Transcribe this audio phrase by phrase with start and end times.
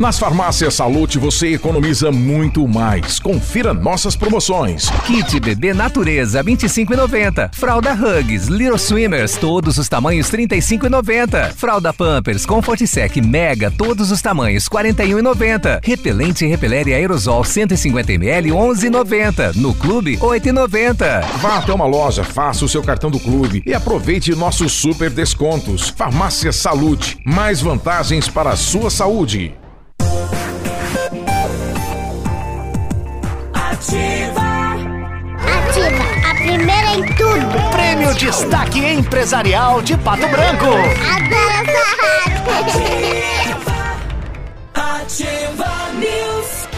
[0.00, 3.18] Nas farmácias Salute você economiza muito mais.
[3.18, 4.88] Confira nossas promoções.
[5.06, 7.54] Kit Bebê Natureza 25,90.
[7.54, 11.52] Fralda Hugs, Little Swimmers, todos os tamanhos 35,90.
[11.52, 15.80] Fralda Pampers Comfort Sec Mega, todos os tamanhos 41,90.
[15.84, 19.54] Repelente Repeleri Aerosol 150 ml 11,90.
[19.56, 21.26] No clube 8,90.
[21.42, 25.90] Vá até uma loja, faça o seu cartão do clube e aproveite nossos super descontos.
[25.90, 29.59] Farmácia Salute, mais vantagens para a sua saúde.
[33.80, 34.42] Ativa.
[35.40, 37.70] Ativa, a primeira em tudo.
[37.72, 40.66] Prêmio Destaque Empresarial de Pato Branco.
[40.66, 41.86] Adoro essa
[42.44, 42.76] rádio.
[44.74, 46.68] Ativa News.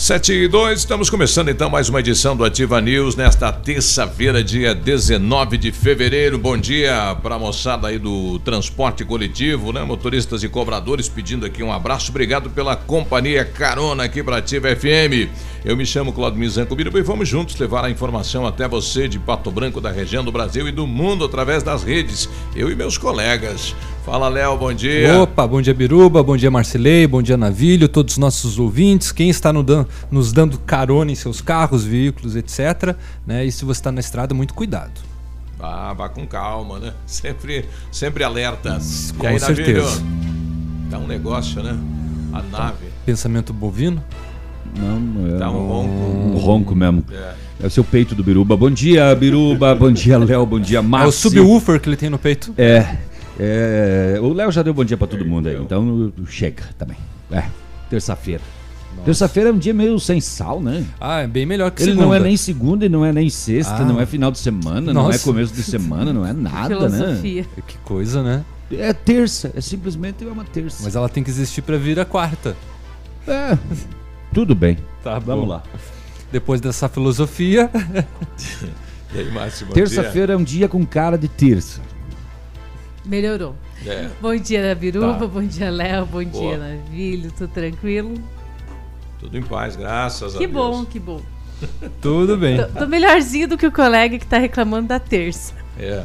[0.00, 4.74] 7 e 2, estamos começando então mais uma edição do Ativa News nesta terça-feira, dia
[4.74, 6.38] 19 de fevereiro.
[6.38, 9.84] Bom dia para a moçada aí do transporte coletivo, né?
[9.84, 12.10] Motoristas e cobradores pedindo aqui um abraço.
[12.10, 15.28] Obrigado pela companhia carona aqui para Ativa FM.
[15.62, 19.18] Eu me chamo Claudio Mizanco Biruba e vamos juntos levar a informação até você de
[19.18, 22.30] Pato Branco, da região do Brasil e do mundo através das redes.
[22.56, 23.76] Eu e meus colegas.
[24.02, 25.20] Fala, Léo, bom dia.
[25.20, 29.28] Opa, bom dia Biruba, bom dia Marcelei, bom dia Navilho, todos os nossos ouvintes, quem
[29.28, 32.96] está no dan nos dando carona em seus carros, veículos, etc.
[33.26, 33.44] Né?
[33.44, 34.98] E se você está na estrada, muito cuidado.
[35.60, 36.94] Ah, vá com calma, né?
[37.04, 38.78] Sempre, sempre alerta.
[39.18, 40.00] Com e aí, certeza.
[40.00, 40.90] Navilho?
[40.90, 41.78] Tá um negócio, né?
[42.32, 42.86] A nave.
[43.04, 44.02] Pensamento bovino?
[44.78, 45.90] Não, é Tá um ronco.
[45.90, 47.04] um ronco mesmo.
[47.12, 47.34] É.
[47.62, 48.56] É o seu peito do Biruba.
[48.56, 49.74] Bom dia, Biruba.
[49.74, 50.46] Bom dia, Léo.
[50.46, 51.30] Bom dia, É o Márcio.
[51.30, 52.54] subwoofer que ele tem no peito.
[52.56, 52.96] É,
[53.38, 56.96] é, o Léo já deu bom dia pra todo mundo aí, então chega também.
[57.30, 57.44] É,
[57.90, 58.40] terça-feira.
[59.04, 60.84] Terça-feira é um dia meio sem sal, né?
[61.00, 62.06] Ah, é bem melhor que Ele segunda.
[62.06, 63.84] não é nem segunda e não é nem sexta, Ah.
[63.84, 65.24] não é final de semana, não é Nossa.
[65.24, 66.96] começo de semana, não é nada, né?
[66.98, 67.46] Filosofia.
[67.66, 68.44] Que coisa, né?
[68.72, 70.82] É terça, é simplesmente uma terça.
[70.82, 72.56] Mas ela tem que existir para vir a quarta.
[73.26, 73.56] É,
[74.32, 74.78] tudo bem.
[75.02, 75.50] Tá Vamos bom.
[75.52, 75.62] lá.
[76.32, 77.70] Depois dessa filosofia,
[79.12, 79.72] E aí, Márcio, bom.
[79.72, 81.80] Terça-feira é um dia com cara de terça.
[83.04, 83.56] Melhorou.
[83.84, 84.08] É.
[84.20, 85.14] Bom dia, Nabiruba.
[85.18, 85.26] Tá.
[85.26, 86.06] Bom dia, Léo.
[86.06, 86.56] Bom Boa.
[86.56, 87.32] dia, Navilho.
[87.32, 88.14] Tudo tranquilo?
[89.18, 90.52] Tudo em paz, graças Que a Deus.
[90.52, 91.20] bom, que bom.
[92.00, 92.58] tudo bem.
[92.58, 95.54] Tô, tô melhorzinho do que o colega que tá reclamando da terça.
[95.78, 96.04] É.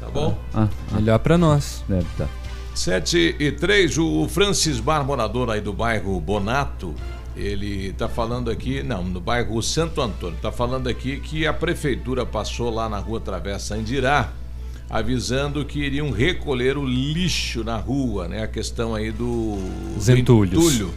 [0.00, 0.38] Tá bom?
[0.54, 1.84] Ah, Melhor para nós.
[1.88, 2.26] deve tá.
[2.74, 6.94] 7 e 3, o Francis Bar, morador aí do bairro Bonato,
[7.36, 12.24] ele tá falando aqui, não, no bairro Santo Antônio, tá falando aqui que a prefeitura
[12.24, 14.32] passou lá na rua Travessa Andirá,
[14.88, 18.42] avisando que iriam recolher o lixo na rua, né?
[18.42, 19.58] A questão aí do
[20.46, 20.94] do entulho.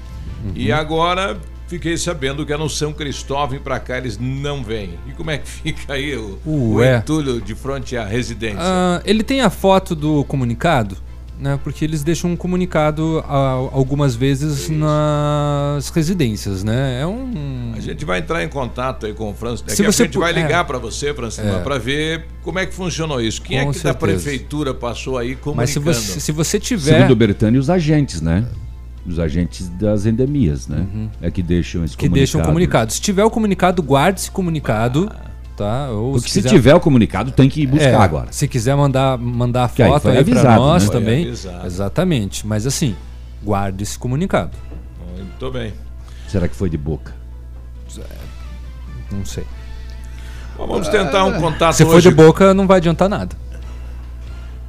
[0.56, 4.98] E agora fiquei sabendo que é no São Cristóvão e pra cá eles não vêm.
[5.08, 8.60] E como é que fica aí o, o entulho de frente à residência?
[8.62, 10.98] Ah, ele tem a foto do comunicado,
[11.40, 11.58] né?
[11.64, 17.02] Porque eles deixam um comunicado ah, algumas vezes nas residências, né?
[17.02, 17.72] É um.
[17.76, 19.62] A gente vai entrar em contato aí com o Francis.
[19.62, 20.42] Daqui Se a você gente vai é.
[20.42, 21.60] ligar para você, Francis, É.
[21.60, 23.42] para ver como é que funcionou isso.
[23.42, 23.98] Quem Com é que da certeza.
[23.98, 25.56] prefeitura passou aí comunicando?
[25.58, 26.96] Mas se você, se você tiver.
[26.96, 28.46] Segundo o Bertani, os agentes, né?
[29.08, 30.86] Os agentes das endemias, né?
[31.22, 32.00] É que deixam esse Uhum.
[32.00, 32.92] que deixam comunicado.
[32.92, 35.10] Se tiver o comunicado, guarde esse comunicado,
[35.60, 35.90] tá?
[35.92, 38.28] Ou Porque se quiser- tiver o comunicado, tem que ir buscar É, agora.
[38.32, 40.92] Se quiser mandar, mandar a aí foto aí, pra avisado, nós né?
[40.92, 41.28] Também.
[41.28, 41.68] avisado.
[41.68, 42.48] Exatamente.
[42.48, 42.96] Mas assim,
[43.44, 44.52] guarde esse comunicado.
[45.16, 45.74] Muito bem.
[46.28, 47.14] Será que foi de boca?
[49.12, 49.44] Não sei.
[50.58, 52.10] Bom, vamos tentar um contato Se for hoje.
[52.10, 53.36] de boca, não vai adiantar nada.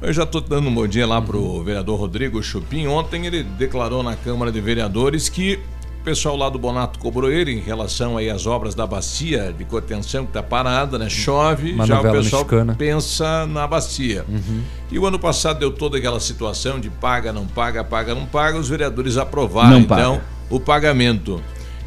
[0.01, 2.87] Eu já estou dando um bom dia lá pro vereador Rodrigo Chupim.
[2.87, 5.59] Ontem ele declarou na Câmara de Vereadores que
[6.01, 9.63] o pessoal lá do Bonato cobrou ele em relação aí às obras da bacia de
[9.63, 11.07] contenção que está parada, né?
[11.07, 12.75] Chove, Uma já o pessoal mexicana.
[12.75, 14.25] pensa na bacia.
[14.91, 18.57] E o ano passado deu toda aquela situação de paga, não paga, paga, não paga.
[18.57, 20.25] Os vereadores aprovaram Não então paga.
[20.49, 21.39] o pagamento.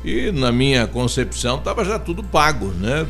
[0.04, 3.04] E na minha concepção estava já tudo pago, né?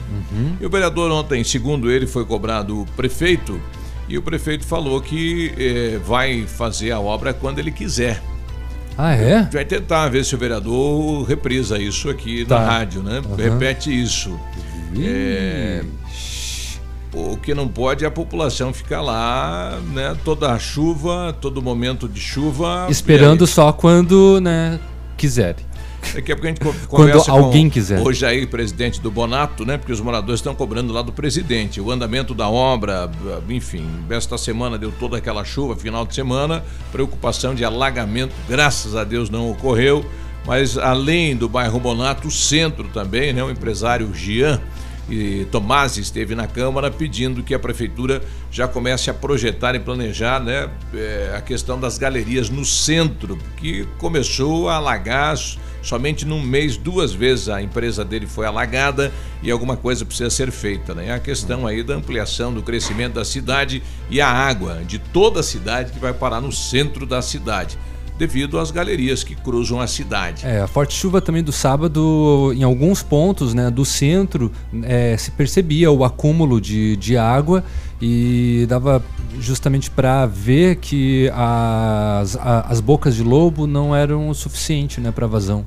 [0.58, 3.60] E o vereador ontem, segundo ele, foi cobrado o prefeito
[4.08, 8.22] e o prefeito falou que eh, vai fazer a obra quando ele quiser.
[8.96, 9.42] Ah, é?
[9.52, 12.60] Vai tentar ver se o vereador reprisa isso aqui Tá.
[12.60, 13.18] na rádio, né?
[13.24, 13.36] Aham.
[13.36, 14.38] Repete isso.
[14.96, 15.82] É,
[17.12, 20.16] o que não pode é a população ficar lá, né?
[20.24, 22.86] Toda a chuva, todo momento de chuva.
[22.88, 24.78] Esperando só quando, né,
[25.16, 25.64] quiserem.
[26.12, 28.00] Daqui a pouco a gente co- conversa alguém com quiser.
[28.00, 29.78] o Jair, presidente do Bonato, né?
[29.78, 31.80] Porque os moradores estão cobrando lá do presidente.
[31.80, 33.10] O andamento da obra,
[33.48, 36.62] enfim, esta semana deu toda aquela chuva, final de semana,
[36.92, 40.04] preocupação de alagamento, graças a Deus não ocorreu.
[40.46, 43.42] Mas além do bairro Bonato, o centro também, né?
[43.42, 44.60] O empresário Gian
[45.08, 50.40] e Tomasi esteve na Câmara pedindo que a Prefeitura já comece a projetar e planejar
[50.40, 55.34] né, eh, a questão das galerias no centro, que começou a alagar
[55.84, 60.50] somente num mês, duas vezes a empresa dele foi alagada e alguma coisa precisa ser
[60.50, 60.94] feita.
[60.94, 61.12] Né?
[61.12, 65.42] A questão aí da ampliação do crescimento da cidade e a água de toda a
[65.42, 67.78] cidade que vai parar no centro da cidade.
[68.16, 70.46] Devido às galerias que cruzam a cidade.
[70.46, 74.52] É, a forte chuva também do sábado, em alguns pontos né, do centro,
[74.84, 77.64] é, se percebia o acúmulo de, de água
[78.00, 79.02] e dava
[79.40, 85.10] justamente para ver que as, a- as bocas de lobo não eram o suficiente né,
[85.10, 85.64] para vazão.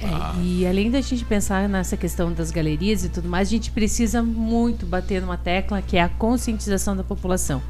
[0.00, 0.34] É, Ah.
[0.40, 4.22] E além da gente pensar nessa questão das galerias e tudo mais, a gente precisa
[4.22, 7.60] muito bater numa tecla que é a conscientização da população.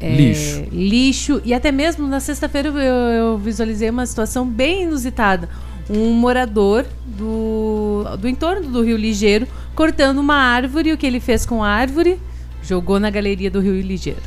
[0.00, 0.64] É, Lixo.
[0.72, 1.42] Lixo.
[1.44, 5.48] E até mesmo na sexta-feira eu, eu visualizei uma situação bem inusitada.
[5.88, 10.92] Um morador do, do entorno do Rio Ligeiro cortando uma árvore.
[10.92, 12.18] O que ele fez com a árvore?
[12.66, 14.20] Jogou na galeria do Rio Ligeiro.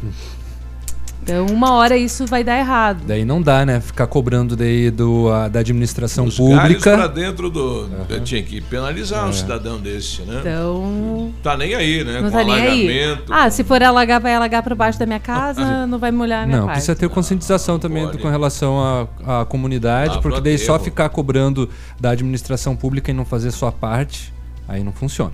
[1.24, 3.04] Então, uma hora isso vai dar errado.
[3.06, 3.82] Daí não dá, né?
[3.82, 6.96] Ficar cobrando daí do, a- da administração Os pública.
[6.96, 7.86] para dentro do.
[8.24, 10.38] Tinha que penalizar um cidadão desse, né?
[10.40, 11.34] Então.
[11.44, 12.22] Tá nem aí, né?
[12.22, 12.68] Não Com tá nem aí.
[13.02, 13.34] alagamento.
[13.34, 16.46] Ah, se for alagar, vai alagar para baixo da minha casa, não vai molhar a
[16.46, 16.78] minha Não, parte.
[16.78, 21.68] precisa ter conscientização também com relação à, à comunidade, Ah, porque daí só ficar cobrando
[22.00, 24.34] da administração pública e não fazer sua parte,
[24.66, 25.34] aí não funciona.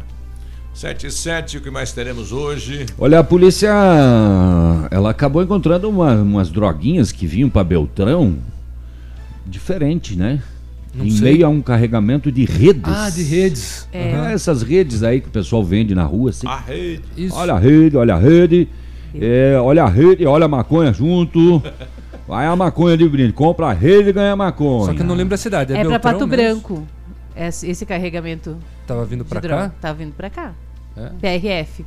[0.74, 2.86] 7 e 7, o que mais teremos hoje?
[2.98, 3.70] Olha, a polícia
[4.90, 8.36] ela acabou encontrando uma- umas droguinhas que vinham para Beltrão
[9.46, 10.42] diferente, né?
[10.96, 11.34] Não em sei.
[11.34, 12.84] meio a um carregamento de redes.
[12.86, 13.88] Ah, de redes.
[13.92, 14.14] É.
[14.16, 16.48] Ah, essas redes aí que o pessoal vende na rua, assim.
[16.48, 17.02] A rede.
[17.18, 17.36] Isso.
[17.36, 18.68] Olha a rede, olha a rede.
[19.20, 21.62] É, olha a rede, olha a maconha junto.
[22.28, 23.34] Vai a maconha de brinde.
[23.34, 24.86] Compra a rede e ganha maconha.
[24.86, 25.74] Só que eu não lembro a cidade.
[25.74, 26.62] É, É para Beltrão Pato mesmo?
[26.62, 26.88] Branco.
[27.36, 29.48] Esse, esse carregamento Tava vindo droga.
[29.70, 29.72] cá?
[29.82, 30.54] Tá vindo pra cá.
[30.96, 31.10] É?
[31.40, 31.86] PRF.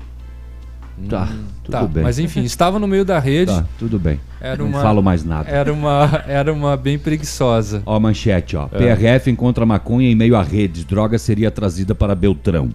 [1.10, 1.26] Tá,
[1.62, 2.02] tudo Tá, bem.
[2.02, 3.52] mas enfim, estava no meio da rede.
[3.52, 4.19] Tá, tudo bem.
[4.40, 5.48] Era não uma- falo mais nada.
[5.50, 7.82] Era uma, era uma bem preguiçosa.
[7.84, 8.66] Ó, a manchete, ó.
[8.72, 8.94] É.
[8.94, 10.84] PRF encontra maconha em meio a redes.
[10.84, 12.70] Droga seria trazida para Beltrão.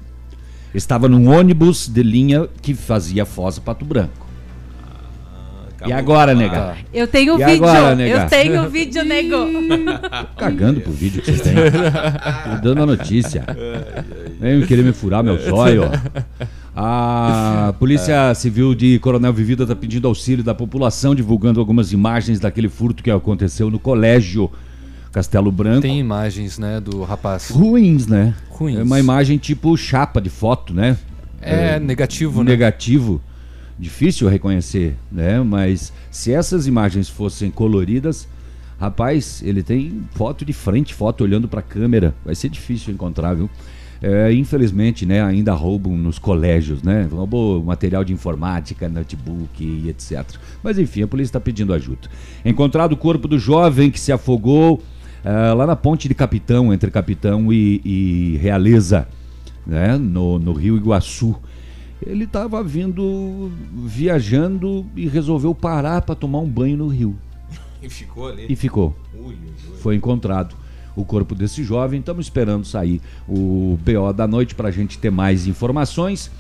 [0.74, 4.21] Estava num ônibus de linha que fazia Foz a Pato Branco.
[5.86, 6.76] E agora, nega?
[6.94, 7.66] Eu tenho E vídeo.
[7.66, 8.24] agora, nega?
[8.24, 9.36] eu tenho vídeo, nego.
[10.38, 11.54] Cagando pro vídeo que vocês têm.
[11.56, 13.46] Tô dando a notícia.
[14.40, 15.84] Vem querer me furar meu zóio.
[16.76, 22.70] A Polícia Civil de Coronel Vivida está pedindo auxílio da população, divulgando algumas imagens daquele
[22.70, 24.50] furto que aconteceu no colégio
[25.12, 25.82] Castelo Branco.
[25.82, 27.50] Tem imagens, né, do rapaz.
[27.50, 28.34] Ruins, né?
[28.50, 28.80] Ruins.
[28.80, 30.98] É uma imagem tipo chapa de foto, né?
[31.42, 32.52] É, negativo, né?
[32.52, 33.22] Negativo.
[33.82, 35.42] Difícil reconhecer, né?
[35.42, 38.28] Mas se essas imagens fossem coloridas,
[38.80, 42.14] rapaz, ele tem foto de frente, foto olhando para a câmera.
[42.24, 43.50] Vai ser difícil encontrar, viu?
[44.00, 47.10] É, infelizmente, né, ainda roubam nos colégios, né?
[47.12, 50.26] Roubou material de informática, notebook e etc.
[50.62, 52.08] Mas enfim, a polícia está pedindo ajuda.
[52.46, 54.80] Encontrado o corpo do jovem que se afogou
[55.26, 59.08] ah, lá na ponte de Capitão, entre Capitão e, e Realeza,
[59.66, 59.98] né?
[59.98, 61.36] No, no Rio Iguaçu.
[62.06, 67.16] Ele estava vindo, viajando e resolveu parar para tomar um banho no rio.
[67.82, 68.46] E ficou ali.
[68.50, 68.96] E ficou.
[69.14, 69.78] Ui, ui, ui.
[69.78, 70.56] Foi encontrado
[70.96, 72.00] o corpo desse jovem.
[72.00, 76.32] Estamos esperando sair o BO da noite para a gente ter mais informações.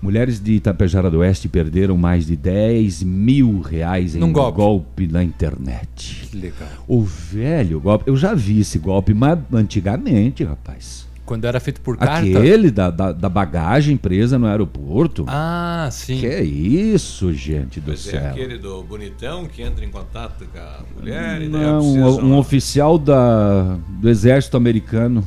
[0.00, 4.56] Mulheres de Itapejara do Oeste perderam mais de 10 mil reais em Num um golpe.
[4.56, 6.26] golpe na internet.
[6.28, 6.68] Que legal.
[6.88, 11.06] O velho golpe, eu já vi esse golpe, mas antigamente, rapaz.
[11.32, 12.18] Quando era feito por carta.
[12.18, 15.24] Aquele da, da, da bagagem presa no aeroporto.
[15.26, 16.20] Ah, sim.
[16.20, 18.30] Que é isso, gente do Pois é, céu.
[18.32, 22.36] aquele do bonitão que entra em contato com a mulher e daí Não, um, um
[22.36, 25.26] oficial da, do exército americano.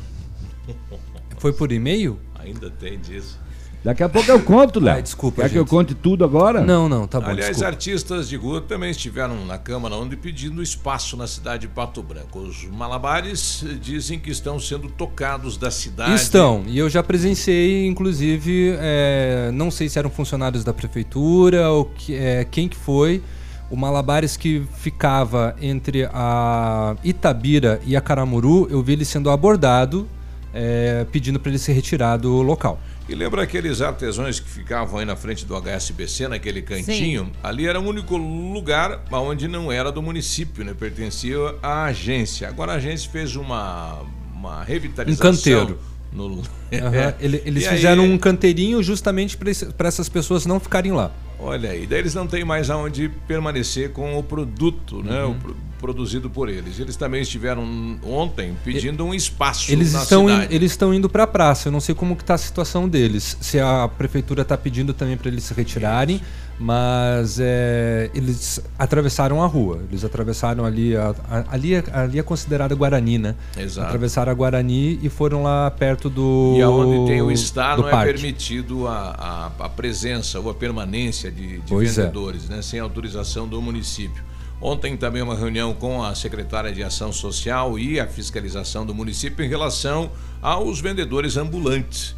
[1.39, 2.19] Foi por e-mail?
[2.37, 3.39] Ainda tem disso.
[3.85, 4.95] Daqui a pouco eu conto, Léo.
[4.95, 5.69] Ai, desculpa, Quer que eu gente.
[5.69, 6.59] conte tudo agora?
[6.59, 7.27] Não, não, tá bom.
[7.27, 7.67] Aliás, desculpa.
[7.67, 12.39] artistas de rua também estiveram na Câmara onde pedindo espaço na cidade de Pato Branco.
[12.39, 16.15] Os malabares dizem que estão sendo tocados da cidade.
[16.15, 21.85] Estão, e eu já presenciei, inclusive, é, não sei se eram funcionários da prefeitura ou
[21.85, 23.21] que, é, quem que foi,
[23.69, 30.07] o Malabares que ficava entre a Itabira e a Caramuru, eu vi ele sendo abordado
[30.55, 32.79] é, pedindo para ele se retirar do local.
[33.07, 37.31] E lembra aqueles artesãos que ficavam aí na frente do HSBC, naquele cantinho?
[37.43, 40.73] Ali era o único lugar onde não era do município, né?
[40.73, 42.47] Pertencia à agência.
[42.47, 44.01] Agora a agência fez uma,
[44.33, 45.29] uma revitalização.
[45.31, 45.79] Um canteiro.
[46.11, 46.41] No...
[46.71, 47.13] É.
[47.19, 51.11] ele- eles E fizeram aí- um canteirinho justamente para essas pessoas não ficarem lá.
[51.39, 55.23] Olha aí, daí eles não têm mais aonde permanecer com o produto, né?
[55.23, 55.31] Uhum.
[55.31, 56.79] O pro- produzido por eles.
[56.79, 57.63] Eles também estiveram
[58.03, 60.55] ontem pedindo um espaço Eles na estão, in- cidade.
[60.55, 61.67] eles estão indo para a praça.
[61.67, 63.37] Eu não sei como que está a situação deles.
[63.41, 66.21] Se a prefeitura está pedindo também para eles se retirarem,
[66.57, 69.81] mas é, eles atravessaram a rua.
[69.89, 73.35] Eles atravessaram ali, a, a- ali, é- ali é considerada Guarani, né?
[73.57, 73.87] Exato.
[73.87, 77.89] Atravessaram a Guarani e foram lá perto do E aonde tem o Estado do não
[77.89, 78.13] é parque.
[78.13, 81.77] permitido a, a, a presença ou a permanência de, de é.
[81.77, 84.23] vendedores, né, sem autorização do município.
[84.61, 89.43] Ontem também uma reunião com a secretária de Ação Social e a fiscalização do município
[89.43, 90.09] em relação
[90.41, 92.15] aos vendedores ambulantes.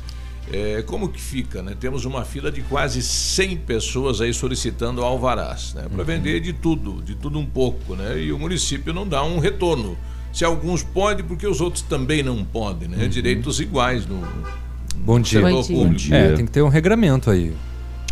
[0.51, 1.61] É, como que fica?
[1.61, 1.75] Né?
[1.77, 5.83] Temos uma fila de quase 100 pessoas aí solicitando alvarás né?
[5.83, 5.89] Uhum.
[5.89, 8.17] para vender de tudo, de tudo um pouco, né?
[8.17, 9.97] E o município não dá um retorno.
[10.31, 13.07] Se alguns podem, porque os outros também não podem, né?
[13.07, 15.03] Direitos iguais no, Uhum.
[15.05, 15.41] Bom dia.
[15.41, 16.13] setor público.
[16.13, 17.53] É, tem que ter um regramento aí.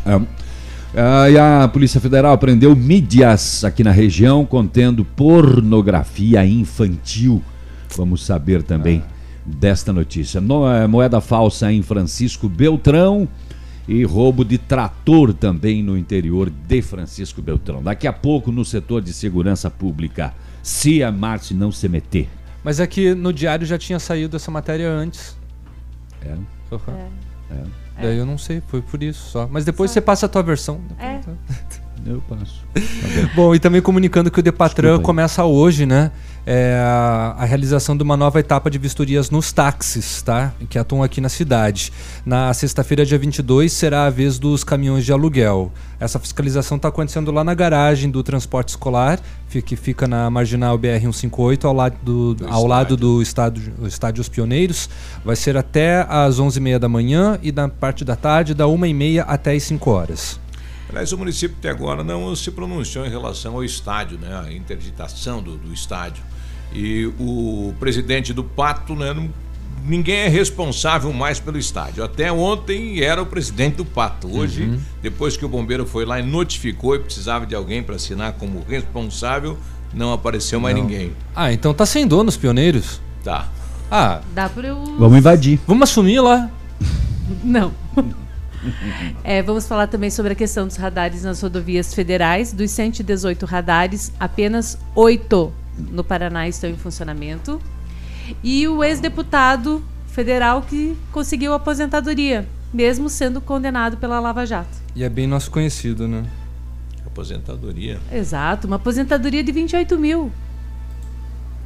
[0.06, 0.22] É.
[0.98, 7.44] Ah, e a Polícia Federal prendeu mídias aqui na região contendo pornografia infantil.
[7.98, 9.04] Vamos saber também
[9.46, 10.40] desta notícia.
[10.40, 13.28] No- eh, moeda falsa em Francisco Beltrão
[13.88, 17.84] e roubo de trator também no interior de Francisco Beltrão.
[17.84, 20.34] Daqui a pouco no setor de segurança pública,
[20.64, 22.28] se a Marte não se meter.
[22.64, 25.38] Mas é que no diário já tinha saído essa matéria antes.
[26.24, 26.34] É.
[26.72, 26.80] Uhum.
[27.52, 27.85] É.
[28.02, 29.48] Daí eu não sei, foi por isso só.
[29.50, 30.82] Mas depois você passa a tua versão.
[31.00, 31.20] É.
[32.06, 32.64] Eu passo.
[33.36, 36.12] Bom, e também comunicando que o Depatran começa hoje, né?
[36.46, 40.54] É, a, realização de uma nova etapa de vistorias nos táxis, tá?
[40.70, 41.92] Que atuam aqui na cidade.
[42.26, 45.72] Na sexta-feira, dia 22, será a vez dos caminhões de aluguel.
[46.00, 49.20] Essa fiscalização está acontecendo lá na garagem do transporte escolar,
[49.66, 54.90] que fica na marginal BR-158, ao lado do, ao lado do estádio, estádio Os Pioneiros.
[55.24, 59.54] Vai ser até às 11h30 da manhã e na parte da tarde, da 1h30 até
[59.54, 60.40] às 5 horas.
[60.90, 64.44] Aliás, o município até agora não se pronunciou em relação ao estádio, né?
[64.46, 66.24] A interditação do, do estádio.
[66.76, 69.14] E o presidente do Pato, né?
[69.14, 69.30] não-
[69.86, 72.04] ninguém é responsável mais pelo estádio.
[72.04, 74.28] Até ontem era o presidente do Pato.
[74.36, 74.80] Hoje, Uhum.
[75.02, 78.64] depois que o bombeiro foi lá e notificou e precisava de alguém para assinar como
[78.68, 79.58] responsável,
[79.94, 80.84] não apareceu mais Não.
[80.84, 81.14] ninguém.
[81.36, 83.00] Ah, então tá sem dono os pioneiros?
[83.24, 83.48] Tá.
[83.90, 84.84] Ah, Dá pra eu.
[84.98, 85.60] Vamos invadir.
[85.68, 86.50] vamos assumir lá.
[87.44, 87.72] Não.
[89.24, 92.52] É, vamos falar também sobre a questão dos radares nas rodovias federais.
[92.52, 97.62] Dos 118 radares, apenas 8 no Paraná estão em funcionamento.
[98.44, 104.78] E o ex-deputado federal que conseguiu a aposentadoria, mesmo sendo condenado pela Lava Jato.
[104.96, 106.24] E é bem nosso conhecido, né?
[107.06, 108.00] Aposentadoria.
[108.12, 110.32] Exato, uma aposentadoria de 28 mil.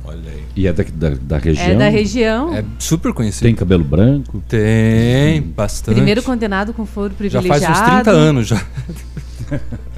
[0.04, 0.44] Olha aí.
[0.56, 1.68] E é da, da, da região?
[1.68, 2.56] É da região.
[2.56, 3.44] É super conhecido.
[3.44, 4.42] Tem cabelo branco?
[4.48, 5.96] Tem, bastante.
[5.96, 7.66] Primeiro condenado com foro Já privilegiado.
[7.66, 8.66] faz uns 30 anos já.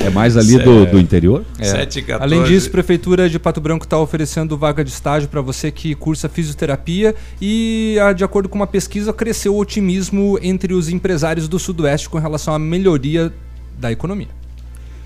[0.00, 1.44] É mais ali do, do interior?
[1.58, 1.64] É.
[1.64, 2.22] 7 e 14.
[2.22, 5.94] Além disso, a Prefeitura de Pato Branco está oferecendo vaga de estágio para você que
[5.94, 11.48] cursa fisioterapia e, ah, de acordo com uma pesquisa, cresceu o otimismo entre os empresários
[11.48, 13.32] do Sudoeste com relação à melhoria
[13.78, 14.28] da economia.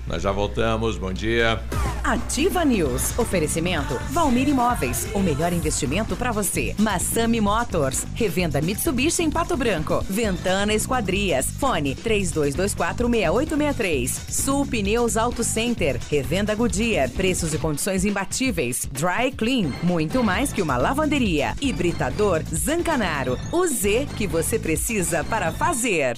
[0.09, 0.97] Nós já voltamos.
[0.97, 1.61] Bom dia.
[2.03, 3.17] Ativa News.
[3.19, 5.07] Oferecimento Valmir Imóveis.
[5.13, 6.73] O melhor investimento para você.
[6.79, 8.07] Massami Motors.
[8.15, 10.03] Revenda Mitsubishi em Pato Branco.
[10.09, 11.51] Ventana Esquadrias.
[11.51, 14.31] Fone 32246863.
[14.31, 15.99] Sul Pneus Auto Center.
[16.09, 17.11] Revenda Goodyear.
[17.11, 18.89] Preços e condições imbatíveis.
[18.91, 19.71] Dry Clean.
[19.83, 21.53] Muito mais que uma lavanderia.
[21.61, 23.37] Hibridador Zancanaro.
[23.51, 26.17] O Z que você precisa para fazer.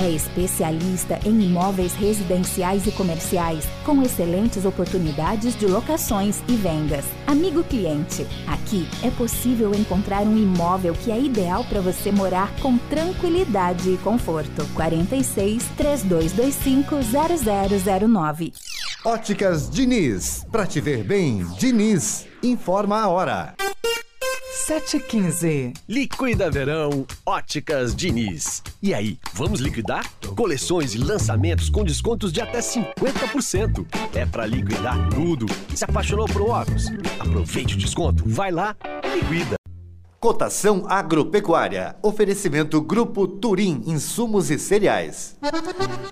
[0.00, 7.04] É especialista em imóveis residenciais e comerciais, com excelentes oportunidades de locações e vendas.
[7.26, 12.78] Amigo cliente, aqui é possível encontrar um imóvel que é ideal para você morar com
[12.78, 14.66] tranquilidade e conforto.
[14.74, 16.96] 46 3225
[18.08, 18.54] 0009.
[19.04, 20.46] Óticas Diniz.
[20.50, 22.26] Pra te ver bem, Diniz.
[22.42, 23.54] Informa a hora.
[24.50, 25.72] 715.
[25.88, 28.62] Liquida Verão Óticas Diniz.
[28.82, 30.04] E aí, vamos liquidar?
[30.36, 33.86] Coleções e lançamentos com descontos de até 50%.
[34.12, 35.46] É pra liquidar tudo.
[35.74, 36.88] Se apaixonou por óculos?
[37.20, 38.76] Aproveite o desconto, vai lá
[39.14, 39.59] liquida.
[40.20, 41.96] Cotação agropecuária.
[42.02, 45.34] Oferecimento Grupo Turim, insumos e cereais.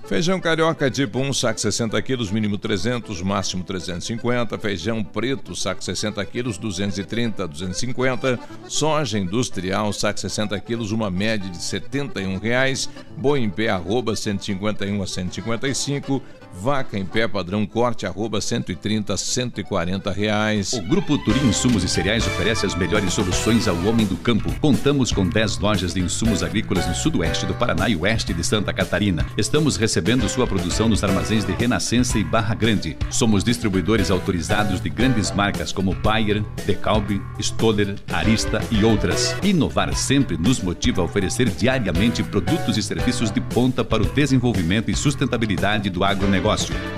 [0.06, 4.58] Feijão carioca tipo 1, saco 60 quilos, mínimo 300, máximo 350.
[4.58, 8.40] Feijão preto, saco 60 quilos, 230, 250.
[8.66, 12.88] Soja industrial, saco 60 quilos, uma média de 71 reais.
[13.14, 16.22] Boi em pé, arroba 151 a 155.
[16.52, 20.72] Vaca em pé padrão corte arroba 130 140 reais.
[20.72, 24.52] O Grupo Turim Insumos e Cereais oferece as melhores soluções ao homem do campo.
[24.60, 28.72] Contamos com 10 lojas de insumos agrícolas no sudoeste do Paraná e oeste de Santa
[28.72, 29.26] Catarina.
[29.36, 32.96] Estamos recebendo sua produção nos armazéns de Renascença e Barra Grande.
[33.10, 39.36] Somos distribuidores autorizados de grandes marcas como Bayer, DeKalb, Stoller, Arista e outras.
[39.42, 44.90] Inovar sempre nos motiva a oferecer diariamente produtos e serviços de ponta para o desenvolvimento
[44.90, 46.38] e sustentabilidade do agronegócio.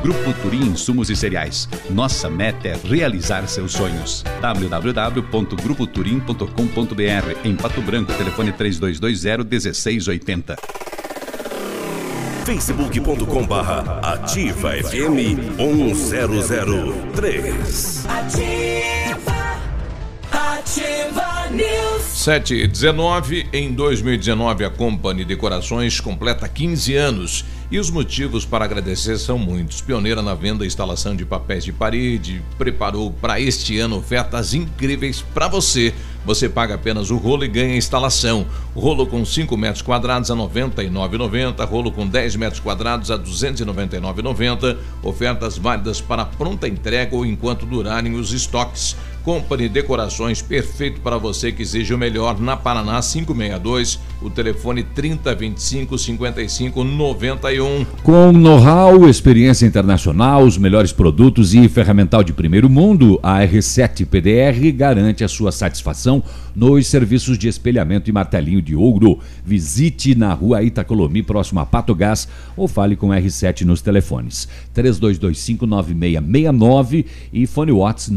[0.02, 1.68] Grupo Turim Insumos e Cereais.
[1.90, 4.22] Nossa meta é realizar seus sonhos.
[4.40, 10.56] www.grupoturim.com.br Em Pato Branco, telefone 3220-1680.
[12.44, 19.29] facebook.com barra ativa FM 1003 Ativa,
[20.32, 22.02] ativa News.
[22.02, 29.38] 719 em 2019 a Company Decorações completa 15 anos e os motivos para agradecer são
[29.38, 29.80] muitos.
[29.80, 35.22] Pioneira na venda e instalação de papéis de parede, preparou para este ano ofertas incríveis
[35.32, 35.94] para você.
[36.26, 38.44] Você paga apenas o rolo e ganha a instalação.
[38.74, 43.22] Rolo com 5 metros quadrados a R$ 99,90, rolo com 10 metros quadrados a R$
[43.22, 44.76] 299,90.
[45.02, 48.96] Ofertas válidas para pronta entrega ou enquanto durarem os estoques.
[49.24, 55.98] Company Decorações, perfeito para você que exige o melhor na Paraná 562, o telefone 3025
[55.98, 57.84] 55 91.
[58.02, 64.72] Com know-how, experiência internacional, os melhores produtos e ferramental de primeiro mundo, a R7 PDR
[64.72, 66.22] garante a sua satisfação
[66.54, 69.18] nos serviços de espelhamento e martelinho de ouro.
[69.44, 77.04] Visite na rua Itacolomi, próximo a Pato Gás, ou fale com R7 nos telefones 32259669
[77.32, 78.10] e fone Watts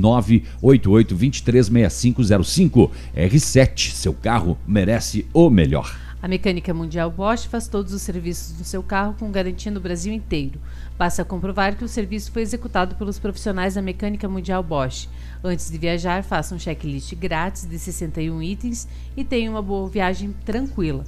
[0.94, 2.92] 988236505.
[3.16, 6.04] R7, seu carro merece o melhor.
[6.24, 10.14] A Mecânica Mundial Bosch faz todos os serviços do seu carro com garantia no Brasil
[10.14, 10.58] inteiro.
[10.98, 15.10] Basta comprovar que o serviço foi executado pelos profissionais da Mecânica Mundial Bosch.
[15.44, 20.34] Antes de viajar, faça um checklist grátis de 61 itens e tenha uma boa viagem
[20.46, 21.04] tranquila.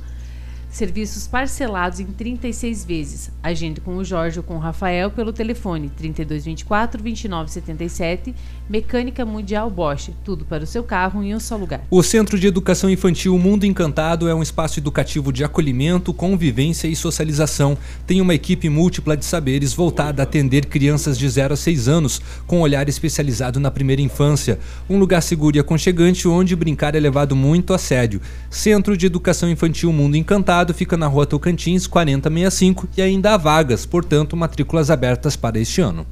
[0.75, 3.31] Serviços parcelados em 36 vezes.
[3.41, 8.35] Agende com o Jorge ou com o Rafael pelo telefone 3224 2977.
[8.69, 10.09] Mecânica Mundial Bosch.
[10.21, 11.81] Tudo para o seu carro em um só lugar.
[11.89, 16.95] O Centro de Educação Infantil Mundo Encantado é um espaço educativo de acolhimento, convivência e
[16.95, 17.77] socialização.
[18.05, 22.21] Tem uma equipe múltipla de saberes voltada a atender crianças de 0 a 6 anos,
[22.45, 24.59] com olhar especializado na primeira infância.
[24.89, 28.19] Um lugar seguro e aconchegante onde brincar é levado muito a sério.
[28.49, 33.85] Centro de Educação Infantil Mundo Encantado fica na rua Tocantins 4065 e ainda há vagas,
[33.85, 36.05] portanto, matrículas abertas para este ano.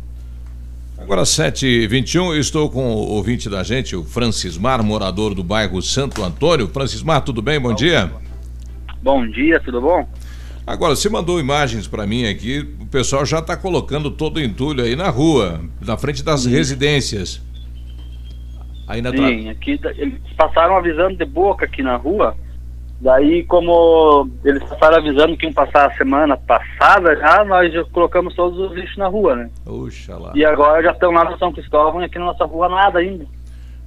[0.97, 6.23] Agora 7h21, eu estou com o ouvinte da gente, o Francismar, morador do bairro Santo
[6.23, 6.67] Antônio.
[6.69, 7.59] Francismar, tudo bem?
[7.59, 8.09] Bom dia.
[9.01, 10.07] Bom dia, tudo bom?
[10.65, 14.81] Agora, você mandou imagens para mim aqui, o pessoal já está colocando todo o entulho
[14.81, 17.41] aí na rua, na frente das residências.
[18.87, 22.35] Aí na tra- Sim, aqui da- eles passaram avisando de boca aqui na rua.
[23.03, 28.33] Daí, como eles passaram avisando que iam passar a semana passada, já nós já colocamos
[28.33, 29.49] todos os lixos na rua, né?
[29.65, 30.31] Oxalá.
[30.33, 33.25] E agora já estão lá no São Cristóvão e aqui na nossa rua nada ainda.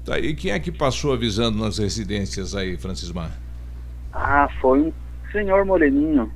[0.05, 3.31] Tá, e quem é que passou avisando nas residências aí, Francismar?
[4.13, 4.93] Ah, foi um
[5.33, 6.31] senhor moreninho.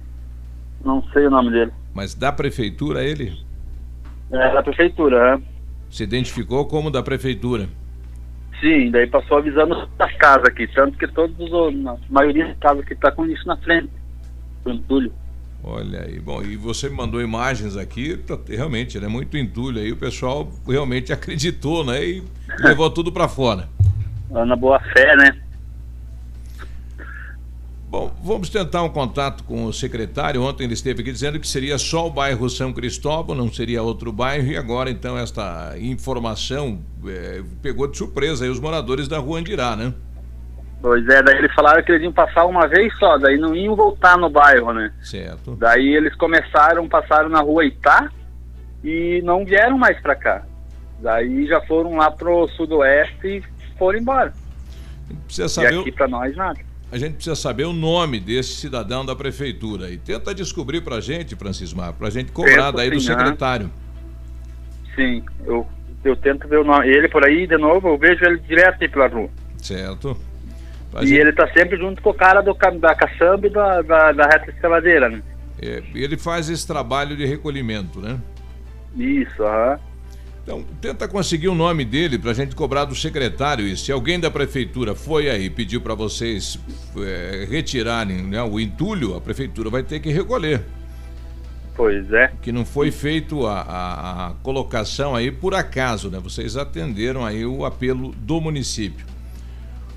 [0.83, 1.73] Não sei o nome dele.
[1.93, 3.45] Mas da prefeitura ele?
[4.33, 5.43] É da prefeitura, né?
[5.91, 7.69] Se identificou como da prefeitura.
[8.61, 12.83] Sim, daí passou avisando das casas aqui, tanto que todos os, a maioria das casas
[12.83, 13.91] aqui tá com isso na frente.
[14.63, 15.13] Do entulho.
[15.65, 19.93] Olha aí, bom, e você me mandou imagens aqui, tá- realmente, é muito entulho aí,
[19.93, 22.05] o pessoal realmente acreditou, né?
[22.05, 22.23] E
[22.61, 23.69] levou tudo para fora.
[24.31, 25.37] Na boa fé, né?
[27.91, 30.41] Bom, vamos tentar um contato com o secretário.
[30.45, 34.13] Ontem ele esteve aqui dizendo que seria só o bairro São Cristóvão, não seria outro
[34.13, 39.41] bairro, e agora então esta informação eh, pegou de surpresa aí os moradores da rua
[39.41, 39.93] Andirá, né?
[40.81, 43.75] Pois é, daí eles falaram que eles iam passar uma vez só, daí não iam
[43.75, 44.93] voltar no bairro, né?
[45.03, 45.57] Certo.
[45.57, 48.09] Daí eles começaram, passaram na rua Itá
[48.85, 50.43] e não vieram mais pra cá.
[51.03, 53.43] Daí já foram lá pro sudoeste e
[53.77, 54.33] foram embora.
[55.27, 56.70] Precisa E saber o- aqui pra nós nada.
[56.93, 61.37] A gente precisa saber o nome desse cidadão da prefeitura e tenta descobrir pra gente,
[61.37, 63.71] Francismar, pra gente cobrar Tento daí do sim, secretário.
[64.97, 65.67] Sim, eu,
[66.05, 66.89] eu tento ver o nome.
[66.89, 69.31] Ele por aí de novo, eu vejo ele direto aí pela rua.
[69.59, 70.17] Certo.
[70.91, 73.83] Pra E gente- ele tá sempre junto com o cara do, da caçamba e da,
[73.83, 75.23] da, da reta escavadeira, né?
[75.63, 78.19] É, ele faz esse trabalho de recolhimento, né?
[78.97, 79.79] Isso, aham.
[80.51, 83.65] Então, tenta conseguir o nome dele pra gente cobrar do secretário.
[83.69, 86.59] E se alguém da prefeitura foi aí e pediu pra vocês
[86.99, 90.63] é, retirarem né, o entulho, a prefeitura vai ter que recolher.
[91.77, 92.33] Pois é.
[92.43, 96.19] Que não foi feito a, a- a colocação aí por acaso, né?
[96.21, 99.07] Vocês atenderam aí o apelo do município.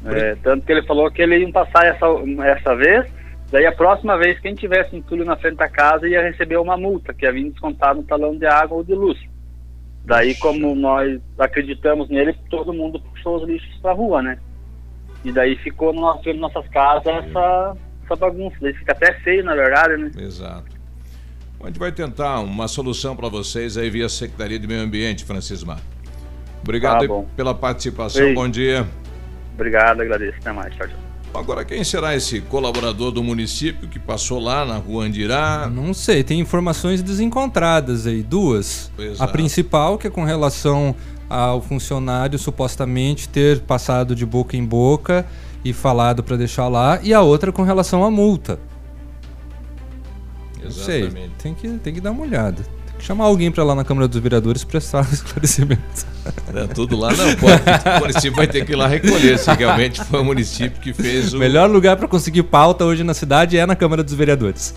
[0.06, 2.06] É, tanto que ele falou que ele ia passar essa,
[2.46, 3.08] essa vez,
[3.52, 7.12] daí a próxima vez quem tivesse entulho na frente da casa ia receber uma multa,
[7.12, 9.18] que ia vir descontar no talão de água ou de luz.
[10.06, 14.38] Daí, como nós acreditamos nele, todo mundo puxou os lixos pra rua, né?
[15.24, 18.58] E daí ficou no nosso, nas nossas casas essa, essa bagunça.
[18.62, 20.12] Daí fica até feio, na verdade, né?
[20.18, 20.74] Exato.
[21.62, 25.80] A gente vai tentar uma solução para vocês aí via Secretaria de Meio Ambiente, Francismar.
[26.62, 28.26] Obrigado Tá pela participação.
[28.26, 28.34] Ei.
[28.34, 28.86] Bom dia.
[29.54, 30.38] Obrigado, agradeço.
[30.40, 30.76] Até mais.
[30.76, 31.13] Tchau, tchau.
[31.34, 35.70] Agora, quem será esse colaborador do município que passou lá na rua Andirá?
[35.70, 38.92] Não sei, tem informações desencontradas aí, duas.
[38.98, 39.24] Exato.
[39.24, 40.96] A principal, que é com relação
[41.28, 45.26] ao funcionário supostamente ter passado de boca em boca
[45.66, 48.60] e falado para deixar lá, e a outra com relação à multa.
[50.62, 51.34] Não sei, Exatamente.
[51.42, 52.64] tem que, tem que dar uma olhada.
[53.04, 56.06] Chamar alguém para lá na Câmara dos Vereadores prestar esclarecimento.
[56.56, 57.62] É, tudo lá não pode.
[57.98, 61.34] O município vai ter que ir lá recolher se realmente foi o município que fez
[61.34, 61.40] O o.
[61.40, 64.74] melhor lugar para conseguir pauta hoje na cidade é na Câmara dos Vereadores.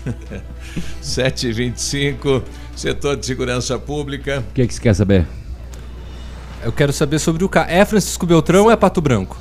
[1.01, 2.43] 725,
[2.75, 4.43] setor de segurança pública.
[4.49, 5.25] O que, que você quer saber?
[6.61, 7.69] Eu quero saber sobre o carro.
[7.71, 9.37] É Francisco Beltrão ou é Pato Branco?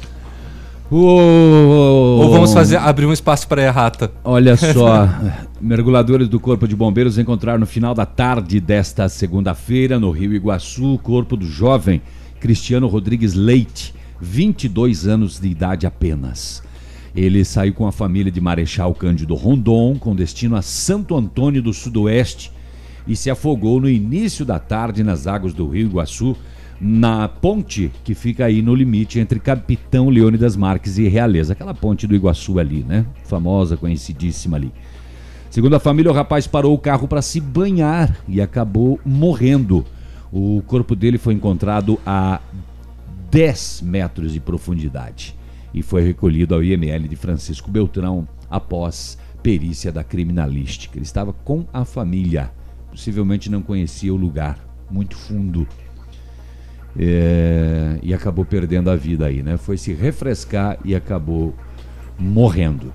[0.90, 4.12] Ou Ou vamos fazer abrir um espaço para a errata?
[4.22, 5.08] Olha só,
[5.60, 10.94] mergulhadores do Corpo de Bombeiros encontraram no final da tarde desta segunda-feira, no Rio Iguaçu,
[10.94, 12.00] o corpo do jovem
[12.38, 16.62] Cristiano Rodrigues Leite, 22 anos de idade apenas.
[17.14, 21.72] Ele saiu com a família de Marechal Cândido Rondon, com destino a Santo Antônio do
[21.72, 22.52] Sudoeste,
[23.08, 26.36] e se afogou no início da tarde nas águas do Rio Iguaçu,
[26.80, 32.06] na ponte que fica aí no limite entre Capitão Leônidas Marques e Realeza, aquela ponte
[32.06, 33.06] do Iguaçu ali, né?
[33.24, 34.72] Famosa, conhecidíssima ali.
[35.50, 39.84] Segundo a família, o rapaz parou o carro para se banhar e acabou morrendo.
[40.30, 42.40] O corpo dele foi encontrado a
[43.30, 45.34] 10 metros de profundidade
[45.72, 50.98] e foi recolhido ao IML de Francisco Beltrão após perícia da criminalística.
[50.98, 52.50] Ele estava com a família,
[52.90, 54.58] possivelmente não conhecia o lugar,
[54.90, 55.66] muito fundo.
[56.98, 59.56] É, e acabou perdendo a vida aí, né?
[59.56, 61.54] Foi se refrescar e acabou
[62.18, 62.92] morrendo.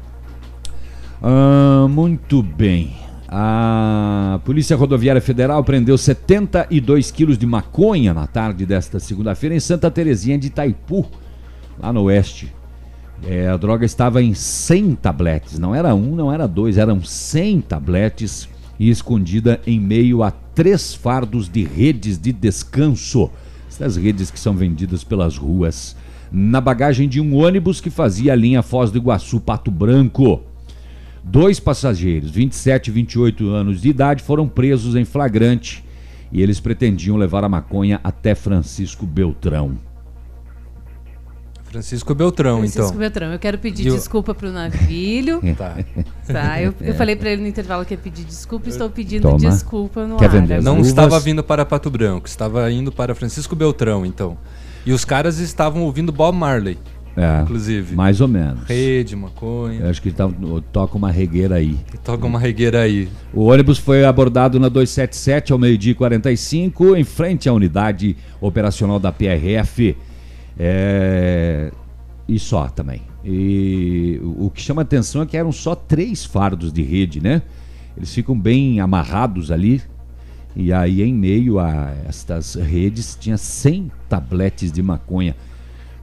[1.22, 2.96] Ah, muito bem.
[3.28, 9.90] A Polícia Rodoviária Federal prendeu 72 quilos de maconha na tarde desta segunda-feira em Santa
[9.90, 11.06] Terezinha de Itaipu,
[11.80, 12.52] lá no oeste.
[13.26, 17.62] É, a droga estava em 100 tabletes, não era um, não era dois, eram 100
[17.62, 23.30] tabletes e escondida em meio a três fardos de redes de descanso.
[23.72, 25.96] Essas redes que são vendidas pelas ruas.
[26.30, 30.42] Na bagagem de um ônibus que fazia a linha Foz do Iguaçu Pato Branco.
[31.24, 35.86] Dois passageiros, 27 e 28 anos de idade, foram presos em flagrante
[36.34, 39.91] e eles pretendiam levar a maconha até Francisco Beltrão.
[41.72, 42.98] Francisco Beltrão, Francisco então.
[42.98, 45.40] Beltrão, eu quero pedir E o- desculpa pro navilho.
[45.58, 45.78] Tá.
[46.28, 46.94] Tá, eu, eu É.
[46.98, 49.38] falei pra ele no intervalo que ia pedir desculpa, estou pedindo Toma.
[49.38, 50.62] desculpa no Quer ar.
[50.62, 50.88] Não uvas?
[50.88, 54.38] estava vindo para Pato Branco, estava indo para Francisco Beltrão, então.
[54.86, 56.78] E os caras estavam ouvindo Bob Marley,
[57.16, 57.96] É, inclusive.
[57.96, 58.64] mais ou menos.
[58.68, 59.82] Rede, maconha.
[59.82, 60.30] Eu acho que tá,
[60.74, 61.78] toca uma regueira aí.
[62.04, 63.08] Toca uma regueira aí.
[63.34, 69.00] O ônibus foi abordado na 277 ao meio-dia e 45, em frente à unidade operacional
[69.00, 69.96] da PRF.
[70.64, 71.72] É,
[72.28, 73.02] E só também.
[73.26, 77.42] E o que chama atenção é que eram só três fardos de rede, né?
[77.98, 79.82] Eles ficam bem amarrados ali.
[80.56, 85.36] E aí, em meio a estas redes, tinha 100 tabletes de maconha.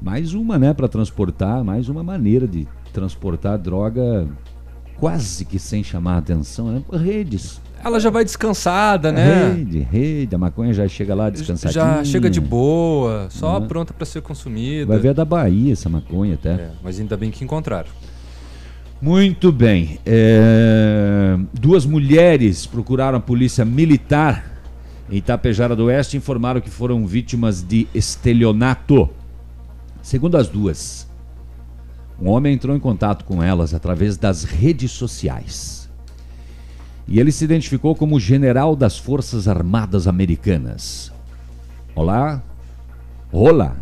[0.03, 4.29] Mais uma, né, para transportar, mais uma maneira de transportar droga
[4.99, 6.83] quase que sem chamar atenção, né?
[6.93, 7.61] Redes.
[7.85, 9.53] Ela já vai descansada, né?
[9.55, 11.73] Rede, rede, a maconha já chega lá descansadinha.
[11.99, 13.67] Já chega de boa, só Uhum.
[13.69, 14.87] pronta para ser consumida.
[14.87, 16.51] Vai ver da Bahia essa maconha até.
[16.51, 17.89] É, mas ainda bem que encontraram.
[19.01, 19.99] Muito bem.
[20.05, 24.61] É, Duas mulheres procuraram a polícia militar
[25.11, 29.09] em Itapejara do Oeste e informaram que foram vítimas de estelionato.
[30.03, 31.09] Segundo as duas,
[32.21, 35.88] um homem entrou em contato com elas através das redes sociais.
[37.09, 41.11] E ele se identificou como general das Forças Armadas Americanas.
[41.95, 42.43] Olá.
[43.33, 43.77] Olá.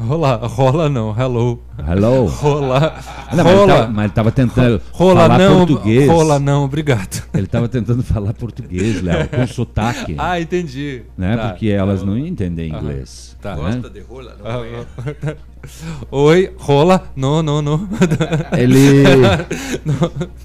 [0.00, 1.60] Rola, rola não, hello.
[1.76, 2.26] Hello.
[2.26, 3.00] Rola.
[3.32, 3.66] Não, mas ele rola.
[3.74, 6.08] tava- mas ele tava tentando rola falar não, português.
[6.08, 7.24] Rola não, obrigado.
[7.34, 10.14] Ele tava tentando falar português, Léo, com sotaque.
[10.16, 11.02] Ah, entendi.
[11.16, 11.36] Né?
[11.36, 11.48] Tá.
[11.48, 12.80] Porque elas não entendem Aham.
[12.80, 13.36] inglês.
[13.42, 13.56] Tá.
[13.56, 13.62] né?
[13.62, 14.36] Gosta de rola?
[14.38, 15.36] Não Ah, conhece?
[16.12, 17.88] Oi, rola, não, não, não.
[18.56, 19.02] Ele,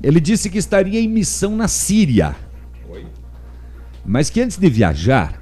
[0.01, 2.35] ele disse que estaria em missão na Síria.
[4.05, 5.35] Mas que antes de viajar,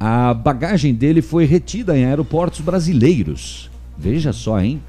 [0.00, 3.70] a bagagem dele foi retida em aeroportos brasileiros.
[3.98, 4.80] Veja só, hein?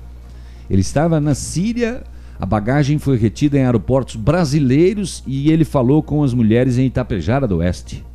[0.70, 2.02] Ele estava na Síria,
[2.40, 7.46] a bagagem foi retida em aeroportos brasileiros e ele falou com as mulheres em Itapejara
[7.46, 8.06] do Oeste.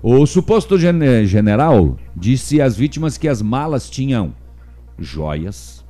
[0.00, 4.32] O suposto gen- general disse às vítimas que as malas tinham
[4.98, 5.82] joias,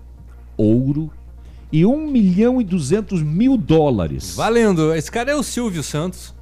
[0.57, 1.11] ouro
[1.71, 4.35] e 1 milhão e 200 mil dólares.
[4.37, 6.33] Valendo, esse cara é o Silvio Santos.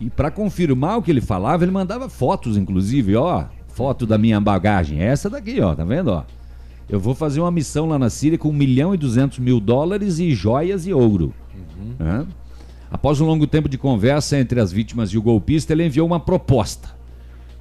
[0.00, 4.40] E para confirmar o que ele falava, ele mandava fotos, inclusive, ó, foto da minha
[4.40, 5.00] bagagem.
[5.00, 6.24] Essa daqui, ó, tá vendo, ó?
[6.88, 10.18] Eu vou fazer uma missão lá na Síria com 1 milhão e 200 mil dólares
[10.18, 11.34] e joias e ouro.
[12.00, 12.26] Hã?
[12.90, 16.20] Após um longo tempo de conversa entre as vítimas e o golpista, ele enviou uma
[16.20, 16.94] proposta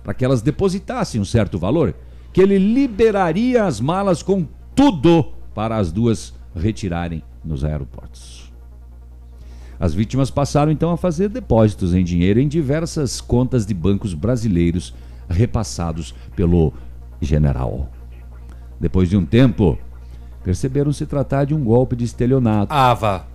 [0.03, 1.95] para que elas depositassem um certo valor,
[2.31, 4.45] que ele liberaria as malas com
[4.75, 8.44] tudo para as duas retirarem nos aeroportos.
[9.79, 14.93] As vítimas passaram então a fazer depósitos em dinheiro em diversas contas de bancos brasileiros
[15.29, 16.73] repassados pelo
[17.21, 17.89] general.
[18.79, 19.77] Depois de um tempo,
[20.43, 22.73] perceberam se tratar de um golpe de estelionato.
[22.93, 23.25] Vá.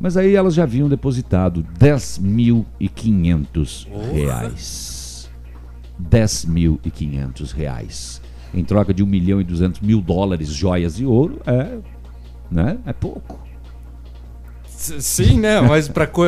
[0.00, 5.28] Mas aí elas já haviam depositado 10.500 reais.
[6.00, 8.22] 10.500 reais.
[8.54, 11.78] Em troca de 1 milhão e 200 mil dólares, joias e ouro, é,
[12.50, 12.78] né?
[12.86, 13.47] é pouco.
[14.78, 15.60] Sim, né?
[15.60, 16.22] Mas pra co...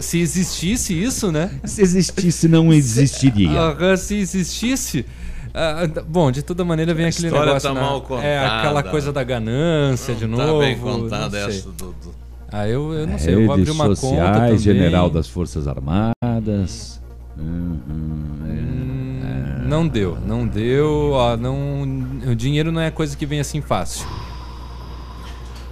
[0.00, 1.50] se existisse isso, né?
[1.64, 3.50] Se existisse, não existiria.
[3.60, 5.06] Aham, se existisse.
[5.54, 7.68] ah, bom, de toda maneira vem A aquele história negócio.
[7.68, 7.80] tá né?
[7.80, 8.90] mal É aquela contada.
[8.90, 10.52] coisa da ganância de Não novo.
[10.60, 12.14] tá bem contada essa do- do-
[12.50, 14.58] Ah, eu, eu não sei, eu vou abrir Redes uma conta sociais, também.
[14.58, 17.00] general das Forças Armadas.
[17.38, 19.20] Hum, hum,
[19.64, 19.66] é.
[19.68, 21.10] Não deu, não deu.
[21.12, 21.82] Ó, não,
[22.30, 24.06] o dinheiro não é coisa que vem assim fácil.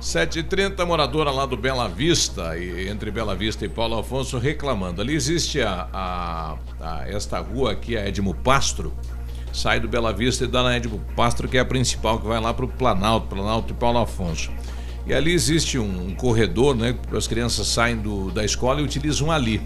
[0.01, 5.01] 7h30, moradora lá do Bela Vista, e entre Bela Vista e Paulo Afonso, reclamando.
[5.03, 8.93] Ali existe a, a- a- esta rua aqui, a Edmo Pastro,
[9.53, 12.41] sai do Bela Vista e dá na Edmo Pastro, que é a principal, que vai
[12.41, 14.51] lá para o Planalto, Planalto e Paulo Afonso.
[15.07, 16.95] E ali existe um, um corredor, né?
[17.15, 19.61] As crianças saem do- da escola e utilizam ali.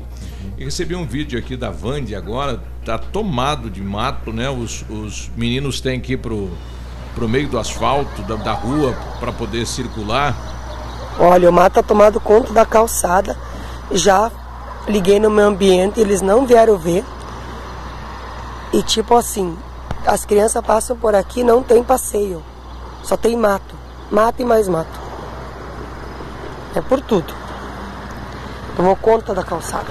[0.59, 4.49] E recebi um vídeo aqui da Vande agora, tá tomado de mato, né?
[4.51, 6.51] Os, os meninos têm que ir pro,
[7.15, 10.35] pro meio do asfalto, da, da rua, para poder circular.
[11.19, 13.37] Olha, o mato tá tomado conta da calçada.
[13.93, 14.31] Já
[14.89, 17.05] liguei no meu ambiente, eles não vieram ver.
[18.73, 19.57] E tipo assim,
[20.07, 22.43] as crianças passam por aqui, não tem passeio.
[23.03, 23.75] Só tem mato.
[24.11, 25.01] Mato e mais mato.
[26.75, 27.33] É por tudo.
[28.77, 29.87] Tomou conta da calçada.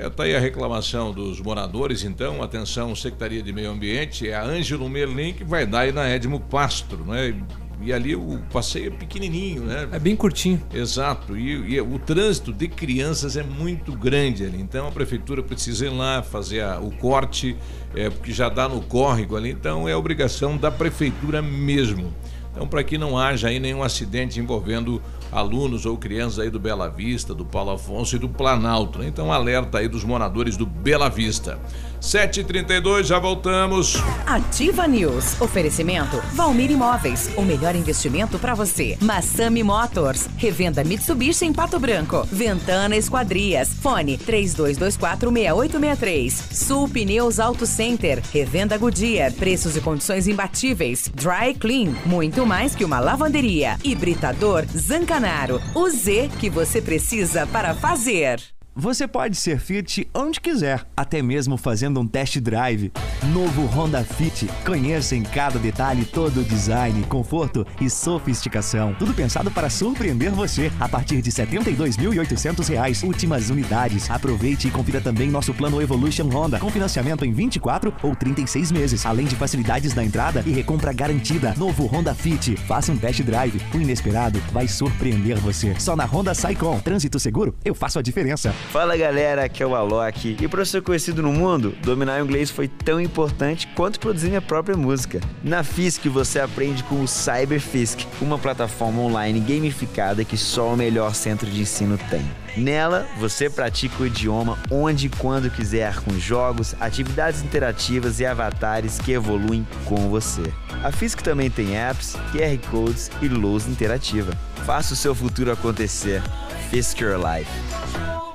[0.00, 4.42] É, tá aí a reclamação dos moradores, então, atenção, Secretaria de Meio Ambiente, é a
[4.42, 7.34] Ângelo Merlin que vai dar aí na Edmo Pastro, né?
[7.82, 9.88] E ali o passeio é pequenininho, né?
[9.92, 10.62] É bem curtinho.
[10.72, 15.84] Exato, e, e o trânsito de crianças é muito grande ali, então a prefeitura precisa
[15.84, 17.54] ir lá fazer a- o corte,
[17.94, 22.10] é, porque já dá no córrego ali, então é obrigação da prefeitura mesmo.
[22.52, 26.88] Então, para que não haja aí nenhum acidente envolvendo alunos ou crianças aí do Bela
[26.88, 28.98] Vista, do Paulo Afonso e do Planalto.
[28.98, 29.06] né?
[29.06, 31.58] Então, alerta aí dos moradores do Bela Vista.
[32.00, 33.96] 7h32, já voltamos.
[34.26, 35.40] Ativa News.
[35.40, 37.30] Oferecimento Valmir Imóveis.
[37.36, 38.96] O melhor investimento para você.
[39.00, 40.28] Massami Motors.
[40.36, 42.26] Revenda Mitsubishi em Pato Branco.
[42.30, 43.68] Ventana Esquadrias.
[43.80, 46.30] Fone 32246863.
[46.52, 48.22] Sul Pneus Auto Center.
[48.32, 49.32] Revenda Goodyear.
[49.32, 51.10] Preços e condições imbatíveis.
[51.14, 51.92] Dry Clean.
[52.06, 53.76] Muito mais que uma lavanderia.
[53.84, 55.60] Hibridador Zancanaro.
[55.74, 58.40] O Z que você precisa para fazer.
[58.80, 62.90] Você pode ser Fit onde quiser, até mesmo fazendo um test drive.
[63.30, 64.48] Novo Honda Fit.
[64.64, 68.96] Conheça em cada detalhe todo o design, conforto e sofisticação.
[68.98, 70.72] Tudo pensado para surpreender você.
[70.80, 74.10] A partir de 72.800 reais, últimas unidades.
[74.10, 79.04] Aproveite e confira também nosso plano Evolution Honda, com financiamento em 24 ou 36 meses,
[79.04, 81.54] além de facilidades na entrada e recompra garantida.
[81.58, 82.56] Novo Honda Fit.
[82.56, 83.60] Faça um test drive.
[83.74, 85.78] O inesperado vai surpreender você.
[85.78, 86.80] Só na Honda Saicom.
[86.80, 88.54] Trânsito seguro, eu faço a diferença.
[88.70, 90.36] Fala galera, aqui é o Alok.
[90.40, 94.40] E para ser conhecido no mundo, dominar o inglês foi tão importante quanto produzir minha
[94.40, 95.20] própria música.
[95.42, 101.16] Na Fisk você aprende com o Cyberfisk, uma plataforma online gamificada que só o melhor
[101.16, 102.22] centro de ensino tem.
[102.56, 109.00] Nela, você pratica o idioma onde e quando quiser, com jogos, atividades interativas e avatares
[109.00, 110.44] que evoluem com você.
[110.84, 114.30] A Fisk também tem apps, QR Codes e lousa interativa.
[114.64, 116.22] Faça o seu futuro acontecer.
[116.70, 118.29] Fisk Your Life.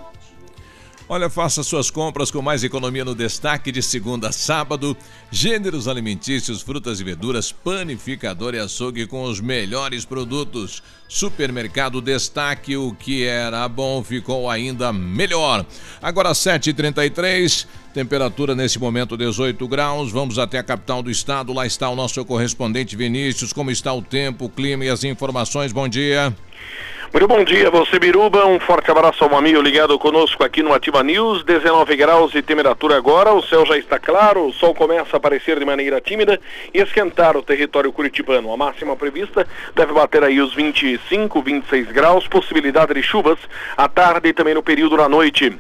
[1.08, 4.98] Olha, faça suas compras com mais economia no destaque de segunda a sábado.
[5.30, 10.82] Gêneros alimentícios, frutas e verduras, panificador e açougue com os melhores produtos.
[11.08, 15.64] Supermercado Destaque, o que era bom ficou ainda melhor.
[16.02, 20.12] Agora 7h33, temperatura nesse momento 18 graus.
[20.12, 21.54] Vamos até a capital do estado.
[21.54, 23.54] Lá está o nosso correspondente Vinícius.
[23.54, 25.72] Como está o tempo, o clima e as informações?
[25.72, 26.36] Bom dia.
[27.16, 31.02] Muito bom dia, você Biruba, um forte abraço ao amigo ligado conosco aqui no Ativa
[31.02, 35.18] News, 19 graus de temperatura agora, o céu já está claro, o sol começa a
[35.18, 36.38] aparecer de maneira tímida
[36.74, 38.52] e esquentar o território curitibano.
[38.52, 43.40] A máxima prevista deve bater aí os 25, 26 graus, possibilidade de chuvas
[43.78, 45.58] à tarde e também no período da noite.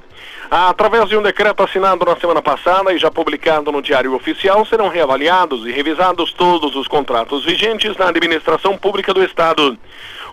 [0.51, 4.89] Através de um decreto assinado na semana passada e já publicado no Diário Oficial, serão
[4.89, 9.77] reavaliados e revisados todos os contratos vigentes na administração pública do Estado.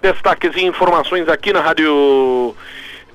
[0.00, 2.56] Destaques e informações aqui na Rádio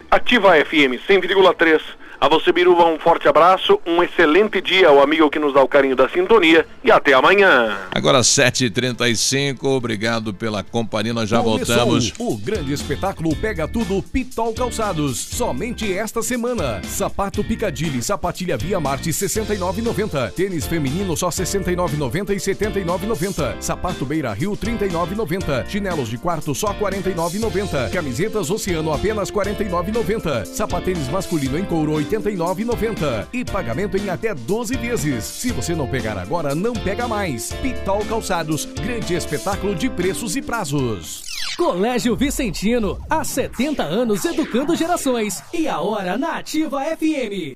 [0.10, 1.97] Ativa FM 100,3.
[2.20, 5.68] A você, Biruba, um forte abraço, um excelente dia ao amigo que nos dá o
[5.68, 7.78] carinho da sintonia e até amanhã.
[7.92, 12.14] Agora 7h35, obrigado pela companhia, nós já Começou voltamos.
[12.18, 15.20] O grande espetáculo Pega Tudo Pitol Calçados.
[15.20, 16.82] Somente esta semana.
[16.84, 20.32] Sapato Picadilly, sapatilha Via Marte 69,90.
[20.32, 23.62] Tênis feminino só 69,90 e 79,90.
[23.62, 25.68] Sapato Beira Rio 39,90.
[25.68, 27.92] Chinelos de quarto só 49,90.
[27.92, 30.46] Camisetas Oceano apenas 49,90.
[30.46, 33.28] Sapatênis masculino em couro 89,90.
[33.34, 35.24] E pagamento em até 12 vezes.
[35.24, 37.52] Se você não pegar agora, não pega mais.
[37.54, 41.24] Pitol Calçados, grande espetáculo de preços e prazos.
[41.58, 45.42] Colégio Vicentino, há 70 anos educando gerações.
[45.54, 47.56] E a hora na Ativa FM.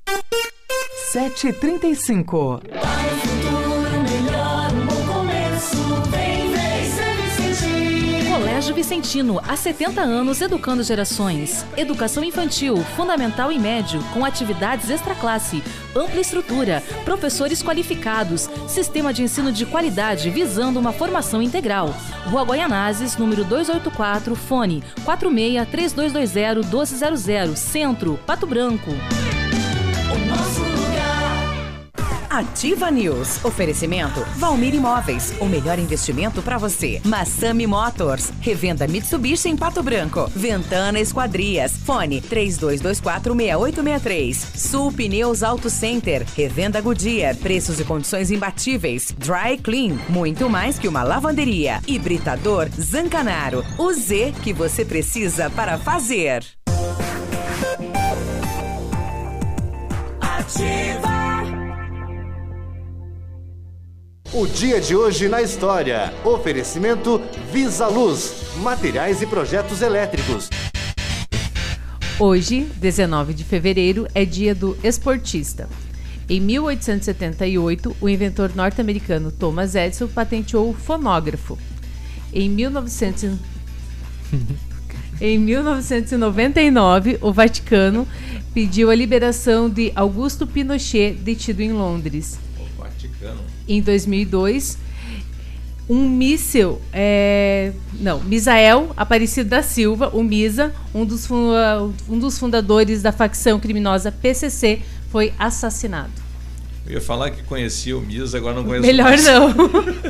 [1.12, 2.60] 7h35.
[8.62, 11.66] Colégio Vicentino, há 70 anos educando gerações.
[11.76, 15.60] Educação infantil, fundamental e médio, com atividades extra classe,
[15.96, 21.92] ampla estrutura, professores qualificados, sistema de ensino de qualidade visando uma formação integral.
[22.26, 28.92] Rua Goianazes, número 284, fone 46 3220 1200, Centro, Pato Branco.
[32.32, 33.44] Ativa News.
[33.44, 35.34] Oferecimento Valmir Imóveis.
[35.38, 36.98] O melhor investimento para você.
[37.04, 38.32] Massami Motors.
[38.40, 40.26] Revenda Mitsubishi em Pato Branco.
[40.34, 41.76] Ventana Esquadrias.
[41.84, 44.56] Fone 32246863.
[44.56, 46.24] Sul Pneus Auto Center.
[46.34, 47.36] Revenda Goodyear.
[47.36, 49.14] Preços e condições imbatíveis.
[49.18, 49.98] Dry Clean.
[50.08, 51.82] Muito mais que uma lavanderia.
[51.86, 53.62] Hibridador Zancanaro.
[53.76, 56.42] O Z que você precisa para fazer.
[60.18, 61.11] Ativa.
[64.34, 66.10] O dia de hoje na história.
[66.24, 67.20] Oferecimento
[67.52, 70.48] Visa Luz, materiais e projetos elétricos.
[72.18, 75.68] Hoje, 19 de fevereiro, é dia do esportista.
[76.30, 81.58] Em 1878, o inventor norte-americano Thomas Edison patenteou o fonógrafo.
[82.32, 83.38] Em 1900
[85.20, 88.08] Em 1999, o Vaticano
[88.54, 92.38] pediu a liberação de Augusto Pinochet, detido em Londres.
[92.78, 93.51] Vaticano.
[93.68, 94.78] Em 2002,
[95.88, 101.28] um míssil, é, não, Misael Aparecido da Silva, o Misa, um dos,
[102.08, 106.22] um dos fundadores da facção criminosa PCC, foi assassinado.
[106.86, 109.24] Eu ia falar que conhecia o Misa, agora não conheço Melhor mais.
[109.24, 109.54] não.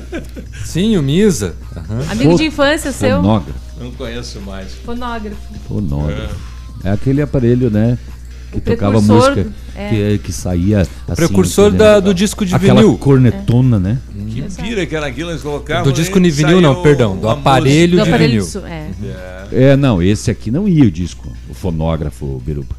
[0.65, 1.55] Sim, o Misa.
[1.77, 2.07] Aham.
[2.11, 3.17] Amigo de infância seu?
[3.17, 3.61] Fonógrafo.
[3.79, 4.73] Não conheço mais.
[4.75, 5.37] Fonógrafo.
[5.69, 6.37] Fonógrafo.
[6.85, 7.99] É aquele aparelho, né?
[8.53, 9.89] Que O tocava música, é.
[9.89, 12.99] que, que saía assim, precursor da- do disco de Aquela vinil.
[12.99, 13.99] cornetona, né?
[14.29, 15.85] Que pira que era aquilo, eles colocavam.
[15.85, 17.97] Do disco de vinil, não, perdão, do aparelho.
[17.97, 18.91] Do aparelho de som, é.
[19.51, 22.77] É, não, esse aqui não ia o disco, o fonógrafo, Biruba.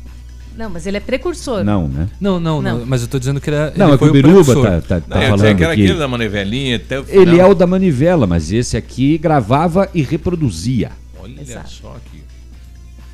[0.56, 1.64] Não, mas ele é precursor.
[1.64, 2.08] Não, né?
[2.22, 2.78] Não, não, Não.
[2.80, 3.74] não, mas eu tô dizendo que era.
[3.76, 5.84] Não, ele é que foi o Biruba tá, tá, tá Não, falando que era aqui.
[5.84, 7.48] aquele da manivelinha até o Ele final.
[7.48, 10.92] é o da manivela, mas esse aqui gravava e reproduzia.
[11.20, 11.70] Olha Exato.
[11.72, 12.23] só que.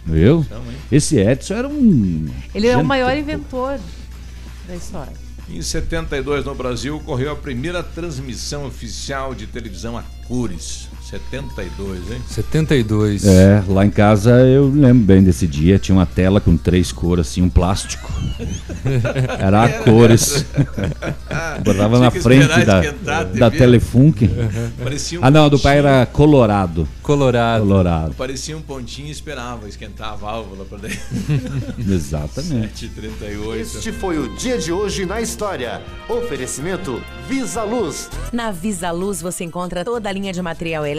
[0.10, 0.46] Viu?
[0.92, 2.28] Esse Edson era um.
[2.54, 3.80] Ele é o maior inventor
[4.68, 5.14] da história.
[5.50, 10.89] Em 72, no Brasil, ocorreu a primeira transmissão oficial de televisão a cores.
[11.10, 12.22] 72, hein?
[12.28, 13.26] 72.
[13.26, 15.80] É, lá em casa eu lembro bem desse dia.
[15.80, 18.12] Tinha uma tela com três cores, assim, um plástico.
[19.40, 20.46] Era a cores.
[21.66, 22.66] Botava Tinha na frente
[23.04, 23.58] da, da TV.
[23.58, 24.30] Telefunk.
[24.84, 25.94] Parecia um Ah, não, a do pai pontinho.
[25.96, 26.88] era colorado.
[27.02, 27.62] Colorado.
[27.62, 28.14] Colorado.
[28.16, 31.00] Parecia um pontinho e esperava esquentar a válvula para dentro.
[31.88, 32.88] Exatamente.
[32.88, 33.56] 7h38.
[33.56, 35.82] Este foi o dia de hoje na história.
[36.08, 38.10] Oferecimento Visa Luz.
[38.32, 40.99] Na Visa Luz você encontra toda a linha de material elétrico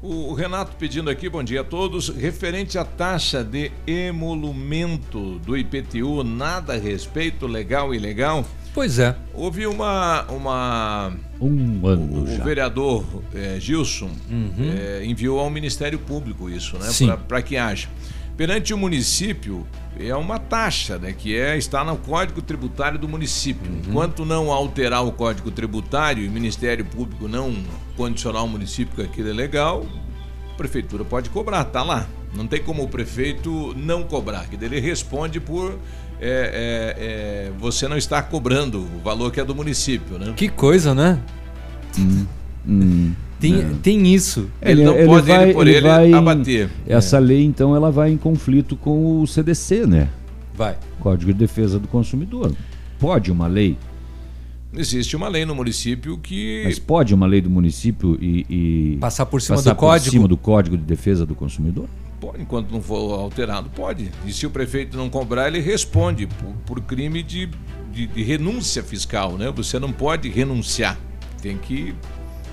[0.00, 2.08] O Renato pedindo aqui, bom dia a todos.
[2.08, 8.46] Referente à taxa de emolumento do IPTU, nada a respeito, legal e ilegal?
[8.72, 9.16] Pois é.
[9.34, 10.24] Houve uma.
[10.30, 12.40] uma um ano o, já.
[12.40, 14.52] o vereador eh, Gilson Uhum.
[14.72, 16.86] eh, enviou ao Ministério Público isso, né?
[17.26, 17.88] Para que haja.
[18.38, 19.66] Perante o município,
[19.98, 21.12] é uma taxa, né?
[21.12, 23.68] Que é, está no Código Tributário do município.
[23.68, 23.82] Uhum.
[23.88, 27.52] Enquanto não alterar o Código Tributário e o Ministério Público não
[27.96, 29.84] condicionar o município que aquilo é legal,
[30.52, 32.06] a prefeitura pode cobrar, tá lá.
[32.32, 35.76] Não tem como o prefeito não cobrar, que ele responde por
[36.20, 40.32] é, é, é, você não estar cobrando o valor que é do município, né?
[40.36, 41.20] Que coisa, né?
[41.98, 42.24] Hum,
[43.40, 43.70] Tem, é.
[43.82, 44.48] tem isso.
[44.60, 46.68] Ele não pode, ele por ele, abater.
[46.86, 50.08] Essa lei, então, ela vai em conflito com o CDC, né?
[50.54, 50.76] Vai.
[50.98, 52.52] Código de Defesa do Consumidor.
[52.98, 53.76] Pode uma lei,
[54.72, 56.62] Existe uma lei no município que.
[56.64, 58.44] mas pode uma lei do município e.
[58.94, 60.10] e Passar por cima passar do código?
[60.10, 61.88] cima do Código de Defesa do Consumidor?
[62.20, 64.10] Pode, enquanto não for alterado, pode.
[64.26, 67.48] E se o prefeito não cobrar, ele responde por, por crime de,
[67.92, 69.50] de, de renúncia fiscal, né?
[69.52, 70.98] Você não pode renunciar.
[71.40, 71.94] Tem que.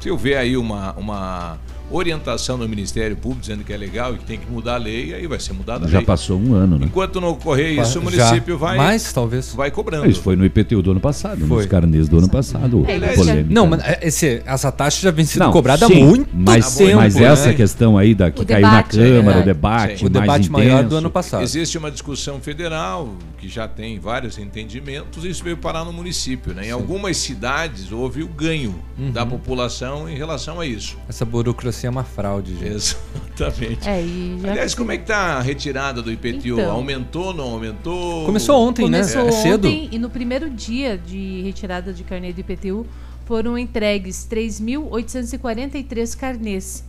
[0.06, 1.58] Se houver aí uma, uma
[1.92, 5.14] orientação do Ministério Público dizendo que é legal e que tem que mudar a lei,
[5.14, 6.06] aí vai ser mudada a Já lei.
[6.06, 6.86] passou um ano, né?
[6.86, 8.26] Enquanto não ocorrer isso, o Já.
[8.26, 8.78] município vai.
[8.78, 9.54] Mais, talvez.
[9.54, 10.10] Vai cobrando.
[10.10, 11.58] Isso foi no IPTU do ano passado, Foi.
[11.58, 12.84] nos carnês do ano passado.
[12.88, 13.54] É, polêmica.
[13.54, 16.96] Não, mas esse, essa taxa já vem sendo Não, cobrada sim, há muito mas, tempo.
[16.98, 17.24] Mas né?
[17.26, 20.06] essa questão aí da, que O caiu debate, na Câmara, é, o debate, sim.
[20.06, 20.96] O mais debate maior do intenso.
[20.98, 21.44] ano passado.
[21.44, 26.54] Existe uma discussão federal que já tem vários entendimentos e isso veio parar no município.
[26.54, 26.68] Né?
[26.68, 29.12] Em algumas cidades houve o ganho Uhum.
[29.12, 30.96] da população em relação a isso.
[31.10, 32.95] Essa burocracia é uma fraude, gente.
[33.36, 33.88] Exatamente.
[33.88, 34.03] É,
[34.41, 36.59] já Aliás, como é que tá a retirada do IPTU?
[36.59, 36.71] Então.
[36.71, 38.26] Aumentou, não aumentou?
[38.26, 38.99] Começou ontem, né?
[38.99, 39.67] Começou É cedo.
[39.67, 42.86] ontem e no primeiro dia de retirada de carnê do IPTU
[43.26, 46.84] foram entregues 3.843 carnês.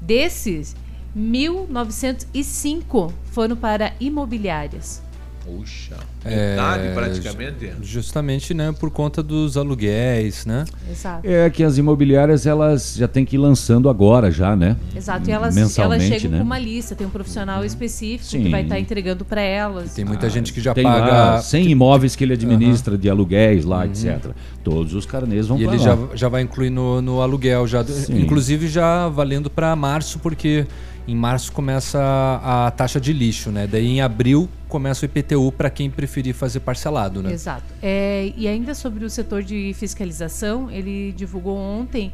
[0.00, 0.76] Desses,
[1.16, 5.02] 1.905 foram para imobiliárias.
[5.44, 7.72] Puxa, É, metade praticamente.
[7.82, 10.64] Justamente, né, por conta dos aluguéis, né?
[10.88, 11.26] Exato.
[11.28, 14.76] É que as imobiliárias elas já têm que ir lançando agora já, né?
[14.94, 16.38] Exato, e elas, Mensalmente, elas chegam né?
[16.38, 18.50] com uma lista, tem um profissional específico que Sim.
[18.50, 19.94] vai estar entregando para elas.
[19.94, 21.06] Tem muita gente que já Tem paga.
[21.06, 24.30] lá 100 imóveis que ele administra de aluguéis lá, etc.
[24.62, 25.84] Todos os carnês vão E ele lá.
[25.84, 28.20] já, já vai incluir no, no aluguel, já, Sim.
[28.20, 30.66] inclusive já valendo para março, porque
[31.06, 33.66] Em março começa a, a taxa de lixo, né?
[33.66, 37.32] Daí em abril começa o IPTU para quem preferir fazer parcelado, né?
[37.32, 37.64] Exato.
[37.82, 42.12] É, e ainda sobre o setor de fiscalização, ele divulgou ontem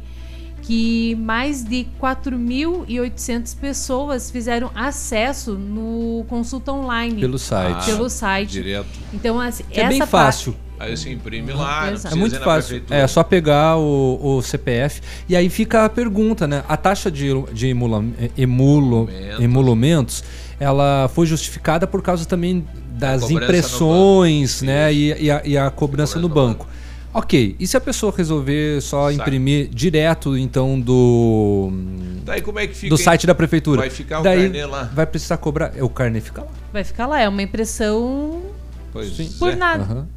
[0.61, 7.19] que mais de 4.800 pessoas fizeram acesso no consulta online.
[7.19, 7.85] Pelo site.
[7.85, 8.51] Pelo site.
[8.51, 8.89] Direto.
[9.13, 10.55] Então, assim, Que é bem fácil.
[10.79, 12.69] Aí você imprime lá, É muito ir na fácil.
[12.69, 12.99] prefeitura.
[12.99, 15.01] É só pegar o, o CPF.
[15.27, 16.63] E aí fica a pergunta, né?
[16.69, 18.01] A taxa de, de emula,
[18.37, 19.09] emulo,
[19.39, 20.23] emolumentos,
[20.59, 24.93] ela foi justificada por causa também das impressões, né?
[24.93, 26.65] E, e a, e a cobrança no banco.
[27.11, 29.15] Ok, e se a pessoa resolver só Sai.
[29.15, 31.71] imprimir direto, então, do,
[32.23, 32.95] Daí como é que fica?
[32.95, 33.03] do hein?
[33.03, 33.81] site da prefeitura?
[33.81, 34.83] Vai ficar o Daí carnê lá.
[34.93, 35.71] vai precisar cobrar.
[35.75, 36.47] É, O carnê fica lá.
[36.71, 38.43] Vai ficar lá, é uma impressão
[38.93, 39.09] Pois
[39.39, 39.55] por é.
[39.55, 39.83] nada.
[39.83, 40.07] Aham.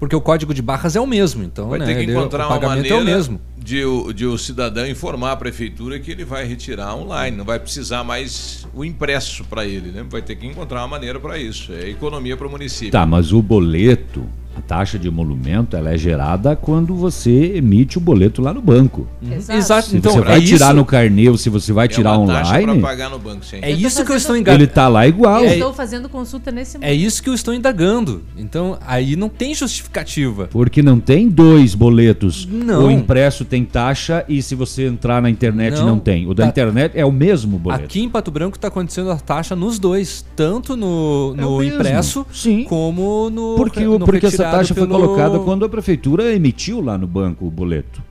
[0.00, 1.84] Porque o código de barras é o mesmo, então, Vai né?
[1.84, 3.40] ter que ele- encontrar o uma pagamento maneira é o mesmo.
[3.58, 7.60] De, o, de o cidadão informar a prefeitura que ele vai retirar online, não vai
[7.60, 10.02] precisar mais o impresso para ele, né?
[10.08, 11.70] Vai ter que encontrar uma maneira para isso.
[11.74, 12.90] É economia para o município.
[12.90, 14.24] Tá, mas o boleto,
[14.56, 19.06] a taxa de emolumento, ela é gerada quando você emite o boleto lá no banco.
[19.22, 19.58] Exato.
[19.58, 19.88] Exato.
[19.88, 22.16] Se Então, você vai é tirar isso- no carnê ou se você vai tirar é
[22.18, 23.58] uma taxa online, para pagar no banco, sim.
[23.62, 24.62] É Eu isso que eu estou enganando.
[24.64, 25.44] ele tá lá igual.
[25.44, 26.90] Eu estou fazendo consulta nesse momento.
[26.90, 28.22] É isso que eu estou indagando.
[28.36, 30.48] Então, aí não tem justificativa.
[30.50, 32.46] Porque não tem dois boletos.
[32.50, 32.86] Não.
[32.86, 35.98] O impresso tem taxa e se você entrar na internet não, Não.
[35.98, 36.26] tem.
[36.26, 36.48] O da Tá.
[36.48, 37.84] internet é o mesmo boleto.
[37.84, 41.74] Aqui em Pato Branco está acontecendo a taxa nos dois, tanto no, É no mesmo.
[41.76, 42.64] impresso Sim.
[42.64, 46.80] como no Porque, no porque essa retirado taxa foi pelo- colocada quando a prefeitura emitiu
[46.80, 48.02] lá no banco o boleto.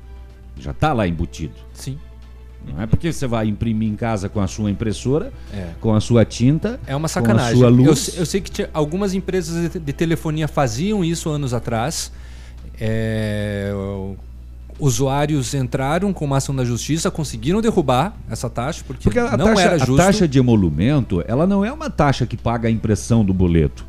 [0.60, 1.54] Já está lá embutido.
[1.74, 1.98] Sim.
[2.68, 5.70] Não é porque você vai imprimir em casa com a sua impressora, É.
[5.80, 7.54] com a sua tinta, É uma com sacanagem.
[7.54, 8.00] a sua Eu, luz.
[8.00, 12.12] se- eu sei que algumas empresas de, de telefonia faziam isso anos atrás.
[12.82, 13.72] É,
[14.80, 19.46] usuários entraram com uma ação da justiça, conseguiram derrubar essa taxa, porque, Porque a, não
[19.48, 19.98] taxa, era a justo.
[19.98, 23.86] taxa de emolumento, ela não é uma taxa que paga a impressão do boleto.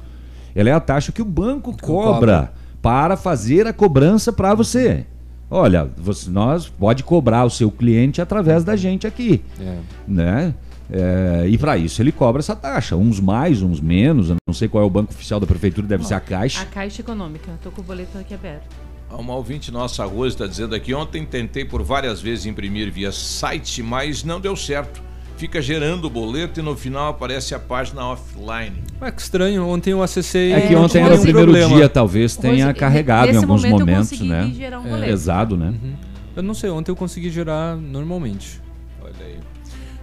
[0.55, 2.53] Ela é a taxa que o banco cobra, cobra.
[2.83, 5.07] para fazer a cobrança para você.
[5.51, 9.77] Olha, você, nós pode cobrar o seu cliente através da gente aqui, É.
[10.07, 10.55] né?
[10.93, 14.31] É, e para isso ele cobra essa taxa, uns mais, uns menos.
[14.31, 16.63] Eu não sei qual é o banco oficial da prefeitura, deve ser a Caixa.
[16.63, 17.53] A Caixa Econômica.
[17.63, 18.67] Tô com o boleto aqui aberto.
[19.13, 23.83] Uma ouvinte nossa, Rose, está dizendo aqui: ontem tentei por várias vezes imprimir via site,
[23.83, 25.01] mas não deu certo.
[25.41, 28.76] Fica gerando o boleto e no final aparece a página offline.
[29.01, 30.53] Ué, que estranho, ontem eu acessei.
[30.53, 31.76] É que ontem era o primeiro problema.
[31.76, 34.53] dia, talvez tenha Rose, carregado em alguns momento momentos, né?
[34.84, 35.07] um É.
[35.07, 35.68] Pesado, né?
[35.68, 35.95] Uhum.
[36.36, 38.61] Eu não sei, ontem eu consegui gerar normalmente.
[39.03, 39.38] Olha aí.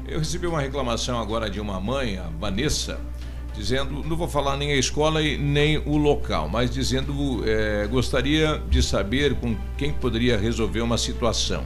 [0.07, 2.99] Eu recebi uma reclamação agora de uma mãe, a Vanessa,
[3.55, 8.59] dizendo, não vou falar nem a escola e nem o local, mas dizendo, eh, gostaria
[8.67, 11.63] de saber com quem poderia resolver uma situação.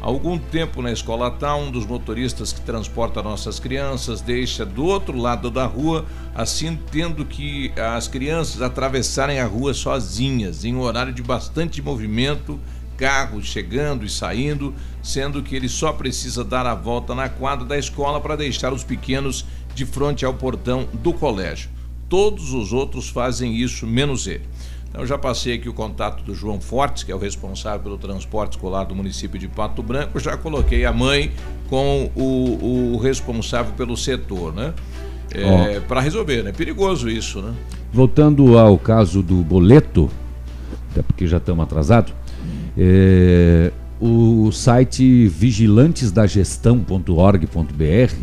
[0.00, 4.84] Há algum tempo na escola tal, um dos motoristas que transporta nossas crianças deixa do
[4.84, 10.80] outro lado da rua, assim tendo que as crianças atravessarem a rua sozinhas, em um
[10.80, 12.60] horário de bastante movimento,
[12.96, 17.78] carros chegando e saindo, sendo que ele só precisa dar a volta na quadra da
[17.78, 21.70] escola para deixar os pequenos de frente ao portão do colégio.
[22.08, 24.46] Todos os outros fazem isso, menos ele.
[24.94, 27.98] Então, eu já passei aqui o contato do João Fortes, que é o responsável pelo
[27.98, 30.20] transporte escolar do município de Pato Branco.
[30.20, 31.32] Já coloquei a mãe
[31.68, 34.72] com o, o responsável pelo setor, né?
[35.32, 36.52] É, Para resolver, né?
[36.52, 37.52] Perigoso isso, né?
[37.92, 40.08] Voltando ao caso do boleto,
[40.92, 42.14] até porque já estamos atrasados,
[42.78, 48.14] é, o site vigilantesdagestão.org.br,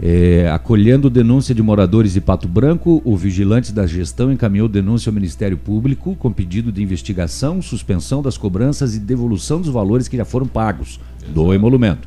[0.00, 5.14] é, acolhendo denúncia de moradores de Pato Branco, o Vigilantes da Gestão encaminhou denúncia ao
[5.14, 10.24] Ministério Público com pedido de investigação, suspensão das cobranças e devolução dos valores que já
[10.24, 12.06] foram pagos do emolumento.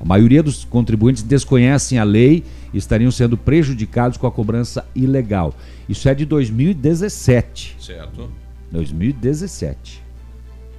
[0.00, 5.54] A maioria dos contribuintes desconhecem a lei e estariam sendo prejudicados com a cobrança ilegal.
[5.88, 7.76] Isso é de 2017.
[7.78, 8.30] Certo.
[8.70, 10.02] 2017.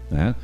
[0.09, 0.36] Né?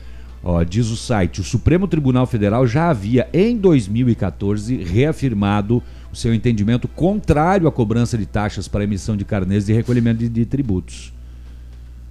[0.43, 5.82] Ó, diz o site: o Supremo Tribunal Federal já havia, em 2014, reafirmado
[6.18, 10.45] seu entendimento contrário à cobrança de taxas para emissão de carnês de recolhimento de, de
[10.45, 11.13] tributos.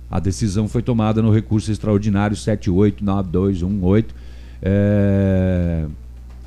[0.09, 4.15] A decisão foi tomada no recurso extraordinário 789218,
[4.63, 5.87] é,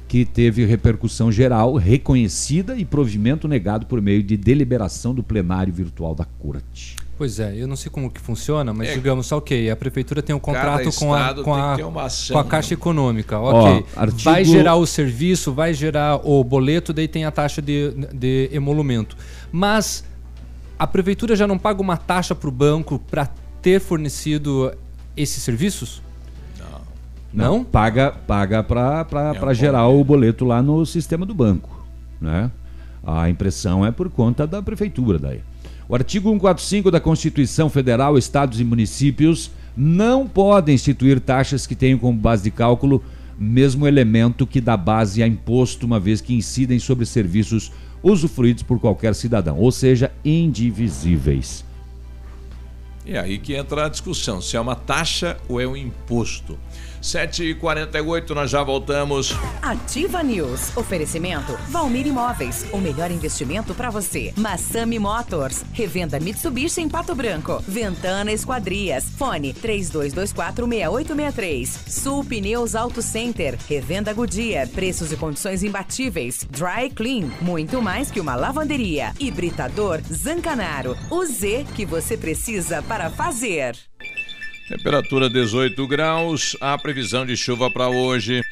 [0.08, 6.16] que teve repercussão geral, reconhecida e provimento negado por meio de deliberação do plenário virtual
[6.16, 6.96] da Corte.
[7.20, 8.94] Pois é, eu não sei como que funciona, mas É.
[8.94, 11.74] digamos, ok, a prefeitura tem um contrato com a, com, a,
[12.06, 12.50] ação, com a né?
[12.50, 13.86] Caixa Econômica, Ó, ok.
[13.94, 18.50] artigo- Vai gerar o serviço, vai gerar o boleto, daí tem a taxa de, de
[18.54, 19.18] emolumento.
[19.52, 20.06] Mas
[20.80, 23.28] a prefeitura já não paga uma taxa para o banco para
[23.62, 24.72] ter fornecido
[25.18, 26.02] esses serviços?
[27.34, 27.66] Não.
[27.66, 29.06] Paga, paga para
[29.36, 31.86] É um gerar o boleto lá no sistema do banco.
[32.22, 32.50] né?
[33.06, 35.42] A impressão é por conta da prefeitura daí.
[35.90, 41.98] O artigo 145 da Constituição Federal, estados e municípios não podem instituir taxas que tenham
[41.98, 43.04] como base de cálculo
[43.40, 47.72] mesmo elemento que dá base a imposto, uma vez que incidem sobre serviços
[48.04, 51.66] usufruídos por qualquer cidadão, ou seja, indivisíveis.
[53.04, 56.56] É aí que entra a discussão, se é uma taxa ou é um imposto.
[57.02, 59.34] 7h48, nós já voltamos.
[59.62, 60.76] Ativa News.
[60.76, 62.66] Oferecimento Valmir Imóveis.
[62.72, 64.34] O melhor investimento para você.
[64.36, 65.64] Massami Motors.
[65.74, 67.64] Revenda Mitsubishi em Pato Branco.
[67.68, 69.06] Ventana Esquadrias.
[69.18, 71.68] Fone 32246863.
[71.88, 73.58] Sul Pneus Auto Center.
[73.68, 74.68] Revenda Goodyear.
[74.68, 76.46] Preços e condições imbatíveis.
[76.50, 77.30] Dry Clean.
[77.42, 79.14] Muito mais que uma lavanderia.
[79.20, 80.98] Hibridador Zancanaro.
[81.10, 83.76] O Z que você precisa para fazer.
[84.70, 88.44] Temperatura 18 graus, a previsão de chuva para hoje.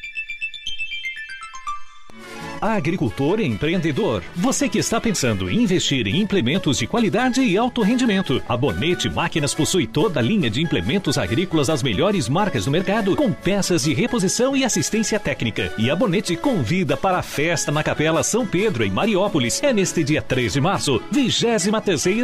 [2.60, 4.22] Agricultor empreendedor.
[4.34, 8.42] Você que está pensando em investir em implementos de qualidade e alto rendimento.
[8.48, 13.14] A Bonete Máquinas possui toda a linha de implementos agrícolas das melhores marcas do mercado,
[13.14, 15.72] com peças de reposição e assistência técnica.
[15.78, 19.62] E a Bonete convida para a festa na Capela São Pedro, em Mariópolis.
[19.62, 21.68] É neste dia 3 de março, 23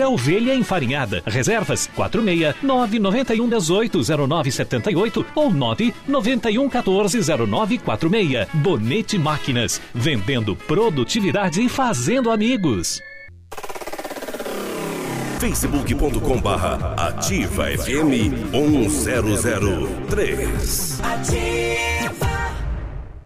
[0.09, 1.23] Ovelha Enfarinhada.
[1.27, 8.49] Reservas 46 991 18 0978 ou 991 14 0946.
[8.55, 9.81] Bonete Máquinas.
[9.95, 10.24] Vendendo
[10.67, 13.03] produtividade e fazendo amigos.
[15.39, 21.03] facebook.com barra ativa FM 1003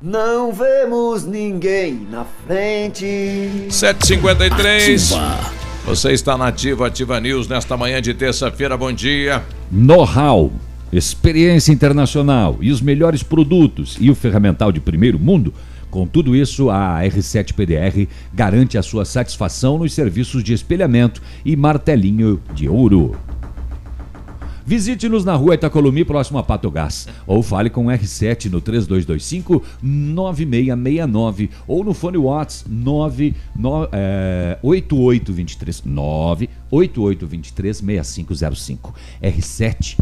[0.03, 3.69] Não vemos ninguém na frente.
[3.71, 5.13] 753.
[5.85, 8.77] Você está na Ativa Ativa News nesta manhã de terça-feira.
[8.77, 9.45] Bom dia.
[9.71, 10.53] Know-how,
[10.93, 15.55] experiência internacional e os melhores produtos e o ferramental de primeiro mundo.
[15.99, 21.57] Com tudo isso, a R7 PDR garante a sua satisfação nos serviços de espelhamento e
[21.57, 23.17] martelinho de ouro.
[24.65, 27.09] Visite-nos na rua Itacolomi, próximo a Pato Gás.
[27.27, 32.65] Ou fale com o R7 no 3225-9669 ou no fone Watts
[34.63, 38.95] 8823 98823 6505.
[39.21, 39.99] R7,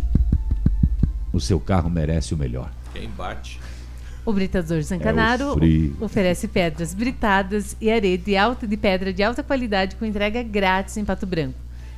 [1.32, 2.70] o seu carro merece o melhor.
[2.92, 3.58] Quem bate?
[4.26, 9.40] O Britador Zancanaro É oferece pedras britadas e areia de, alta, de pedra de alta
[9.40, 11.54] qualidade com entrega grátis em Pato Branco.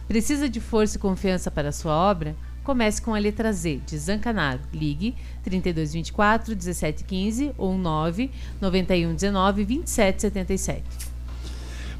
[0.07, 2.37] Precisa de força e confiança para a sua obra?
[2.62, 4.61] Comece com a letra Z de Zancanaro.
[4.74, 10.83] Ligue 3224 1715 ou 9 9119 2777.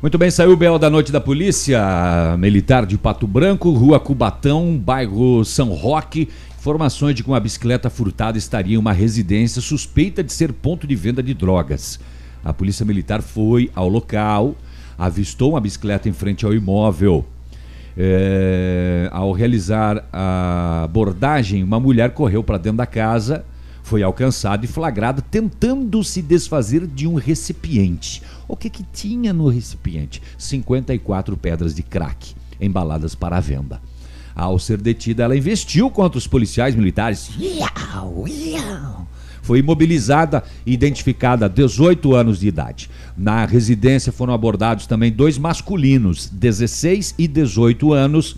[0.01, 4.79] Muito bem, saiu o BO da noite da Polícia Militar de Pato Branco, Rua Cubatão,
[4.79, 6.29] bairro São Roque.
[6.59, 10.97] Informações de que uma bicicleta furtada estaria em uma residência suspeita de ser ponto de
[10.97, 12.01] venda de drogas.
[12.45, 14.57] A Polícia Militar foi ao local,
[14.99, 17.25] avistou uma bicicleta em frente ao imóvel.
[17.97, 23.45] É, ao realizar a abordagem, uma mulher correu para dentro da casa,
[23.85, 28.21] foi alcançada e flagrada tentando se desfazer de um recipiente.
[28.49, 30.21] O que, que tinha no recipiente?
[30.37, 33.81] 54 pedras de crack embaladas para a venda.
[34.39, 37.29] Ao ser detida, ela investiu contra os policiais militares.
[39.43, 42.89] Foi imobilizada e identificada a 18 anos de idade.
[43.17, 48.37] Na residência foram abordados também dois masculinos, 16 e 18 anos,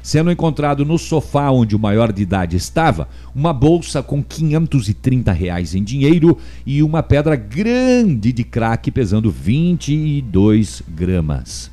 [0.00, 5.74] sendo encontrado no sofá onde o maior de idade estava uma bolsa com 530 reais
[5.74, 11.68] em dinheiro e uma pedra grande de crack pesando 22 gramas.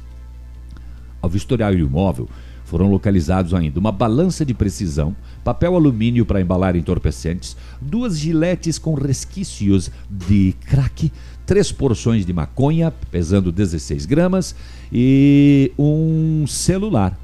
[1.21, 2.27] Ao vistoriar o imóvel,
[2.69, 8.93] foram localizados ainda uma balança de precisão, papel alumínio para embalar entorpecentes, duas giletes com
[8.93, 11.11] resquícios de crack,
[11.47, 14.55] três porções de maconha, pesando 16 gramas,
[14.93, 17.17] e um celular.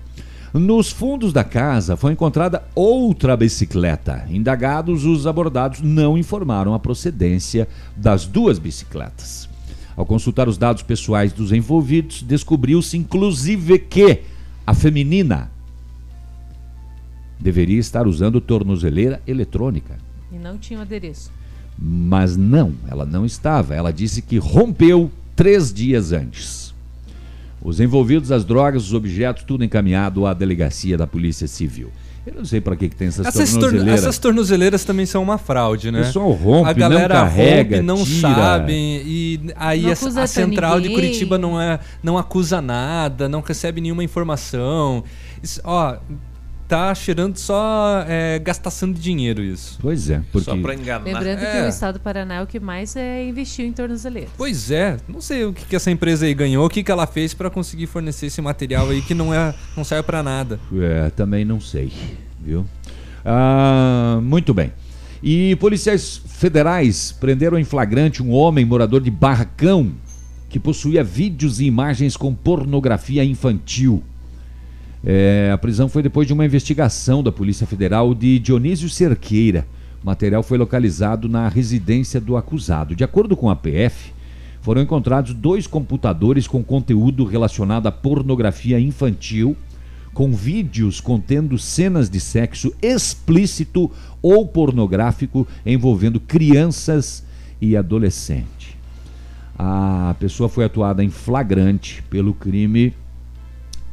[0.52, 4.26] Nos fundos da casa foi encontrada outra bicicleta.
[4.32, 9.48] Indagados, os abordados não informaram a procedência das duas bicicletas.
[9.96, 14.24] Ao consultar os dados pessoais dos envolvidos, descobriu-se inclusive que
[14.66, 15.52] a feminina
[17.40, 19.98] deveria estar usando tornozeleira eletrônica.
[20.32, 21.32] E não tinha o adereço.
[21.78, 23.76] Mas não, ela não estava.
[23.76, 26.65] Ela disse que rompeu três dias antes.
[27.66, 31.90] Os envolvidos, as drogas, os objetos, tudo encaminhado à delegacia da Polícia Civil.
[32.26, 34.00] Eu não sei para que, que tem essas, Essas, torno- tornozeleiras.
[34.04, 36.02] essas tornozeleiras também são uma fraude, né?
[36.02, 38.22] O pessoal rompe, a galera não carrega, rompe, não tira.
[38.22, 41.06] sabe e aí a, a central de ninguém.
[41.08, 45.04] Curitiba não é, não acusa nada, não recebe nenhuma informação.
[45.42, 45.98] Isso, ó,
[46.68, 49.78] tá cheirando só é, gastação de dinheiro isso.
[49.82, 50.46] Pois é, porque...
[50.46, 51.04] Só pra enganar.
[51.06, 51.66] Lembrando que É.
[51.66, 54.32] o estado do Paraná é o que mais é, investiu em tornozeleiros.
[54.38, 57.06] Pois é, não sei o que, que essa empresa aí ganhou, o que, que ela
[57.06, 60.60] fez pra conseguir fornecer esse material aí que não, é, não serve pra nada.
[60.74, 61.92] É, também não sei,
[62.42, 62.66] viu?
[63.24, 64.72] Ah, muito bem.
[65.24, 69.92] E policiais federais prenderam em flagrante um homem morador de Barracão
[70.50, 74.04] que possuía vídeos e imagens com pornografia infantil.
[75.08, 79.68] É, a prisão foi depois de uma investigação da Polícia Federal de Dionísio Cerqueira.
[80.02, 82.96] O material foi localizado na residência do acusado.
[82.96, 84.12] De acordo com a PF,
[84.62, 89.56] foram encontrados dois computadores com conteúdo relacionado à pornografia infantil,
[90.12, 93.92] com vídeos contendo cenas de sexo explícito
[94.24, 97.24] ou pornográfico envolvendo crianças
[97.62, 98.76] e adolescentes.
[99.56, 102.92] A pessoa foi atuada em flagrante pelo crime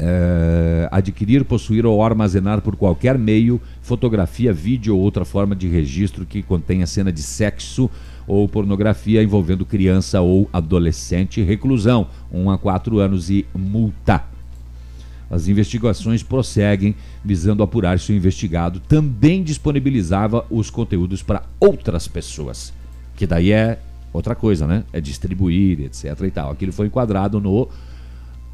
[0.04, 6.26] eh, adquirir, possuir ou armazenar por qualquer meio fotografia, vídeo ou outra forma de registro
[6.26, 7.88] que contenha cena de sexo
[8.26, 14.24] ou pornografia envolvendo criança ou adolescente, reclusão 1 a 4 anos e multa.
[15.30, 22.72] As investigações prosseguem, visando apurar se o investigado também disponibilizava os conteúdos para outras pessoas.
[23.14, 23.78] Que daí é
[24.12, 24.84] outra coisa, né?
[24.92, 26.20] É distribuir, etc.
[26.26, 26.50] e tal.
[26.50, 27.68] Aquilo foi enquadrado no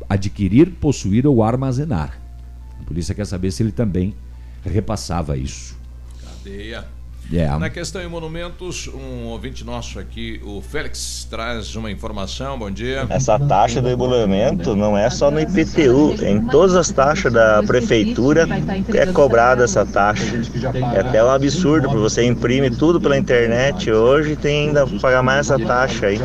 [0.09, 2.19] adquirir, possuir ou armazenar.
[2.81, 4.15] A polícia quer saber se ele também
[4.65, 5.77] repassava isso.
[6.23, 6.85] Cadeia.
[7.31, 7.47] É.
[7.59, 12.59] Na questão em monumentos, um ouvinte nosso aqui, o Félix, traz uma informação.
[12.59, 13.07] Bom dia.
[13.11, 18.47] Essa taxa do emolumento não é só no IPTU, em todas as taxas da prefeitura
[18.95, 20.41] é cobrada essa taxa.
[20.95, 24.99] É até um absurdo, porque você imprime tudo pela internet hoje e tem ainda que
[24.99, 26.19] pagar mais essa taxa aí.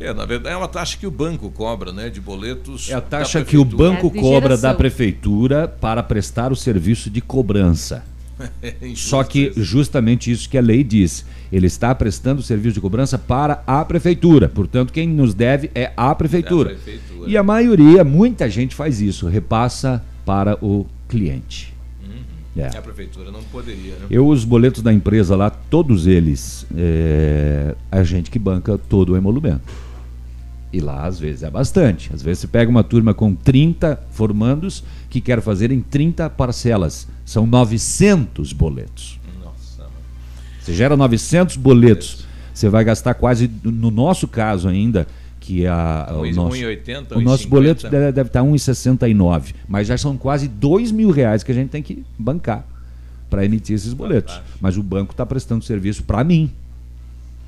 [0.00, 2.88] É, na verdade é uma taxa que o banco cobra, né, de boletos.
[2.88, 8.02] É a taxa que o banco cobra da prefeitura para prestar o serviço de cobrança.
[8.96, 11.26] Só que justamente isso que a lei diz.
[11.52, 14.48] Ele está prestando serviço de cobrança para a prefeitura.
[14.48, 16.70] Portanto, quem nos deve é a prefeitura.
[16.70, 17.30] É a prefeitura.
[17.30, 21.74] E a maioria, muita gente faz isso, repassa para o cliente.
[22.56, 22.66] É.
[22.66, 24.06] A prefeitura não poderia, né?
[24.10, 29.16] Eu, os boletos da empresa lá, todos eles, é a gente que banca todo o
[29.16, 29.60] emolumento.
[30.72, 32.10] E lá, às vezes, é bastante.
[32.14, 37.08] Às vezes, você pega uma turma com 30 formandos que quer fazer em 30 parcelas.
[37.24, 39.18] São 900 boletos.
[39.42, 39.90] Nossa.
[40.60, 42.24] Você gera 900 boletos.
[42.54, 45.08] Você vai gastar quase, no nosso caso ainda,
[45.40, 47.48] que a, o nosso, 1,80, o nosso 1,50.
[47.48, 49.54] boleto deve, deve estar 1,69.
[49.66, 52.64] Mas já são quase 2 mil reais que a gente tem que bancar
[53.28, 54.40] para emitir esses boletos.
[54.60, 56.52] Mas o banco está prestando serviço para mim.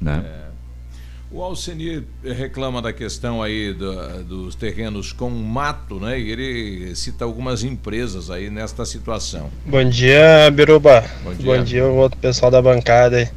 [0.00, 0.24] Né?
[1.32, 6.18] O Alcenir reclama da questão aí do- dos terrenos com mato, né?
[6.20, 9.48] E ele cita algumas empresas aí nesta situação.
[9.64, 11.02] Bom dia, Biruba.
[11.24, 11.56] Bom dia.
[11.56, 13.28] Bom dia, o outro pessoal da bancada aí.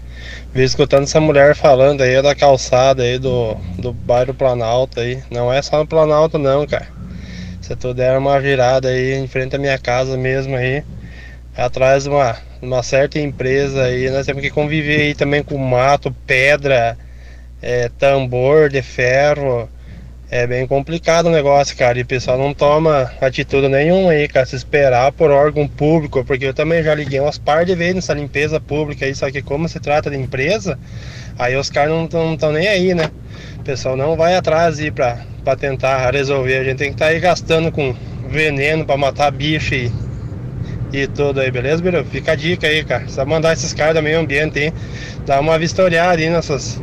[0.54, 5.24] Vim escutando essa mulher falando aí da calçada aí do, do bairro Planalto aí.
[5.32, 6.88] Não é só no Planalto não, cara.
[7.62, 10.84] Se tu der uma virada aí em frente à minha casa mesmo aí,
[11.56, 15.58] atrás de uma, de uma certa empresa aí, nós temos que conviver aí também com
[15.58, 16.98] mato, pedra,
[17.66, 19.68] é, tambor de ferro.
[20.30, 21.98] É bem complicado o negócio, cara.
[21.98, 24.46] E o pessoal não toma atitude nenhuma aí, cara.
[24.46, 28.14] Se esperar por órgão público, porque eu também já liguei umas par de vezes nessa
[28.14, 30.78] limpeza pública aí, só que como se trata de empresa,
[31.40, 33.10] aí os caras não estão nem aí, né?
[33.60, 36.58] O pessoal não vai atrás aí pra, pra tentar resolver.
[36.58, 37.96] A gente tem que estar aí gastando com
[38.30, 39.92] veneno pra matar bicho e,
[40.94, 42.06] e tudo aí, beleza, Biru?
[42.06, 43.08] Fica a dica aí, cara.
[43.08, 44.74] Só mandar esses caras do meio ambiente aí,
[45.26, 46.80] dar uma vistoriada aí nessas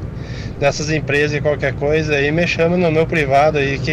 [0.62, 3.92] nessas empresas e qualquer coisa aí, me chama no meu privado aí que,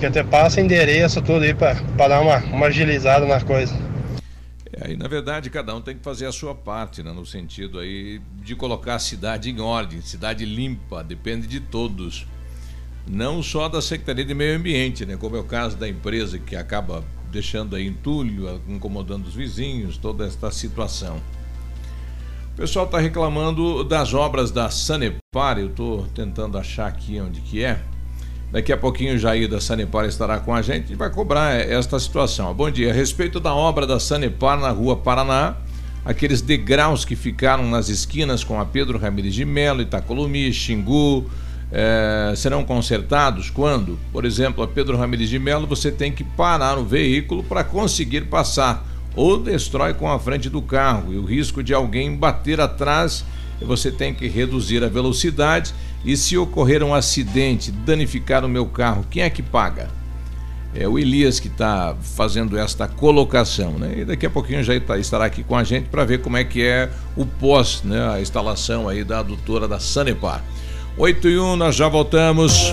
[0.00, 1.74] que eu te passo endereço, tudo aí pra
[2.08, 3.74] dar uma, uma agilizada na coisa.
[4.72, 7.12] É, aí, na verdade, cada um tem que fazer a sua parte, né?
[7.12, 12.26] No sentido aí de colocar a cidade em ordem, cidade limpa, depende de todos.
[13.06, 15.18] Não só da Secretaria de Meio Ambiente, né?
[15.18, 20.26] Como é o caso da empresa que acaba deixando aí entulho, incomodando os vizinhos, toda
[20.26, 21.20] esta situação.
[22.58, 27.78] Pessoal está reclamando das obras da Sanepar, eu estou tentando achar aqui onde que é.
[28.50, 32.00] Daqui a pouquinho o Jair da Sanepar estará com a gente e vai cobrar esta
[32.00, 32.52] situação.
[32.52, 35.54] Bom dia, a respeito da obra da Sanepar na rua Paraná,
[36.04, 41.30] aqueles degraus que ficaram nas esquinas com a Pedro Ramires de Melo, Itacolomi, Xingu,
[41.70, 46.76] eh, serão consertados quando, por exemplo, a Pedro Ramires de Melo, você tem que parar
[46.76, 48.84] o veículo para conseguir passar
[49.18, 53.24] ou destrói com a frente do carro e o risco de alguém bater atrás,
[53.60, 59.04] você tem que reduzir a velocidade e se ocorrer um acidente, danificar o meu carro,
[59.10, 59.90] quem é que paga?
[60.72, 63.94] É o Elias que está fazendo esta colocação, né?
[63.98, 66.44] E daqui a pouquinho já tá- estará aqui com a gente para ver como é
[66.44, 68.08] que é o pós, né?
[68.10, 70.44] A instalação aí da adutora da Sanepar.
[70.96, 72.72] 8 e 1, nós já voltamos.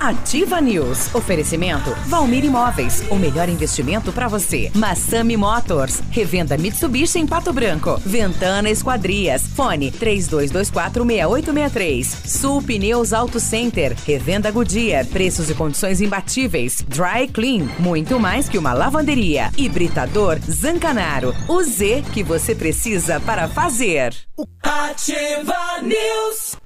[0.00, 1.14] Ativa News.
[1.14, 3.04] Oferecimento Valmir Imóveis.
[3.10, 4.72] O melhor investimento para você.
[4.74, 6.00] Massami Motors.
[6.10, 7.98] Revenda Mitsubishi em Pato Branco.
[7.98, 9.46] Ventana Esquadrias.
[9.48, 12.26] Fone 32246863.
[12.26, 13.94] Sul Pneus Auto Center.
[14.06, 15.04] Revenda Goodyear.
[15.04, 16.82] Preços e condições imbatíveis.
[16.88, 17.68] Dry Clean.
[17.78, 19.50] Muito mais que uma lavanderia.
[19.54, 21.34] Hibridador Zancanaro.
[21.46, 24.14] O Z que você precisa para fazer.
[24.62, 26.56] Ativa News.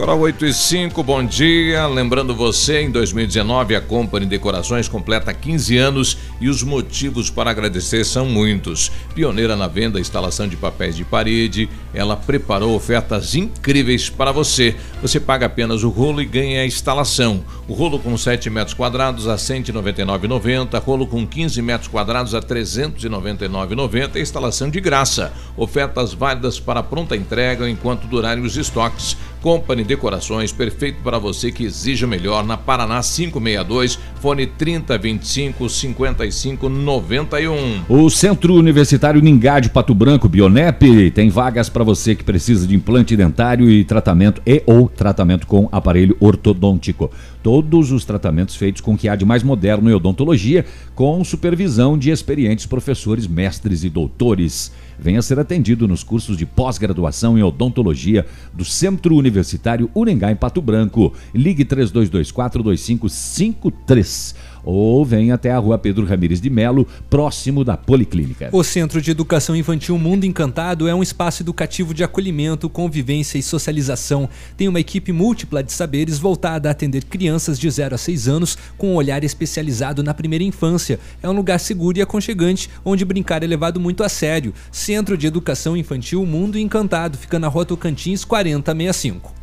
[0.00, 1.86] Agora 8 e 5, bom dia.
[1.86, 8.02] Lembrando você, em 2019 a Company Decorações completa 15 anos e os motivos para agradecer
[8.06, 8.90] são muitos.
[9.14, 14.74] Pioneira na venda e instalação de papéis de parede, ela preparou ofertas incríveis para você.
[15.02, 17.44] Você paga apenas o rolo e ganha a instalação.
[17.68, 22.38] O rolo com 7 metros quadrados a R$ 199,90, rolo com 15 metros quadrados a
[22.38, 25.30] R$ 399,90 e instalação de graça.
[25.58, 29.14] Ofertas válidas para pronta entrega enquanto durarem os estoques.
[29.40, 37.84] Company Decorações, perfeito para você que exige o melhor, na Paraná 562, fone 3025 5591.
[37.88, 42.74] O Centro Universitário Ningá de Pato Branco, Bionep, tem vagas para você que precisa de
[42.74, 47.10] implante dentário e tratamento e ou tratamento com aparelho ortodôntico.
[47.42, 51.96] Todos os tratamentos feitos com o que há de mais moderno em odontologia, com supervisão
[51.96, 54.70] de experientes professores, mestres e doutores.
[55.00, 60.60] Venha ser atendido nos cursos de pós-graduação em odontologia do Centro Universitário Unengá em Pato
[60.60, 61.14] Branco.
[61.34, 64.34] Ligue 32242553
[64.64, 68.48] ou venha até a Rua Pedro Ramires de Melo, próximo da Policlínica.
[68.52, 73.42] O Centro de Educação Infantil Mundo Encantado é um espaço educativo de acolhimento, convivência e
[73.42, 74.28] socialização.
[74.56, 78.58] Tem uma equipe múltipla de saberes voltada a atender crianças de 0 a 6 anos
[78.76, 80.98] com um olhar especializado na primeira infância.
[81.22, 84.54] É um lugar seguro e aconchegante, onde brincar é levado muito a sério.
[84.70, 89.39] Centro de Educação Infantil Mundo Encantado, fica na Rua Tocantins 4065.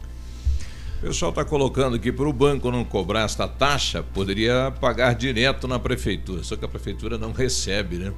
[1.08, 5.66] O pessoal está colocando aqui para o banco não cobrar esta taxa, poderia pagar direto
[5.66, 6.44] na prefeitura.
[6.44, 8.12] Só que a prefeitura não recebe, né?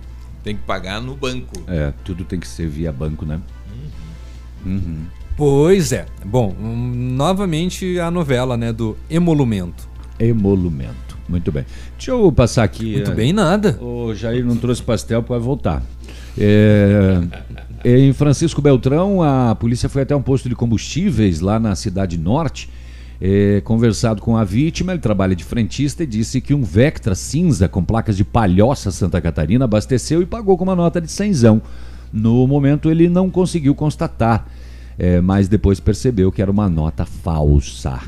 [0.43, 1.53] Tem que pagar no banco.
[1.67, 3.39] É, tudo tem que ser via banco, né?
[4.65, 5.05] Uhum.
[5.37, 6.07] Pois é.
[6.25, 9.87] Bom, hum, novamente a novela, né, do emolumento.
[10.19, 11.15] Emolumento.
[11.29, 11.67] Muito bem.
[11.95, 12.93] Deixa eu passar aqui.
[12.93, 13.77] Muito eh, bem, nada.
[13.79, 15.83] O Jair não trouxe pastel, pode voltar.
[16.35, 17.21] É,
[17.85, 22.67] em Francisco Beltrão, a polícia foi até um posto de combustíveis lá na cidade norte.
[23.22, 27.67] É, conversado com a vítima, ele trabalha de frentista e disse que um Vectra cinza
[27.67, 31.61] com placas de Palhoça Santa Catarina abasteceu e pagou com uma nota de cenzão.
[32.13, 34.47] No momento ele não conseguiu constatar,
[34.97, 37.99] é, mas depois percebeu que era uma nota falsa.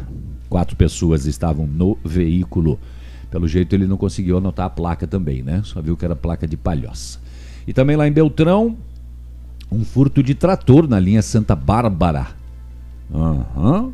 [0.50, 2.80] Quatro pessoas estavam no veículo.
[3.30, 5.62] Pelo jeito ele não conseguiu anotar a placa também, né?
[5.64, 7.20] Só viu que era placa de Palhoça.
[7.68, 8.78] E também lá em Beltrão,
[9.72, 12.28] um furto de trator na linha Santa Bárbara.
[13.14, 13.94] Aham.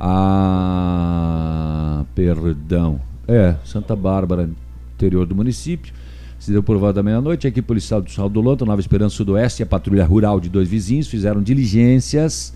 [0.00, 2.98] Ah, perdão.
[3.28, 4.48] É, Santa Bárbara,
[4.94, 5.92] interior do município.
[6.38, 9.16] Se deu por volta da meia-noite, a equipe policial do Sal do Lonto, Nova Esperança
[9.16, 12.54] Sudoeste e a patrulha rural de dois vizinhos fizeram diligências,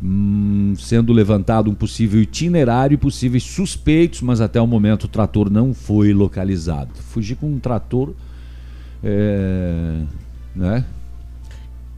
[0.00, 5.50] hum, sendo levantado um possível itinerário e possíveis suspeitos, mas até o momento o trator
[5.50, 6.90] não foi localizado.
[6.94, 8.14] Fugir com um trator,
[9.02, 10.04] é,
[10.54, 10.84] né?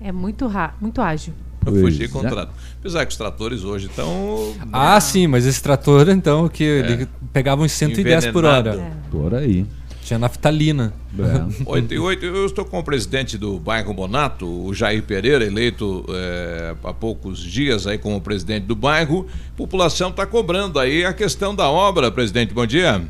[0.00, 0.50] É muito,
[0.80, 1.34] muito ágil.
[1.66, 2.30] Eu Pois fugi com o é.
[2.30, 2.54] trator.
[2.78, 4.54] Apesar que os tratores hoje estão.
[4.72, 8.70] Ah, sim, mas esse trator, então, que ele pegava uns 110 por hora.
[8.70, 8.96] Envenenado.
[9.10, 9.66] Por aí.
[10.02, 10.92] Tinha naftalina.
[11.18, 11.62] É.
[11.70, 16.04] 8 e 8, eu estou com o presidente do bairro Bonato, o Jair Pereira, eleito
[16.08, 19.26] é, há poucos dias aí como presidente do bairro.
[19.52, 22.54] A população está cobrando aí a questão da obra, presidente.
[22.54, 23.02] Bom dia.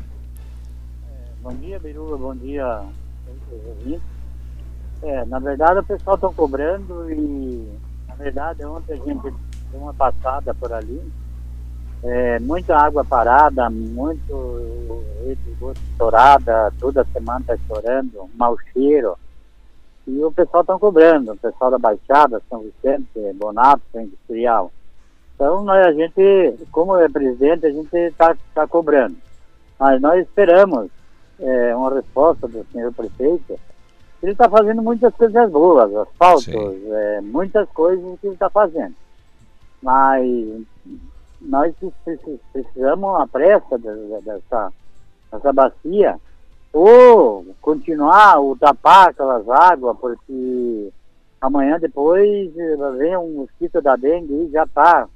[1.41, 2.17] Bom dia, Biruba.
[2.17, 2.83] Bom dia.
[5.01, 7.67] É, na verdade, o pessoal está cobrando e,
[8.21, 9.33] verdade, ontem a gente
[9.71, 11.01] deu uma passada por ali.
[12.03, 19.17] É, muita água parada, muito esgoto estourada, toda semana está estourando, mau cheiro.
[20.07, 24.71] E o pessoal está cobrando, o pessoal da Baixada, São Vicente, Bonato, Industrial.
[25.35, 29.15] Então, nós, a gente, como é presidente, a gente está tá cobrando.
[29.79, 30.89] Mas nós esperamos
[31.39, 33.59] é, uma resposta do senhor prefeito.
[34.21, 36.47] Ele está fazendo muitas coisas boas, asfaltos,
[36.91, 38.93] é, muitas coisas que ele está fazendo.
[39.81, 40.61] Mas
[41.41, 41.73] nós
[42.05, 44.71] precis- precisamos a pressa de- dessa,
[45.31, 46.19] dessa bacia
[46.71, 50.89] ou continuar ou tapar aquelas águas, porque
[51.41, 55.07] amanhã depois eh, vem um mosquito da dengue e já está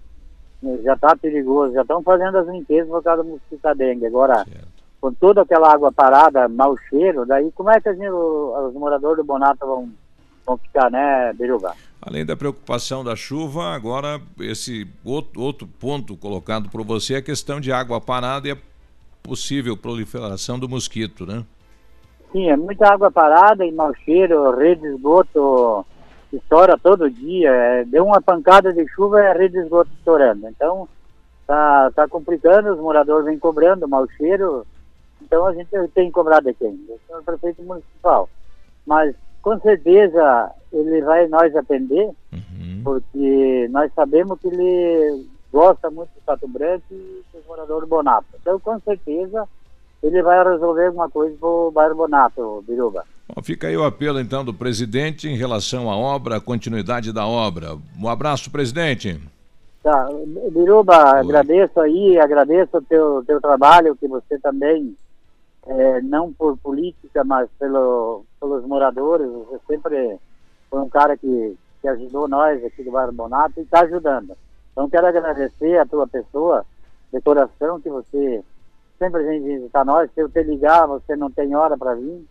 [0.84, 4.08] já tá perigoso, já estão fazendo as limpezas por causa do mosquito da dengue.
[4.08, 4.43] Agora,
[5.06, 9.24] com toda aquela água parada, mau cheiro, daí como é que gente, os moradores do
[9.24, 9.88] Bonato vão,
[10.43, 11.76] vão ficar, né, Biruba?
[12.01, 17.22] Além da preocupação da chuva, agora esse outro, outro ponto colocado por você é a
[17.22, 18.58] questão de água parada e a
[19.22, 21.45] possível proliferação do mosquito, né?
[22.32, 25.86] Sim, é muita água parada e mau cheiro, rede de esgoto
[26.34, 27.51] estoura todo dia.
[27.51, 30.47] é, deu uma pancada de chuva e a rede de esgoto estourando.
[30.47, 30.89] Então,
[31.45, 34.66] tá, tá complicando, os moradores vêm cobrando mau cheiro.
[35.26, 36.72] Então a gente tem que cobrar de quem?
[36.72, 38.30] Do senhor prefeito municipal.
[38.86, 42.12] Mas com certeza ele vai nós atender,
[42.84, 48.28] porque nós sabemos que ele gosta muito de Pato Branco e do Bonato.
[48.42, 49.48] Então, com certeza,
[50.04, 53.06] ele vai resolver alguma coisa para o bairro Bonato, Biruba.
[53.28, 57.26] Bom, fica aí o apelo então do presidente em relação à obra, a continuidade da
[57.26, 57.78] obra.
[58.00, 59.20] Um abraço, presidente.
[59.82, 60.10] Tá,
[60.52, 64.96] Biruba, agradeço aí, agradeço o teu, teu trabalho, que você também,
[65.68, 70.20] eh, não por política, mas pelo, pelos moradores, você sempre
[70.70, 74.36] foi um cara que, que ajudou nós aqui do bairro Bonato e está ajudando.
[74.72, 76.66] Então quero agradecer a tua pessoa,
[77.11, 78.43] de coração, que você
[78.99, 82.26] sempre vem visitar nós, se eu te ligar, você não tem hora para vir.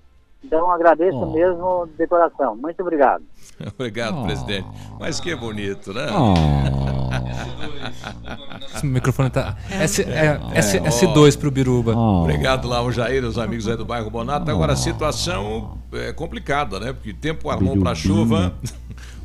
[0.44, 1.32] Então agradeço Oh.
[1.32, 2.56] mesmo de coração.
[2.56, 3.22] Muito obrigado.
[3.78, 4.66] Obrigado, presidente.
[4.98, 6.06] Mas que bonito, né?
[8.74, 9.56] Esse microfone tá.
[9.70, 11.96] S, é, S, S2 pro Biruba.
[11.96, 14.50] Obrigado lá ao Jair, os amigos aí do bairro Bonato.
[14.50, 16.92] Agora a situação é complicada, né?
[16.92, 18.54] Porque tempo armou para chuva.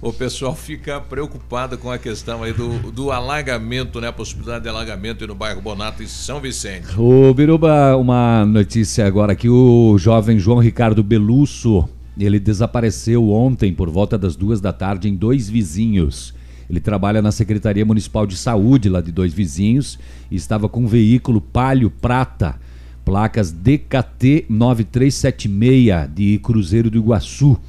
[0.01, 4.07] O pessoal fica preocupado com a questão aí do, do alagamento, né?
[4.07, 6.87] A possibilidade de alagamento no bairro Bonato e São Vicente.
[6.97, 11.83] O Biruba, uma notícia agora que o jovem João Ricardo Belusso,
[12.17, 16.33] ele desapareceu ontem por volta das duas da tarde em dois vizinhos.
[16.69, 19.99] Ele trabalha na Secretaria Municipal de Saúde lá de dois vizinhos
[20.31, 22.55] e estava com um veículo Palio Prata,
[23.03, 27.59] placas DKT 9376 de Cruzeiro do Iguaçu.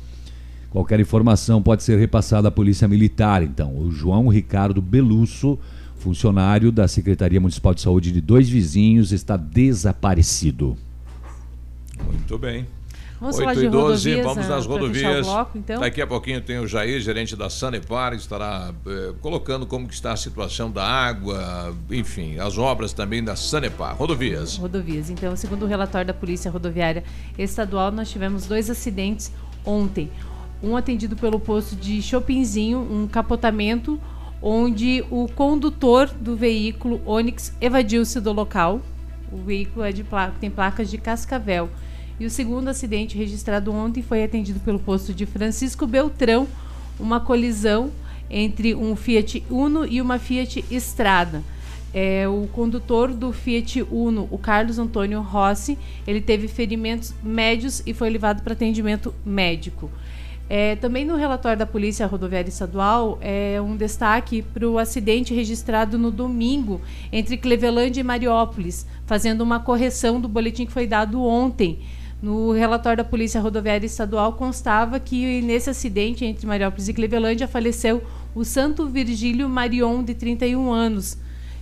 [0.71, 3.43] Qualquer informação pode ser repassada à Polícia Militar.
[3.43, 5.59] Então, o João Ricardo Belusso,
[5.97, 10.77] funcionário da Secretaria Municipal de Saúde de dois vizinhos, está desaparecido.
[12.05, 12.67] Muito bem.
[13.21, 15.27] Vamos 8 falar e de 12, rodovias, vamos ah, nas rodovias.
[15.27, 15.81] bloco, então?
[15.81, 20.13] Daqui a pouquinho tem o Jair, gerente da Sanepar, estará eh, colocando como que está
[20.13, 23.95] a situação da água, enfim, as obras também da Sanepar.
[23.95, 24.57] Rodovias.
[24.57, 25.11] rodovias.
[25.11, 27.05] Então, segundo o relatório da Polícia Rodoviária
[27.37, 29.31] Estadual, nós tivemos dois acidentes
[29.67, 30.09] ontem.
[30.63, 33.99] Um atendido pelo posto de Chopinzinho, um capotamento,
[34.43, 38.81] onde o condutor do veículo Onix evadiu-se do local.
[39.33, 41.71] O veículo é de placa, tem placas de Cascavel.
[42.19, 46.47] E o segundo acidente registrado ontem foi atendido pelo posto de Francisco Beltrão,
[46.99, 47.91] uma colisão
[48.29, 51.43] entre um Fiat Uno e uma Fiat Estrada.
[51.93, 57.93] É, o condutor do Fiat Uno, o Carlos Antônio Rossi, ele teve ferimentos médios e
[57.93, 59.91] foi levado para atendimento médico.
[60.53, 65.97] É, também no relatório da Polícia Rodoviária Estadual, é um destaque para o acidente registrado
[65.97, 66.81] no domingo
[67.13, 71.79] entre Clevelândia e Mariópolis, fazendo uma correção do boletim que foi dado ontem.
[72.21, 78.03] No relatório da Polícia Rodoviária Estadual constava que nesse acidente entre Mariópolis e Clevelândia faleceu
[78.35, 81.17] o Santo Virgílio Marion, de 31 anos,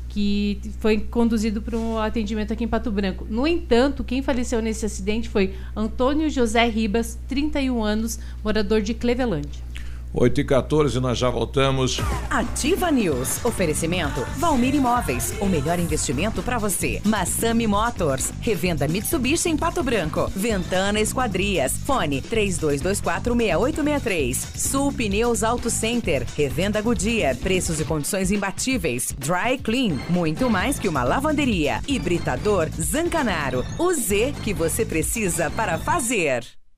[0.09, 3.26] que foi conduzido para um atendimento aqui em Pato Branco.
[3.28, 9.67] No entanto, quem faleceu nesse acidente foi Antônio José Ribas, 31 anos, morador de Clevelândia.
[10.12, 12.00] 8 e 14, nós já voltamos.
[12.30, 13.44] Ativa News.
[13.44, 15.34] Oferecimento Valmir Imóveis.
[15.40, 17.00] O melhor investimento para você.
[17.04, 18.32] Massami Motors.
[18.40, 20.30] Revenda Mitsubishi em Pato Branco.
[20.34, 21.76] Ventana Esquadrias.
[21.78, 24.56] Fone 32246863.
[24.56, 26.26] Sul Pneus Auto Center.
[26.36, 27.36] Revenda Goodyear.
[27.36, 29.14] Preços e condições imbatíveis.
[29.18, 29.98] Dry Clean.
[30.09, 31.80] Muito mais que uma lavanderia.
[31.86, 33.64] Hibridador Zancanaro.
[33.78, 36.44] O Z que você precisa para fazer.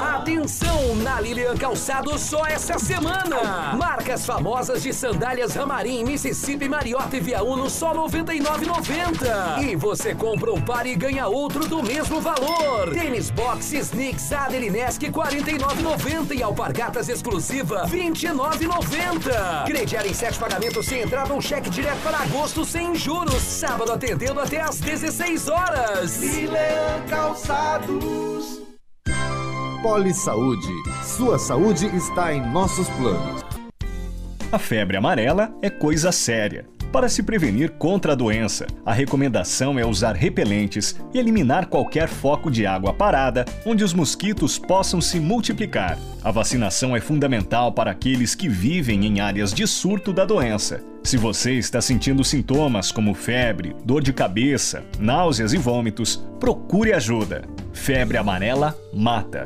[0.00, 3.74] Atenção, na Lilian Calçados só essa semana.
[3.76, 9.62] Marcas famosas de sandálias Ramarim, Mississippi, Mariota e Viauno só R$ 99,90.
[9.62, 12.90] E você compra um par e ganha outro do mesmo valor.
[12.92, 19.66] Tênis Box, e Nesk R$ 49,90 e Alpargatas exclusiva R$ 29,90.
[19.66, 23.40] Crediário em sete pagamentos sem entrada ou cheque direto para agosto sem juros.
[23.40, 26.16] Sábado atendendo até às 16 horas.
[26.18, 28.47] Lilian Calçados.
[29.82, 30.72] Poli Saúde.
[31.04, 33.44] Sua saúde está em nossos planos.
[34.50, 36.66] A febre amarela é coisa séria.
[36.92, 42.50] Para se prevenir contra a doença, a recomendação é usar repelentes e eliminar qualquer foco
[42.50, 45.98] de água parada onde os mosquitos possam se multiplicar.
[46.24, 50.80] A vacinação é fundamental para aqueles que vivem em áreas de surto da doença.
[51.04, 57.42] Se você está sentindo sintomas como febre, dor de cabeça, náuseas e vômitos, procure ajuda.
[57.72, 59.44] Febre amarela mata.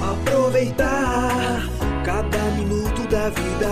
[0.00, 1.68] Aproveitar
[2.04, 3.70] cada minuto da vida,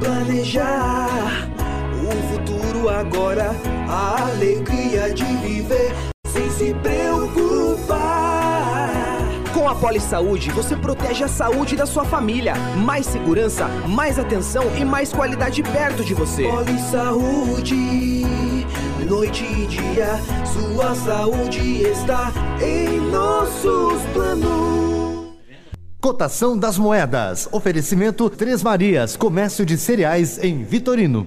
[0.00, 1.67] planejar
[2.06, 3.50] o futuro agora,
[3.88, 5.94] a alegria de viver
[6.26, 8.38] sem se preocupar.
[9.52, 12.54] Com a Poli Saúde, você protege a saúde da sua família.
[12.76, 16.44] Mais segurança, mais atenção e mais qualidade perto de você.
[16.44, 18.26] Poli Saúde,
[19.08, 22.32] noite e dia, sua saúde está
[22.62, 24.78] em nossos planos.
[26.00, 27.48] Cotação das moedas.
[27.50, 31.26] Oferecimento Três Marias, comércio de cereais em Vitorino.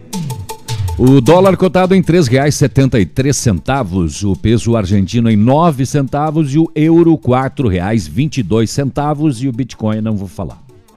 [1.04, 7.16] O dólar cotado em R$ 3,73, o peso argentino em 9 centavos e o euro
[7.16, 10.62] R$ 4,22 centavos e o Bitcoin não vou falar.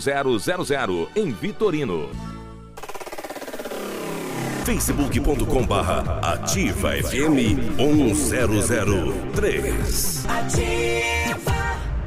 [0.00, 2.08] 0000 em Vitorino.
[4.64, 7.36] facebook.com barra ativa FM
[7.76, 11.99] 1003 Ativa 100,3 Ativa News.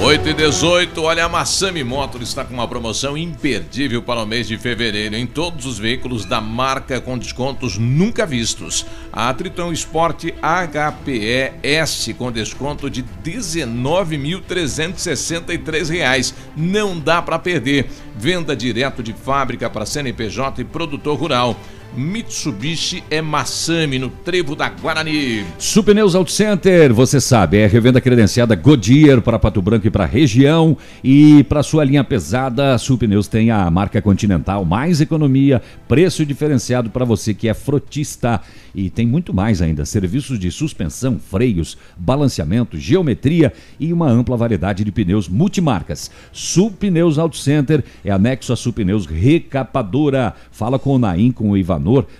[0.00, 4.46] 8 e 18, olha, a Massami Motor está com uma promoção imperdível para o mês
[4.46, 8.84] de fevereiro em todos os veículos da marca com descontos nunca vistos.
[9.12, 16.34] A Triton Sport HPE-S com desconto de 19.363 reais.
[16.54, 17.88] Não dá para perder.
[18.16, 21.58] Venda direto de fábrica para CNPJ e produtor rural.
[21.96, 25.44] Mitsubishi é Massami no Trevo da Guarani.
[25.58, 30.76] Supneus Auto Center, você sabe, é revenda credenciada Goodyear para Pato Branco e para região.
[31.02, 37.04] E para sua linha pesada, Supneus tem a marca Continental, mais economia, preço diferenciado para
[37.04, 38.40] você que é frotista.
[38.74, 44.84] E tem muito mais ainda: serviços de suspensão, freios, balanceamento, geometria e uma ampla variedade
[44.84, 46.10] de pneus multimarcas.
[46.32, 50.34] Supneus Auto Center é anexo a Supneus Recapadora.
[50.50, 51.56] Fala com o Naim, com o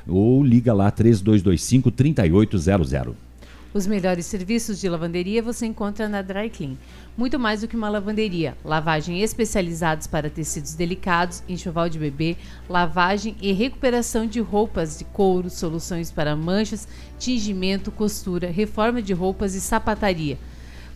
[0.06, 3.14] Ou liga lá 3225 3800.
[3.74, 6.76] Os melhores serviços de lavanderia você encontra na Dry Clean.
[7.16, 8.56] Muito mais do que uma lavanderia.
[8.64, 12.36] Lavagem especializados para tecidos delicados, enxoval de bebê,
[12.68, 16.86] lavagem e recuperação de roupas de couro, soluções para manchas,
[17.18, 20.38] tingimento, costura, reforma de roupas e sapataria.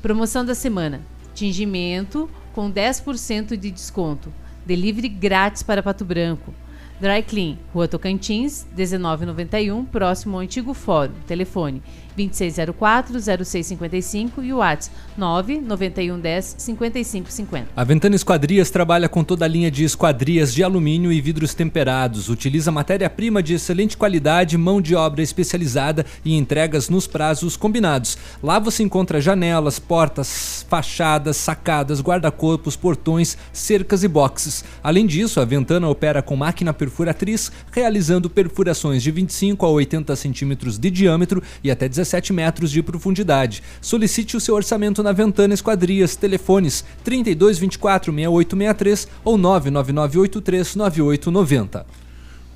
[0.01, 1.01] Promoção da semana:
[1.35, 4.33] tingimento com 10% de desconto.
[4.65, 6.55] Delivery grátis para Pato Branco.
[7.01, 11.15] Dry Clean, Rua Tocantins, 1991, próximo ao antigo fórum.
[11.29, 11.81] Telefone
[12.19, 17.67] 2604-0655 e o WhatsApp 99110-5550.
[17.77, 22.29] A Ventana Esquadrias trabalha com toda a linha de esquadrias de alumínio e vidros temperados.
[22.29, 28.19] Utiliza matéria-prima de excelente qualidade, mão de obra especializada e entregas nos prazos combinados.
[28.43, 34.65] Lá você encontra janelas, portas, fachadas, sacadas, guarda-corpos, portões, cercas e boxes.
[34.83, 40.77] Além disso, a Ventana opera com máquina perfuratriz, realizando perfurações de 25 a 80 centímetros
[40.79, 43.63] de diâmetro e até 17 metros de profundidade.
[43.81, 46.17] Solicite o seu orçamento na Ventana Esquadrias.
[46.17, 51.87] Telefones 3224 6863 ou 99983 9890.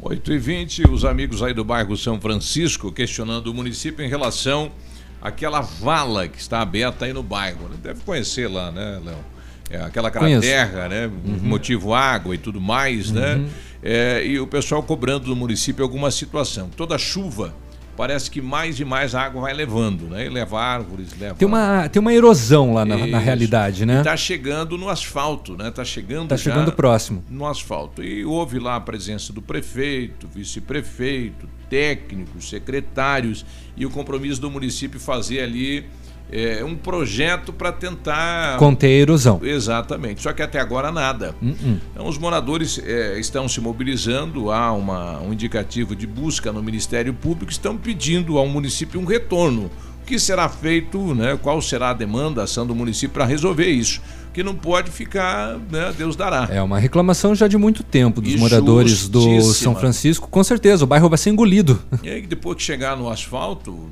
[0.00, 4.72] 8 e 20 os amigos aí do bairro São Francisco questionando o município em relação
[5.20, 7.68] àquela vala que está aberta aí no bairro.
[7.80, 9.32] Deve conhecer lá, né, Léo?
[9.70, 11.06] É aquela terra, né?
[11.06, 11.38] Uhum.
[11.42, 13.42] Motivo água e tudo mais, né?
[13.82, 16.68] É, e o pessoal cobrando do município alguma situação.
[16.76, 17.54] Toda chuva
[18.02, 20.26] parece que mais e mais água vai levando, né?
[20.26, 21.36] E leva árvores, leva.
[21.36, 23.98] Tem uma, tem uma erosão lá na, na realidade, né?
[23.98, 25.68] Está chegando no asfalto, né?
[25.68, 27.22] Está chegando Tá já chegando próximo.
[27.30, 28.02] No asfalto.
[28.02, 33.46] E houve lá a presença do prefeito, vice-prefeito, técnicos, secretários
[33.76, 35.86] e o compromisso do município fazer ali
[36.32, 39.40] é, um projeto para tentar Conter a erosão.
[39.42, 40.22] Exatamente.
[40.22, 41.34] Só que até agora nada.
[41.42, 46.62] Hum, Então, os moradores eh, estão se mobilizando, há uma, um indicativo de busca no
[46.62, 49.70] Ministério Público, estão pedindo ao município um retorno.
[50.02, 51.38] O que será feito, né?
[51.40, 54.00] qual será a demanda, a ação do município para resolver isso?
[54.34, 55.92] Que não pode ficar, né?
[55.96, 56.48] Deus dará.
[56.50, 59.42] É uma reclamação já de muito tempo dos E moradores do.
[59.42, 60.26] São Francisco.
[60.28, 61.78] Com certeza, o bairro vai ser engolido.
[62.02, 63.90] E aí, depois que chegar no asfalto,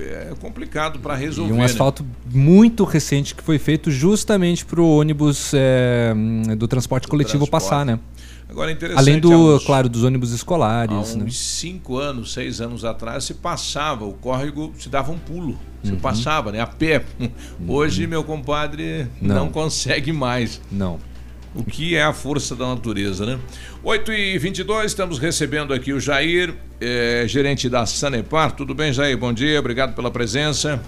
[0.00, 1.50] é complicado para resolver.
[1.50, 1.64] E um né?
[1.64, 6.14] asfalto muito recente que foi feito justamente para o ônibus é,
[6.56, 7.64] do transporte coletivo transporte.
[7.70, 7.98] passar, né?
[8.48, 11.14] Agora, é interessante, Além do, há uns- claro, dos ônibus Há escolares.
[11.16, 11.24] né?
[11.24, 15.58] uns cinco anos, seis anos atrás, se passava, o córrego se dava um pulo.
[15.82, 15.98] Se Uhum.
[15.98, 16.60] passava, né?
[16.60, 17.04] A pé.
[17.66, 19.34] Hoje, meu compadre não.
[19.46, 19.48] Não.
[19.50, 20.60] consegue mais.
[20.70, 20.98] Não.
[21.54, 23.38] O que é a força da natureza, né?
[23.82, 28.52] 8 e 22 estamos recebendo aqui o Jair, eh, gerente da Sanepar.
[28.52, 29.16] Tudo bem, Jair?
[29.16, 30.80] Bom dia, obrigado pela presença.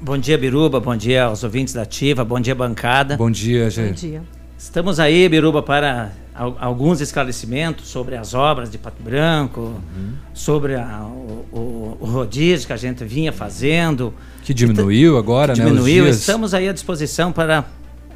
[0.00, 0.80] Bom dia, Biruba.
[0.80, 2.24] Bom dia aos ouvintes da Ativa.
[2.24, 3.16] Bom dia, bancada.
[3.16, 3.92] Bom dia, Jair.
[3.94, 4.22] dia.
[4.58, 10.12] Estamos aí, Biruba, para al- alguns esclarecimentos sobre as obras de Pato Branco, Uhum.
[10.34, 14.12] sobre a- o, o- o rodízio que a gente vinha fazendo.
[14.42, 15.66] Que diminuiu agora, que né?
[15.66, 16.04] Diminuiu.
[16.04, 16.16] dias.
[16.16, 17.64] Estamos aí à disposição para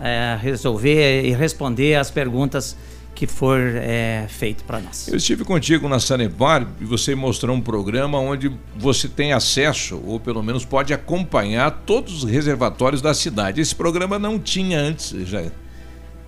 [0.00, 2.76] eh, resolver e responder as perguntas
[3.14, 5.06] que for eh, feito para nós.
[5.08, 10.18] Eu estive contigo na Sanepar e você mostrou um programa onde você tem acesso, ou
[10.18, 13.60] pelo menos pode acompanhar todos os reservatórios da cidade.
[13.60, 15.52] Esse programa não tinha antes, Jair.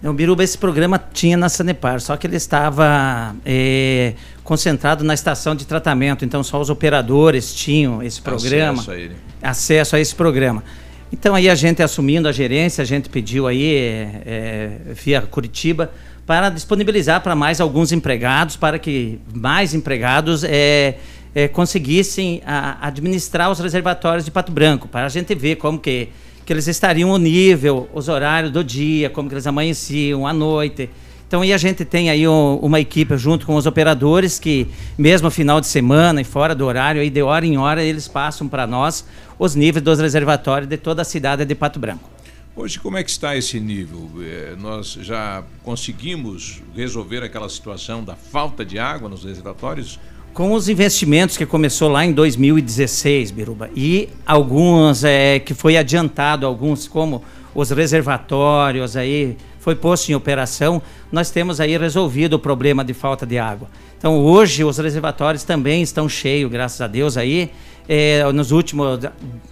[0.05, 5.55] O Biruba, esse programa tinha na Sanepar, só que ele estava eh, concentrado na estação
[5.55, 9.17] de tratamento, então só os operadores tinham esse programa, Acesso a ele.
[9.41, 10.65] acesso a esse programa.
[11.13, 15.91] Então aí a gente assumindo a gerência, a gente pediu aí eh, eh, via Curitiba
[16.27, 20.95] para disponibilizar para mais alguns empregados, para que mais empregados eh,
[21.35, 26.09] eh, conseguissem a- administrar os reservatórios de Pato Branco, para a gente ver como que
[26.45, 30.91] que eles estariam ao nível, os horários do dia, como que eles amanheciam à noite.
[31.33, 34.67] Então aí a gente tem aí um- uma equipe junto com os operadores que
[34.99, 38.47] mesmo final de semana e fora do horário, aí de hora em hora eles passam
[38.47, 39.03] para nós
[39.39, 42.07] os níveis dos reservatórios de toda a cidade de Pato Branco.
[42.55, 44.11] Hoje, como é que está esse nível?
[44.21, 49.99] Eh, nós já conseguimos resolver aquela situação da falta de água nos reservatórios?
[50.35, 56.45] Com os investimentos que começou lá em 2016, Biruba, e alguns é, que foi adiantado,
[56.45, 57.23] alguns como
[57.55, 60.83] os reservatórios aí foi posto em operação,
[61.13, 63.69] nós temos aí resolvido o problema de falta de água.
[63.97, 67.49] Então hoje os reservatórios também estão cheios, graças a Deus aí.
[67.89, 68.99] É, nos últimos,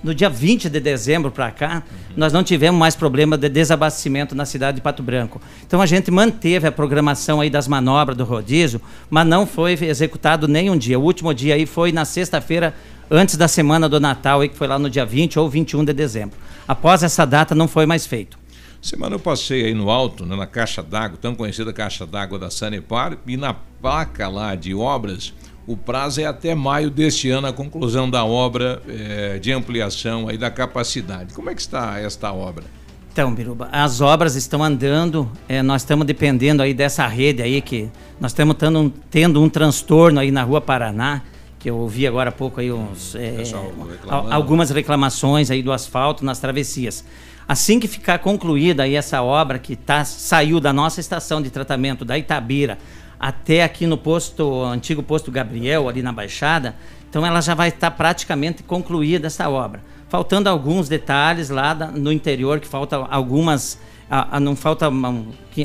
[0.03, 1.85] no dia 20 de dezembro para cá,
[2.17, 5.41] nós não tivemos mais problema de desabastecimento na cidade de Pato Branco.
[5.65, 10.49] Então a gente manteve a programação aí das manobras do rodízio, mas não foi executado
[10.49, 10.99] nem um dia.
[10.99, 12.75] O último dia aí foi na sexta-feira,
[13.09, 15.93] antes da semana do Natal, aí, que foi lá no dia 20 ou 21 de
[15.93, 16.37] dezembro.
[16.67, 18.41] Após essa data não foi mais feito.
[18.83, 22.51] Semana eu passei aí no alto, né, na caixa d'água, tão conhecida caixa d'água da
[22.51, 25.35] Sanepar, e na placa lá de obras,
[25.67, 30.39] o prazo é até maio deste ano a conclusão da obra eh, de ampliação aí
[30.39, 31.35] da capacidade.
[31.35, 32.65] Como é que está esta obra?
[33.13, 37.91] Então, Biruba, as obras estão andando, eh, nós estamos dependendo aí dessa rede aí que
[38.19, 41.21] nós estamos tendo um, tendo um transtorno aí na Rua Paraná,
[41.59, 44.33] que eu ouvi agora há pouco aí uns, reclamando.
[44.33, 47.05] algumas reclamações aí do asfalto nas travessias.
[47.51, 52.05] Assim que ficar concluída aí essa obra que tá, saiu da nossa estação de tratamento
[52.05, 52.79] da Itabira
[53.19, 56.77] até aqui no posto, antigo posto Gabriel, ali na Baixada,
[57.09, 59.83] então ela já vai estar praticamente concluída essa obra.
[60.09, 64.89] Faltando alguns detalhes lá da- no interior, que falta algumas, ah, ah, não falta,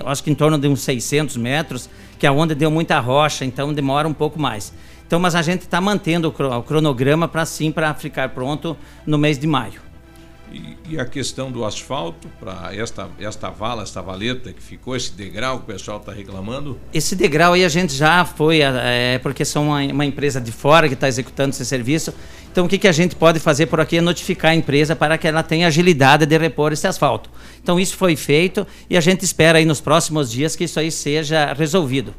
[0.08, 1.88] acho que em torno de uns 600 metros,
[2.18, 4.74] que é onde deu muita rocha, então demora um pouco mais.
[5.06, 8.76] Então, mas a gente está mantendo o cronograma para sim, para ficar pronto
[9.06, 9.85] no mês de maio.
[10.52, 15.12] E, e a questão do asfalto para esta, esta vala, esta valeta que ficou, esse
[15.12, 16.80] degrau que o pessoal está reclamando?
[16.94, 20.88] Esse degrau aí a gente já foi, é, porque são uma, uma empresa de fora
[20.88, 22.14] que está executando esse serviço.
[22.52, 25.18] Então o que, que a gente pode fazer por aqui é notificar a empresa para
[25.18, 27.30] que ela tenha agilidade de repor esse asfalto.
[27.62, 30.90] Então isso foi feito e a gente espera aí nos próximos dias que isso aí
[30.90, 32.14] seja resolvido.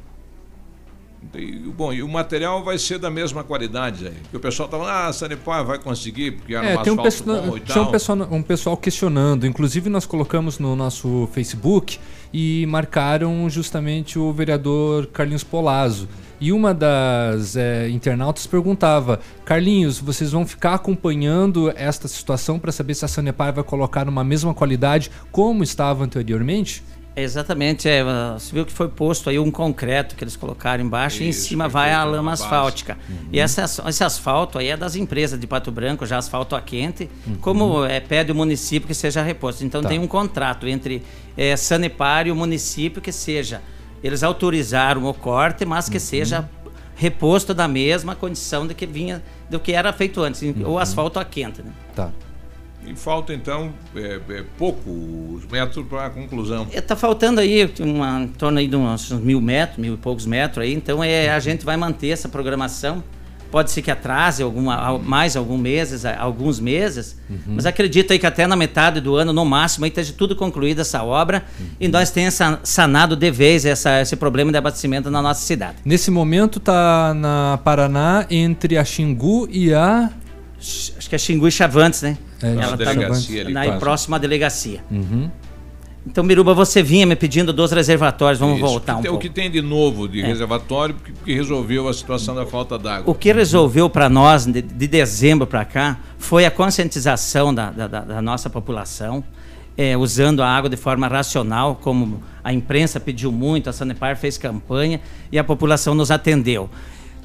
[1.39, 4.15] E, bom, e o material vai ser da mesma qualidade aí.
[4.23, 6.93] Porque o pessoal está falando, ah, a Sanepar vai conseguir, porque era É, um tem
[6.93, 7.93] um, asfalto pessoa- bom e tinha um tal.
[7.93, 9.47] pessoal, um pessoal questionando.
[9.47, 11.99] Inclusive, nós colocamos no nosso Facebook
[12.33, 16.09] e marcaram justamente o vereador Carlinhos Polazzo.
[16.39, 22.95] E uma das é, internautas perguntava: Carlinhos, vocês vão ficar acompanhando esta situação para saber
[22.95, 26.83] se a Sanepar vai colocar numa mesma qualidade como estava anteriormente?
[27.19, 31.27] Exatamente, é, você viu que foi posto aí um concreto que eles colocaram embaixo e
[31.27, 32.99] em Isso, cima vai a lama asfáltica.
[33.09, 33.17] Uhum.
[33.33, 37.09] E essa, esse asfalto aí é das empresas de Pato Branco, já asfalto a quente,
[37.27, 37.37] Uhum.
[37.37, 39.65] como é, pede o município que seja reposto.
[39.65, 39.89] Então Tá.
[39.89, 41.03] tem um contrato entre
[41.39, 43.63] é, Sanepar e o município que seja,
[44.05, 45.93] eles autorizaram o corte, mas Uhum.
[45.93, 46.47] que seja
[46.95, 51.25] reposto da mesma condição de que vinha, do que era feito antes, o asfalto a
[51.25, 51.63] quente.
[51.63, 51.71] Né?
[51.95, 52.11] Tá.
[52.87, 56.67] E falta então é, é, poucos metros para a conclusão.
[56.73, 60.65] Está faltando aí uma, em torno aí de uns mil metros, mil e poucos metros
[60.65, 63.03] aí, então é, a gente vai manter essa programação.
[63.49, 68.27] Pode ser que atrase alguma, al- mais alguns meses, alguns meses, mas acredito aí que
[68.27, 71.45] até na metade do ano, no máximo, aí esteja tudo concluída essa obra
[71.81, 75.77] e nós tenhamos sa- sanado de vez essa, esse problema de abastecimento na nossa cidade.
[75.85, 80.11] Nesse momento tá na Paraná entre a Xingu e a.
[80.59, 82.17] Acho que é Xingu e Chavantes, né?
[82.43, 83.79] É, Ela tá ali, na quase.
[83.81, 84.81] próxima delegacia.
[84.91, 85.31] Uhum.
[86.09, 88.65] Então, Biruba, você vinha me pedindo dos reservatórios, vamos Isso.
[88.67, 89.27] voltar O um que tem- pouco.
[89.27, 90.27] O que tem de novo de É.
[90.27, 93.11] reservatório que, que resolveu a situação da falta d'água?
[93.11, 97.89] O que resolveu para nós, de, de dezembro para cá, foi a conscientização da, da-
[97.89, 99.23] da- da nossa população,
[99.77, 104.39] é, usando a água de forma racional, como a imprensa pediu muito, a Sanepar fez
[104.39, 105.01] campanha
[105.33, 106.71] e a população nos atendeu.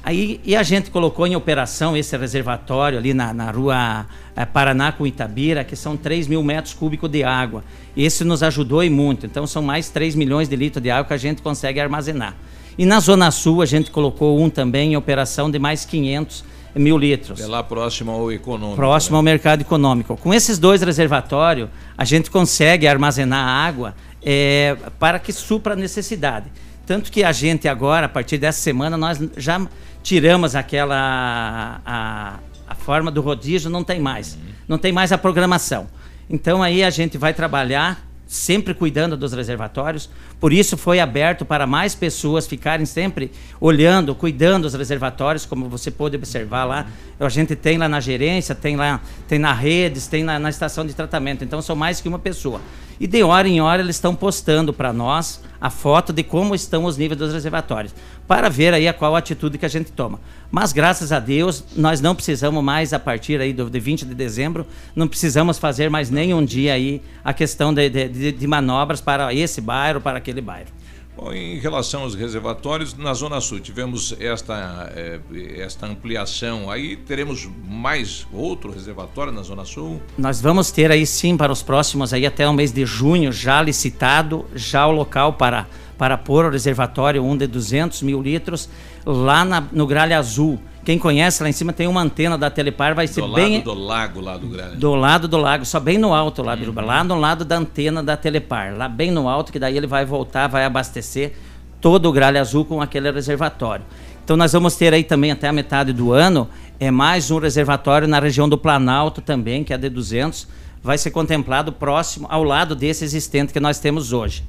[0.04, 4.90] Aí, e a gente colocou em operação esse reservatório ali na, na rua eh, Paraná
[4.90, 7.62] com Itabira, que são 3 mil metros cúbicos de água.
[7.96, 9.26] Esse nos ajudou e muito.
[9.26, 12.34] Então, são mais 3 milhões de litros de água que a gente consegue armazenar.
[12.76, 16.98] E na Zona Sul, a gente colocou um também em operação de mais 500 mil
[16.98, 17.40] litros.
[17.40, 18.76] É lá próximo ao econômico.
[18.76, 20.16] Próximo ao mercado econômico.
[20.16, 26.46] Com esses dois reservatórios, a gente consegue armazenar água eh, para que supra a necessidade.
[26.86, 29.60] Tanto que a gente agora, a partir dessa semana, nós já
[30.02, 31.80] tiramos aquela.
[31.84, 34.38] A, a forma do rodízio não tem mais.
[34.66, 35.86] Não tem mais a programação.
[36.28, 38.02] Então aí a gente vai trabalhar
[38.32, 40.08] sempre cuidando dos reservatórios.
[40.40, 43.30] Por isso foi aberto para mais pessoas ficarem sempre
[43.60, 46.86] olhando, cuidando dos reservatórios, como você pôde observar lá.
[47.20, 50.86] A gente tem lá na gerência, tem lá, tem na redes, tem na, na estação
[50.86, 51.44] de tratamento.
[51.44, 52.62] Então são mais que uma pessoa.
[53.00, 56.84] E de hora em hora eles estão postando para nós a foto de como estão
[56.84, 57.94] os níveis dos reservatórios,
[58.26, 60.20] para ver aí a qual atitude que a gente toma.
[60.50, 64.14] Mas graças a Deus, nós não precisamos mais, a partir aí do, de 20 de
[64.14, 69.32] dezembro, não precisamos fazer mais nenhum dia aí a questão de, de, de- manobras para
[69.32, 70.68] esse bairro, para aquele bairro.
[71.14, 75.20] Bom, em relação aos reservatórios, na Zona Sul tivemos esta, eh,
[75.58, 76.70] esta ampliação.
[76.70, 80.00] Aí teremos mais outro reservatório na Zona Sul?
[80.16, 83.60] Nós vamos ter aí sim para os próximos aí até o mês de junho já
[83.60, 85.66] licitado já o local para
[85.98, 88.68] para pôr o reservatório um de 200 mil litros
[89.06, 90.58] lá na- no Gralha Azul.
[90.84, 93.64] Quem conhece lá em cima tem uma antena da Telepar, vai ser Do bem lado
[93.64, 94.76] do lago lá do Grande.
[94.76, 98.02] do lado do lago, só bem no alto lá, Biruba, lá no lado da antena
[98.02, 101.34] da Telepar, lá bem no alto, que daí ele vai voltar, vai abastecer
[101.80, 103.84] todo o Gralha Azul com aquele reservatório.
[104.24, 106.48] Então nós vamos ter aí também até a metade do ano
[106.80, 110.48] é mais um reservatório na região do Planalto também, que é de 200,
[110.82, 114.42] vai ser contemplado próximo ao lado desse existente que nós temos hoje.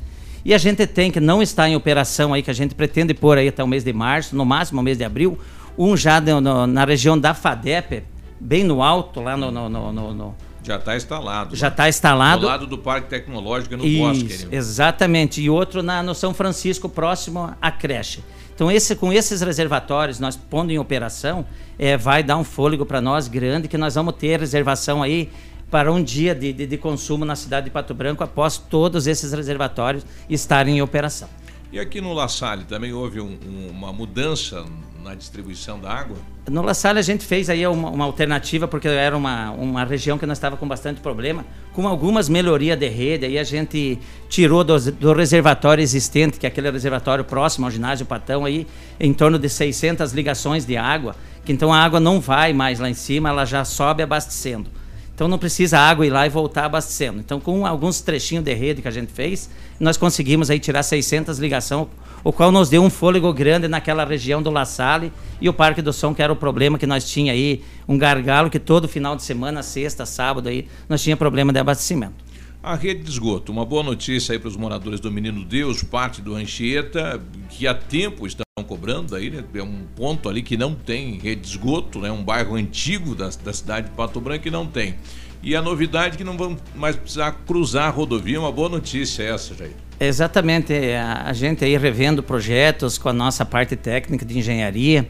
[0.43, 3.37] E a gente tem que não está em operação aí que a gente pretende pôr
[3.37, 5.37] aí até o mês de março, no máximo o mês de abril,
[5.77, 8.03] um já no- no- na região da FADEP,
[8.39, 11.55] bem no alto lá no- no- no- no- no Já está instalado.
[11.55, 11.71] Já lá.
[11.71, 12.41] tá instalado.
[12.41, 14.45] Do lado do Parque Tecnológico no Isso, Bosque.
[14.45, 14.55] ali.
[14.55, 15.41] exatamente.
[15.41, 18.23] E outro na, no São Francisco, próximo à creche.
[18.55, 21.45] Então, esse, com esses reservatórios, nós pondo em operação,
[21.77, 25.29] é, vai dar um fôlego para nós grande, que nós vamos ter reservação aí
[25.71, 29.33] para um dia de, de, de consumo na cidade de Pato Branco, após todos esses
[29.33, 31.27] reservatórios estarem em operação.
[31.71, 34.63] E aqui no La Salle também houve um- um- uma mudança
[35.03, 36.17] na distribuição da água?
[36.49, 40.17] No La Salle a gente fez aí uma, uma alternativa, porque era uma, uma região
[40.17, 43.99] que nós estava com bastante problema, com algumas melhorias de rede, aí a gente
[44.29, 48.65] tirou do, do reservatório existente, que é aquele reservatório próximo ao ginásio Patão, aí,
[48.99, 51.15] em torno de 600 ligações de água,
[51.45, 54.69] que então a água não vai mais lá em cima, ela já sobe abastecendo.
[55.15, 57.19] Então não precisa a água ir lá e voltar abastecendo.
[57.19, 59.49] Então com alguns trechinhos de rede que a gente fez,
[59.79, 61.87] nós conseguimos aí tirar 600 ligações,
[62.23, 65.81] o qual nos deu um fôlego grande naquela região do La Salle e o Parque
[65.81, 69.15] do Som, que era o problema que nós tinha aí, um gargalo que todo final
[69.15, 72.23] de semana, sexta, sábado aí, nós tinha problema de abastecimento.
[72.61, 76.21] A rede de esgoto, uma boa notícia aí para os moradores do Menino Deus, parte
[76.21, 79.43] do Anchieta, que há tempo estão cobrando aí, né?
[79.53, 82.09] É um ponto ali que não tem rede de esgoto, né?
[82.09, 84.95] Um bairro antigo da, da cidade de Pato Branco que não tem.
[85.43, 89.23] E a novidade é que não vamos mais precisar cruzar a rodovia, uma boa notícia
[89.23, 89.73] essa, Jair.
[90.05, 95.07] Exatamente, é, a, a gente aí revendo projetos com a nossa parte técnica de engenharia.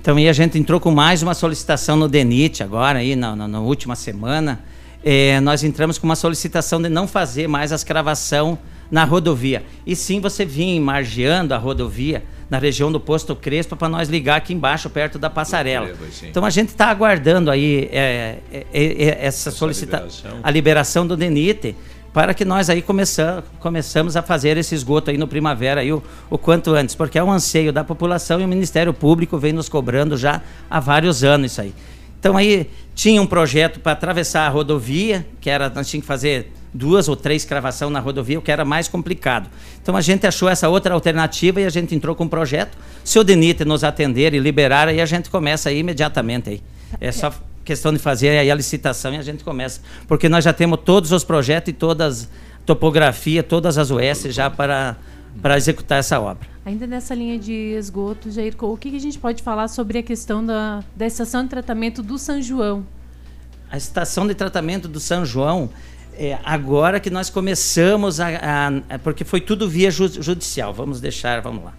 [0.00, 3.48] Então aí a gente entrou com mais uma solicitação no DENIT agora aí na, na,
[3.48, 4.62] na última semana.
[5.02, 8.58] É, nós entramos com uma solicitação de não fazer mais a escravação
[8.90, 9.64] na rodovia.
[9.86, 14.36] E sim você vir margeando a rodovia na região do Posto Crespo para nós ligar
[14.36, 15.90] aqui embaixo, perto da passarela.
[16.22, 21.16] Então a gente está aguardando aí é, é, é, é essa solicitação, a liberação do
[21.16, 21.74] DENIT,
[22.14, 26.00] para que nós aí começam, começamos a fazer esse esgoto aí no primavera aí o,
[26.30, 29.68] o quanto antes, porque é um anseio da população e o Ministério Público vem nos
[29.68, 31.74] cobrando já há vários anos isso aí.
[32.20, 36.52] Então aí tinha um projeto para atravessar a rodovia, que era nós tínhamos que fazer
[36.72, 39.50] duas ou três cravação na rodovia, o que era mais complicado.
[39.82, 42.78] Então a gente achou essa outra alternativa e a gente entrou com um projeto.
[43.02, 46.62] Se o DENIT nos atender e liberar, aí a gente começa aí imediatamente aí.
[47.00, 47.32] É só
[47.64, 49.80] questão de fazer aí a licitação e a gente começa.
[50.06, 52.28] Porque nós já temos todos os projetos e todas
[52.64, 54.96] topografia, todas as US já para,
[55.40, 56.48] para executar essa obra.
[56.64, 60.02] Ainda nessa linha de esgoto, Jair, o que, que a gente pode falar sobre a
[60.02, 62.86] questão da, da estação de tratamento do São João?
[63.70, 65.68] A estação de tratamento do São João,
[66.14, 68.28] é, agora que nós começamos a,
[68.88, 71.74] a, Porque foi tudo via ju, judicial, vamos deixar, vamos lá.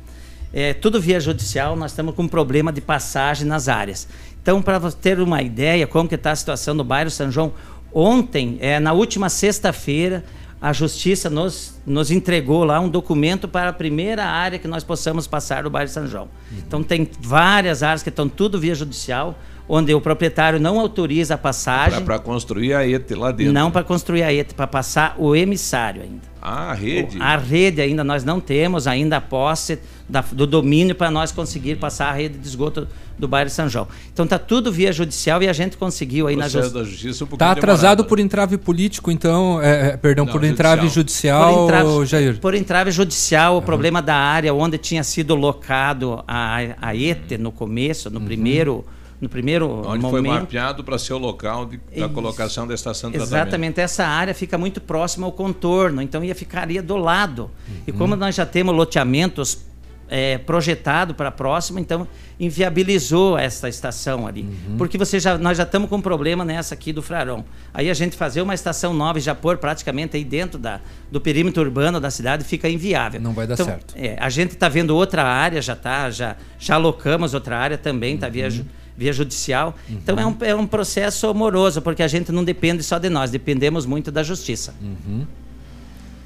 [0.53, 4.07] É, tudo via judicial, nós estamos com um problema de passagem nas áreas.
[4.45, 7.51] Então, para ter uma ideia como que está a situação no bairro São João,
[7.91, 10.23] ontem, é, na última sexta-feira,
[10.61, 15.25] a Justiça nos, nos entregou lá um documento para a primeira área que nós possamos
[15.25, 16.25] passar do bairro São João.
[16.51, 16.57] Uhum.
[16.59, 19.35] Então, tem várias áreas que estão tudo via judicial,
[19.67, 22.03] onde o proprietário não autoriza a passagem.
[22.03, 23.53] Para construir a ET lá dentro.
[23.53, 26.35] Não para construir a ET, para passar o emissário ainda.
[26.41, 27.17] Ah, a rede?
[27.19, 31.77] A rede ainda, nós não temos ainda a posse da, do domínio para nós conseguir
[31.77, 32.87] passar a rede de esgoto
[33.17, 33.87] do bairro São João.
[34.13, 36.73] Então está tudo via judicial e a gente conseguiu aí na justiça.
[36.75, 38.05] da justiça um Está atrasado demorado.
[38.05, 42.39] por entrave político, então, é, é perdão, não, por entrave judicial, por entrave, Jair.
[42.39, 43.59] Por entrave judicial, uhum.
[43.59, 48.25] o problema da área onde tinha sido locado a, a ETE no começo, no uhum.
[48.25, 48.85] primeiro
[49.25, 50.09] no primeiro Onde momento.
[50.11, 53.41] foi mapeado para ser o local de, da colocação da estação de Exatamente.
[53.49, 53.79] Tratamento.
[53.79, 57.49] Essa área fica muito próxima ao contorno, então ia ficaria do lado.
[57.67, 57.75] Uhum.
[57.87, 59.65] E como nós já temos loteamentos
[60.07, 62.07] é, projetado para a próxima, então
[62.39, 64.41] inviabilizou essa estação ali.
[64.41, 64.77] Uhum.
[64.77, 67.43] Porque você já, nós já estamos com um problema nessa aqui do Frarão.
[67.73, 70.79] Aí a gente fazer uma estação nova e já pôr praticamente aí dentro da,
[71.11, 73.19] do perímetro urbano da cidade fica inviável.
[73.19, 73.95] Não vai dar então, certo.
[73.97, 78.15] É, a gente está vendo outra área, já tá, já, já alocamos outra área também,
[78.15, 78.33] está uhum.
[78.33, 78.49] via,
[78.97, 79.75] via judicial.
[79.89, 79.95] Uhum.
[79.95, 83.31] Então é um, é um processo amoroso, porque a gente não depende só de nós,
[83.31, 84.73] dependemos muito da justiça.
[84.81, 85.25] Uhum.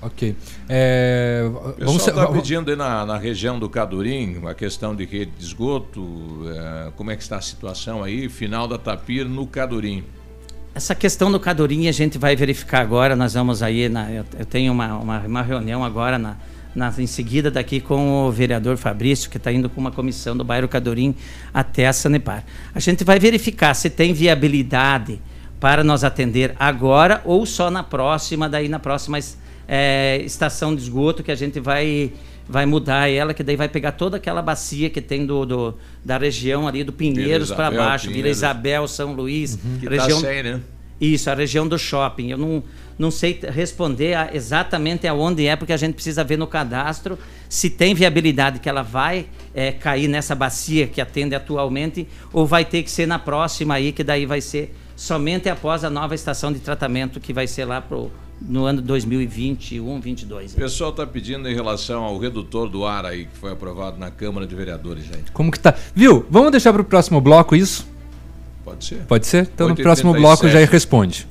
[0.02, 0.34] Ok.
[0.70, 5.32] É, o pessoal está pedindo aí na, na, região do Cadurim a questão de rede
[5.38, 6.46] de esgoto.
[6.48, 8.30] É, como é que está a situação aí?
[8.30, 10.06] Final da Tapir no Cadurim.
[10.74, 13.14] Essa questão do Cadurim a gente vai verificar agora.
[13.14, 13.90] Nós vamos aí.
[13.90, 16.38] Na, eu, eu, tenho uma, uma, uma, reunião agora na,
[16.76, 20.44] na, em seguida daqui com o vereador Fabrício, que está indo com uma comissão do
[20.44, 21.16] bairro Cadurim
[21.54, 22.44] até a Sanepar.
[22.74, 25.22] A gente vai verificar se tem viabilidade
[25.60, 29.20] para nós atender agora ou só na próxima, daí na próxima
[29.68, 32.14] é, estação de esgoto que a gente vai
[32.52, 36.18] vai mudar ela, que daí vai pegar toda aquela bacia que tem do, do da
[36.18, 38.16] região ali do Pinheiros para baixo, Pinheiros.
[38.16, 39.78] Vila Isabel, São Luís, uhum.
[39.80, 40.60] que tá região tá sem, né?
[41.00, 42.32] Isso, a região do shopping.
[42.32, 42.64] Eu não,
[43.00, 47.18] não sei responder a, exatamente aonde é, porque a gente precisa ver no cadastro
[47.48, 52.66] se tem viabilidade que ela vai é, cair nessa bacia que atende atualmente, ou vai
[52.66, 56.52] ter que ser na próxima aí, que daí vai ser somente após a nova estação
[56.52, 58.12] de tratamento que vai ser lá pro
[58.42, 60.54] no ano 2021, 22.
[60.54, 64.10] O pessoal está pedindo em relação ao redutor do ar aí que foi aprovado na
[64.12, 65.32] Câmara de Vereadores, gente.
[65.34, 65.76] Como que tá?
[65.94, 66.26] Viu?
[66.30, 67.86] Vamos deixar para o próximo bloco isso?
[68.64, 69.00] Pode ser.
[69.08, 69.50] Pode ser?
[69.54, 71.28] Então no próximo bloco já responde.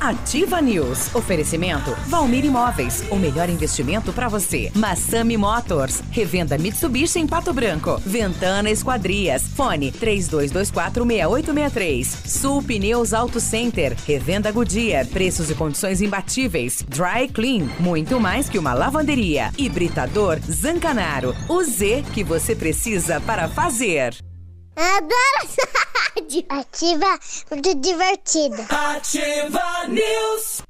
[0.00, 1.14] Ativa News.
[1.16, 3.02] Oferecimento Valmir Imóveis.
[3.10, 4.70] O melhor investimento para você.
[4.74, 6.00] Massami Motors.
[6.12, 8.00] Revenda Mitsubishi em Pato Branco.
[8.06, 9.42] Ventana Esquadrias.
[9.48, 12.04] Fone 32246863.
[12.04, 13.96] Sul Pneus Auto Center.
[14.06, 15.06] Revenda Goodyear.
[15.06, 16.84] Preços e condições imbatíveis.
[16.88, 17.66] Dry Clean.
[17.80, 19.50] Muito mais que uma lavanderia.
[19.58, 21.34] Hibridador Zancanaro.
[21.48, 24.14] O Z que você precisa para fazer.
[24.76, 25.66] Adoro essa
[25.96, 26.44] rádio.
[26.50, 27.18] Ativa,
[27.50, 28.62] muito divertida.
[28.68, 30.62] Ativa News.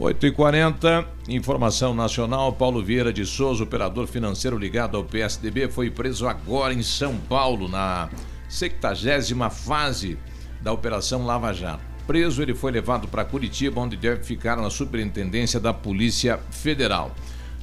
[0.01, 2.53] 8h40, informação nacional.
[2.53, 7.69] Paulo Vieira de Souza, operador financeiro ligado ao PSDB, foi preso agora em São Paulo,
[7.69, 8.09] na
[8.48, 10.19] 70 fase
[10.61, 11.95] da Operação Lava Jato.
[12.07, 17.15] Preso, ele foi levado para Curitiba, onde deve ficar na superintendência da Polícia Federal.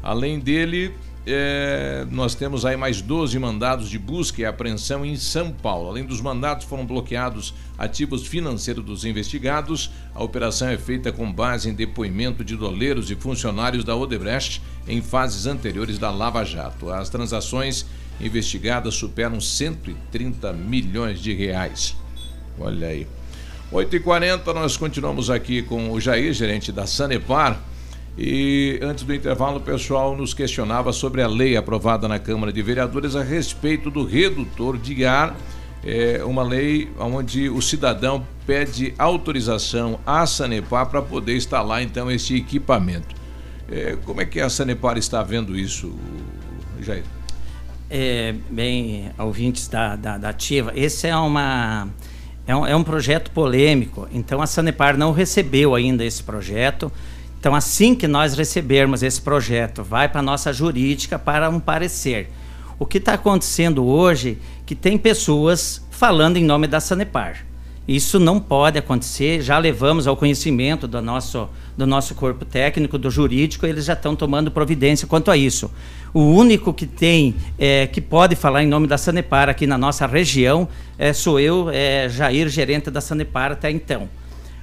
[0.02, 0.94] Além dele,
[1.26, 5.88] é, nós temos aí mais 12 mandados de busca e apreensão em São Paulo.
[5.88, 9.90] Além dos mandados, foram bloqueados ativos financeiros dos investigados.
[10.14, 15.02] A operação é feita com base em depoimento de doleiros e funcionários da Odebrecht em
[15.02, 16.90] fases anteriores da Lava Jato.
[16.92, 17.86] As transações
[18.20, 21.96] investigadas superam 130 milhões de reais.
[22.60, 23.08] Olha aí.
[23.74, 27.60] 8h40, nós continuamos aqui com o Jair, gerente da Sanepar.
[28.16, 32.62] E antes do intervalo, o pessoal nos questionava sobre a lei aprovada na Câmara de
[32.62, 35.36] Vereadores a respeito do redutor de ar.
[35.84, 42.36] É uma lei onde o cidadão pede autorização à Sanepar para poder instalar então este
[42.36, 43.16] equipamento.
[43.68, 45.92] É, como é que a Sanepar está vendo isso,
[46.80, 47.04] Jair?
[47.90, 51.90] É, bem, ouvintes da, da, da Ativa, esse é uma
[52.46, 56.92] é um, é um projeto polêmico, então a Sanepar não recebeu ainda esse projeto.
[57.40, 62.30] Então, assim que nós recebermos esse projeto, vai para a nossa jurídica para um parecer.
[62.80, 67.46] O que está acontecendo hoje que tem pessoas falando em nome da Sanepar.
[67.88, 73.12] Isso não pode acontecer, já levamos ao conhecimento do nosso, do nosso corpo técnico, do
[73.12, 75.70] jurídico, eles já estão tomando providência quanto a isso.
[76.14, 80.06] O único que tem, é, que pode falar em nome da Sanepar aqui na nossa
[80.06, 84.08] região, é, sou eu, é, Jair, gerente da Sanepar até então.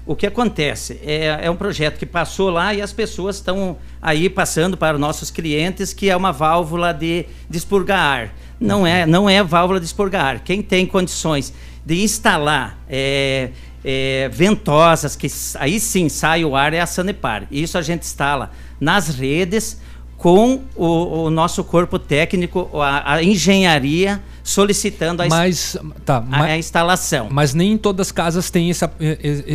[0.06, 1.00] O que acontece?
[1.04, 5.00] É, é um projeto que passou lá e as pessoas estão aí passando para os
[5.00, 8.34] nossos clientes que é uma válvula de, de expurgar ar.
[8.60, 10.40] Não é, não é válvula de expurgar ar.
[10.40, 11.52] Quem tem condições
[11.84, 13.50] de instalar é,
[13.84, 17.46] é, ventosas, que aí sim sai o ar, é a Sanepar.
[17.50, 18.50] Isso a gente instala
[18.80, 19.80] nas redes
[20.20, 26.58] com o, o nosso corpo técnico, a, a engenharia solicitando a, mas, tá, a, a,
[26.58, 27.28] instalação.
[27.30, 28.84] Mas nem em todas as casas tem esse,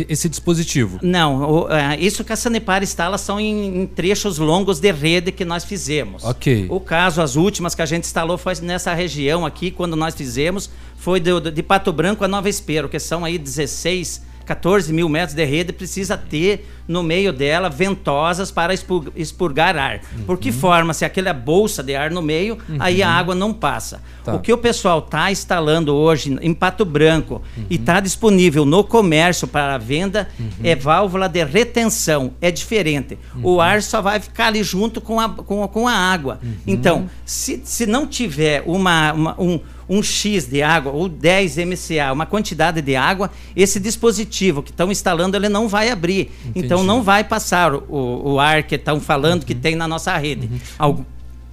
[0.08, 0.98] esse dispositivo.
[1.00, 5.44] Não, é, isso que a Sanepar instala são em, em, trechos longos de rede que
[5.44, 6.24] nós fizemos.
[6.24, 6.66] Ok.
[6.68, 10.68] O caso, as últimas que a gente instalou foi nessa região aqui, quando nós fizemos,
[10.96, 15.34] foi de, de Pato Branco a Nova Espero, que são aí 16 14 mil metros
[15.34, 18.72] de rede, precisa ter no meio dela ventosas para
[19.16, 20.00] expurgar ar.
[20.16, 20.24] Uhum.
[20.24, 20.94] Por que forma?
[20.94, 22.76] Se aquela bolsa de ar no meio, uhum.
[22.78, 24.00] aí a água não passa.
[24.24, 24.34] Tá.
[24.34, 27.64] O que o pessoal está instalando hoje em Pato Branco uhum.
[27.68, 30.48] e está disponível no comércio para venda uhum.
[30.62, 32.32] é válvula de retenção.
[32.40, 33.18] É diferente.
[33.42, 33.60] O uhum.
[33.60, 36.38] ar só vai ficar ali junto com a, com, com a água.
[36.40, 36.54] Uhum.
[36.66, 42.12] Então, se, se não tiver uma, uma um um X de água ou 10 MCA,
[42.12, 46.32] uma quantidade de água, esse dispositivo que estão instalando ele não vai abrir.
[46.44, 46.66] Entendi.
[46.66, 49.46] Então não vai passar o, o ar que estão falando uhum.
[49.46, 50.50] que tem na nossa rede.
[50.80, 51.04] Uhum.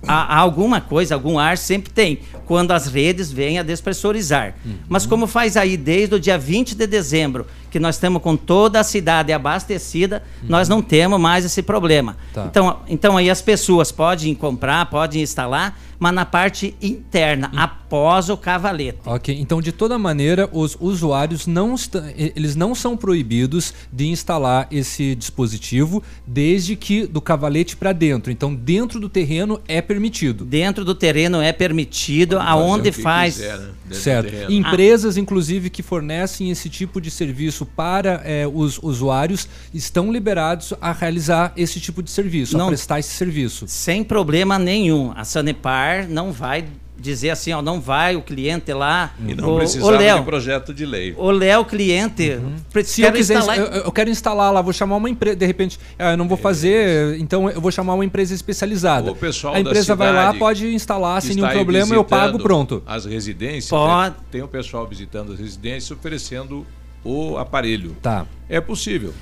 [0.06, 4.54] Há alguma coisa, algum ar sempre tem, quando as redes vêm a despressurizar.
[4.66, 4.74] Uhum.
[4.90, 8.82] Mas como faz aí desde o dia 20 de dezembro, que nós estamos com toda
[8.82, 10.50] a cidade abastecida, uhum.
[10.50, 12.18] nós não temos mais esse problema.
[12.34, 12.48] Tá.
[12.50, 17.58] Então, então aí as pessoas podem comprar, podem instalar, mas na parte interna, hum.
[17.58, 19.00] após o cavalete.
[19.06, 21.76] Ok, então de toda maneira, os usuários não
[22.36, 28.34] eles não são proibidos de instalar esse dispositivo desde que do cavalete para dentro.
[28.34, 30.44] Então, dentro do terreno é permitido.
[30.44, 33.36] Dentro do terreno é permitido, Pode aonde faz.
[33.36, 33.74] Quiser, né?
[33.92, 34.52] Certo.
[34.52, 35.20] Empresas, ah.
[35.22, 41.54] inclusive, que fornecem esse tipo de serviço para é, os usuários estão liberados a realizar
[41.56, 43.66] esse tipo de serviço, não, a prestar esse serviço.
[43.70, 45.14] Sem problema nenhum.
[45.16, 46.66] A Sanepar não vai
[46.96, 49.14] dizer assim, ó, não vai o cliente lá.
[49.28, 51.14] E não o, precisava o Léo, de projeto de lei.
[51.18, 52.40] o Léo cliente,
[52.72, 55.36] pre- Se eu quero quiser, instalar- eu, eu quero instalar lá, vou chamar uma empresa,
[55.36, 59.12] de repente, ah, eu não vou fazer, então eu vou chamar uma empresa especializada.
[59.12, 62.82] O pessoal a empresa da vai lá, pode instalar sem nenhum problema, eu pago, pronto.
[62.86, 64.12] As residências, Pode.
[64.12, 64.16] né?
[64.32, 66.66] tem o pessoal visitando as residências oferecendo
[67.04, 67.98] o aparelho.
[68.02, 68.26] Tá.
[68.48, 69.14] É possível.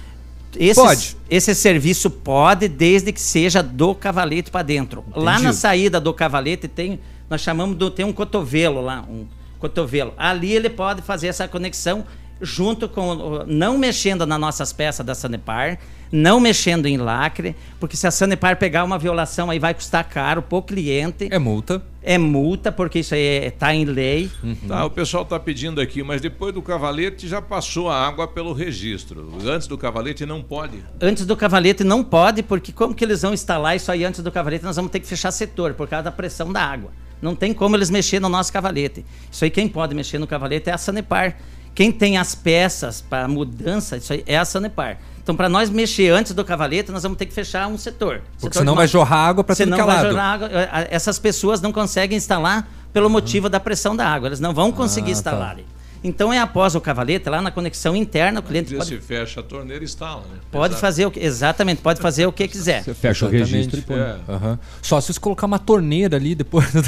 [0.58, 1.18] Esse, Pode.
[1.30, 5.04] Esse serviço pode, desde que seja do cavalete para dentro.
[5.16, 7.00] Lá na saída do cavalete tem,
[7.30, 9.26] nós chamamos do, tem um cotovelo lá, um
[9.60, 10.14] cotovelo.
[10.18, 12.06] Ali ele pode fazer essa conexão
[12.42, 15.78] junto com, não mexendo nas nossas peças da Sanepar,
[16.12, 20.42] não mexendo em lacre, porque se a Sanepar pegar uma violação aí vai custar caro
[20.42, 21.30] pro cliente.
[21.32, 21.82] É multa.
[22.04, 24.30] É multa, porque isso aí está em lei.
[24.68, 28.54] Tá, o pessoal está pedindo aqui, mas depois do cavalete já passou a água pelo
[28.54, 29.32] registro.
[29.46, 30.84] Antes do cavalete não pode.
[31.00, 34.32] Antes do cavalete não pode, porque como que eles vão instalar isso aí antes do
[34.32, 34.64] cavalete?
[34.64, 36.92] Nós vamos ter que fechar setor por causa da pressão da água.
[37.22, 39.06] Não tem como eles mexer no nosso cavalete.
[39.32, 41.38] Isso aí quem pode mexer no cavalete é a Sanepar.
[41.74, 44.98] Quem tem as peças para mudança, isso aí é a Sanepar.
[45.24, 48.22] Então, para nós mexer antes do cavalete, nós vamos ter que fechar um setor.
[48.40, 50.10] Porque Setor senão vai jorrar água pra tudo que é lado.
[50.10, 50.50] jorrar água.
[50.52, 54.28] Eh, Essas pessoas não conseguem instalar pelo motivo da pressão da água.
[54.30, 55.18] Eles não vão conseguir Ah, tá.
[55.20, 55.50] instalar.
[55.52, 55.66] ali.
[56.04, 59.44] Então, é após o cavalete, lá na conexão interna, o cliente pode se fecha a
[59.44, 60.40] torneira, instala, né?
[60.52, 60.82] Pode Exato.
[60.82, 62.84] fazer o que, exatamente, pode fazer o que quiser.
[62.84, 63.52] Você fecha o Exatamente.
[63.54, 63.98] registro e põe.
[64.00, 64.18] É.
[64.28, 64.60] Aham.
[64.82, 66.66] Só se você colocar uma torneira ali depois.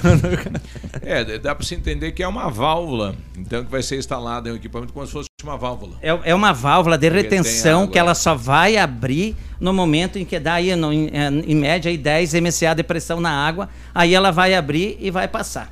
[1.06, 4.53] É, dá para se entender que é uma válvula, então que vai ser instalada em
[4.53, 5.98] um equipamento como se fosse uma válvula.
[6.02, 10.40] É, é uma válvula de retenção que ela só vai abrir no momento em que
[10.40, 14.14] dá aí, no- em, eh, em média aí 10 MCA de pressão na água, aí
[14.15, 15.72] ela vai abrir e vai passar.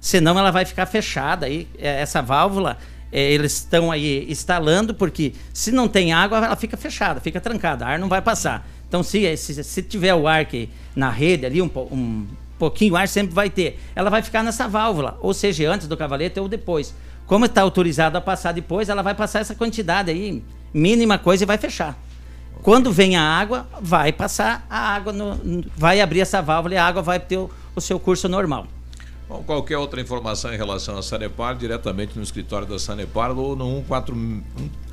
[0.00, 1.66] Senão ela vai ficar fechada aí.
[1.78, 2.78] eh, Essa válvula,
[3.12, 7.84] eh, eles estão aí instalando, porque se não tem água, ela fica fechada, fica trancada,
[7.86, 8.66] ar não vai passar.
[8.88, 12.26] Então, se, se, se tiver o ar que na rede ali, um, um
[12.58, 13.78] pouquinho ar sempre vai ter.
[13.94, 16.94] Ela vai ficar nessa válvula, ou seja, antes do cavalete ou depois.
[17.26, 20.42] Como está autorizado a passar depois, ela vai passar essa quantidade aí,
[20.72, 21.98] mínima coisa, e vai fechar.
[22.62, 26.86] Quando vem a água, vai passar a água, no- vai abrir essa válvula e a
[26.86, 28.66] água vai ter o, o seu curso normal.
[29.28, 33.84] Bom, qualquer outra informação em relação à Sanepar, diretamente no escritório da Sanepar ou no
[33.86, 34.42] 146,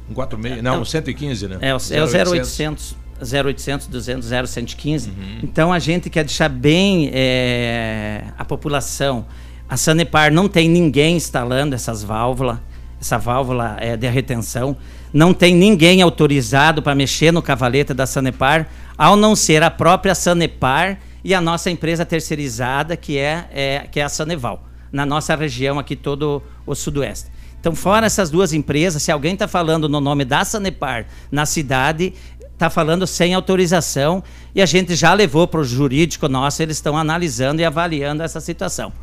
[0.10, 1.57] 146 não, 115, né?
[1.62, 5.14] É, o, é o 0800, 0800 200 0115.
[5.41, 9.26] Então a gente quer deixar bem é, a população.
[9.70, 12.57] A Sanepar não tem ninguém instalando essas válvulas,
[12.99, 14.76] essa válvula é, de retenção.
[15.14, 18.68] Não tem ninguém autorizado para mexer no cavalete da Sanepar,
[18.98, 23.99] ao não ser a própria Sanepar e a nossa empresa terceirizada, que é, é, que
[23.99, 27.31] é a Saneval, na nossa região aqui todo o sudoeste.
[27.60, 32.14] Então, fora essas duas empresas, se alguém está falando no nome da Sanepar na cidade,
[32.53, 34.23] está falando sem autorização
[34.53, 38.39] e a gente já levou para o jurídico nosso, eles estão analisando e avaliando essa
[38.39, 38.93] situação.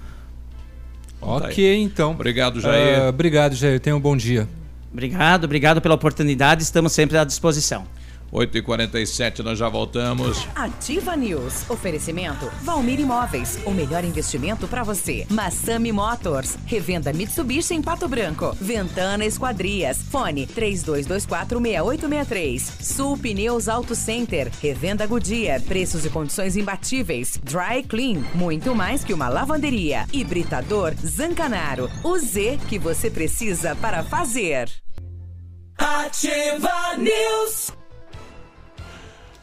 [1.21, 2.13] ok, então.
[2.13, 3.01] Obrigado, Jair.
[3.03, 3.81] Ah, obrigado, Jair.
[3.81, 4.49] Tenha um bom dia.
[4.93, 7.85] Obrigado, obrigado pela oportunidade, estamos sempre à disposição.
[8.33, 10.49] 8h47, nós já voltamos.
[10.55, 11.69] Ativa News.
[11.69, 13.59] Oferecimento Valmir Imóveis.
[13.67, 15.27] O melhor investimento para você.
[15.29, 16.57] Massami Motors.
[16.65, 18.57] Revenda Mitsubishi em Pato Branco.
[18.59, 19.99] Ventana Esquadrias.
[20.11, 22.61] Fone 32246863.
[22.81, 24.51] Sul Pneus Auto Center.
[24.63, 25.61] Revenda Goodyear.
[25.61, 27.39] Preços e condições imbatíveis.
[27.45, 28.23] Dry Clean.
[28.35, 30.07] Muito mais que uma lavanderia.
[30.11, 31.91] Hibridador Zancanaro.
[32.03, 34.71] O Z que você precisa para fazer.
[35.77, 37.82] Ativa News.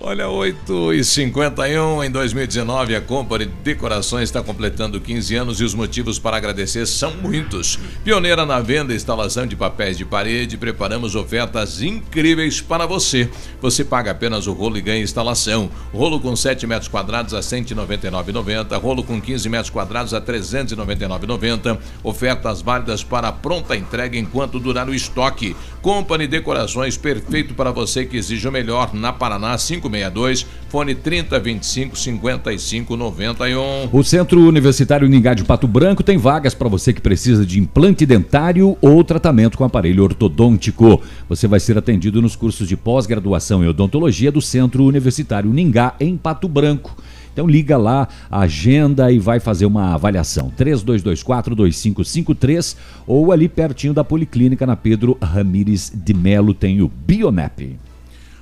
[0.01, 5.73] Olha, 8 e 51 em 2019, a Company Decorações está completando 15 anos e os
[5.73, 7.77] motivos para agradecer são muitos.
[8.01, 13.29] Pioneira na venda e instalação de papéis de parede, preparamos ofertas incríveis para você.
[13.61, 15.69] Você paga apenas o rolo e ganha instalação.
[15.93, 20.25] Rolo com 7 metros quadrados a R$ 199,90, rolo com 15 metros quadrados a R$
[20.27, 21.77] 399,90.
[22.05, 25.57] Ofertas válidas para pronta entrega enquanto durar o estoque.
[25.81, 29.57] Company Decorações, perfeito para você que exige o melhor na Paraná
[29.89, 33.89] 562, fone 3025 5591.
[33.91, 38.05] O Centro Universitário Ningá de Pato Branco tem vagas para você que precisa de implante
[38.05, 41.01] dentário ou tratamento com aparelho ortodôntico.
[41.27, 46.15] Você vai ser atendido nos cursos de pós-graduação em odontologia do Centro Universitário Ningá, em
[46.15, 46.95] Pato Branco.
[47.31, 50.51] Então liga lá, agenda e vai fazer uma avaliação.
[50.57, 52.75] 3224-2553
[53.07, 57.77] ou ali pertinho da Policlínica na Pedro Ramires de Melo tem o Bionep.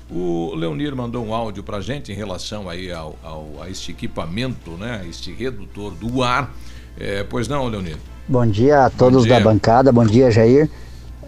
[0.09, 4.71] O Leonir mandou um áudio para gente em relação aí ao, ao- a este equipamento,
[4.71, 5.05] né?
[5.09, 6.53] Este redutor do ar.
[6.97, 7.97] É, pois não, Leonir?
[8.27, 9.33] Bom dia a todos dia.
[9.35, 10.69] da bancada, bom dia Jair.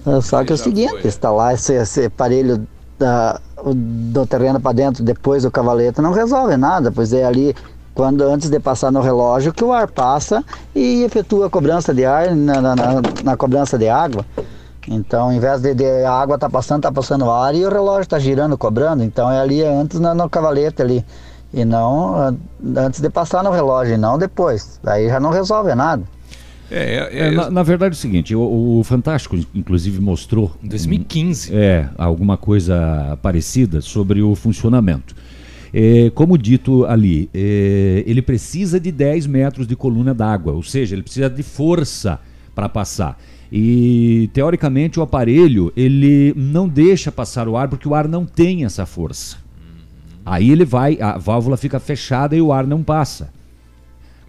[0.06, 1.08] Ah, Só que é o seguinte, foi.
[1.08, 2.66] instalar esse, esse aparelho
[2.98, 7.54] da- do terreno para dentro depois do cavalete não resolve nada, pois é ali
[7.94, 10.44] quando antes de passar no relógio que o ar passa
[10.74, 14.26] e efetua a cobrança de ar na, na, na- na cobrança de água.
[14.92, 18.10] Então, ao invés de, de a água tá passando, tá passando ar e o relógio
[18.10, 19.04] tá girando, cobrando.
[19.04, 21.06] Então é ali antes na, no cavalete ali.
[21.54, 22.34] E não ah,
[22.76, 24.80] antes de passar no relógio, e não depois.
[24.84, 26.04] Aí já não resolve nada.
[26.72, 30.56] É, É, na, na verdade é o seguinte, o, o Fantástico inclusive mostrou...
[30.64, 31.56] Em 2015.
[31.56, 35.16] É, alguma coisa parecida sobre o funcionamento.
[35.72, 40.96] É, como dito ali, é, ele precisa de 10 metros de coluna d'água, ou seja,
[40.96, 42.20] ele precisa de força
[42.56, 43.20] para passar.
[43.52, 48.64] E teoricamente o aparelho ele não deixa passar o ar porque o ar não tem
[48.66, 49.38] essa força.
[50.26, 53.32] Aí ele vai, a válvula fica fechada e o ar não passa.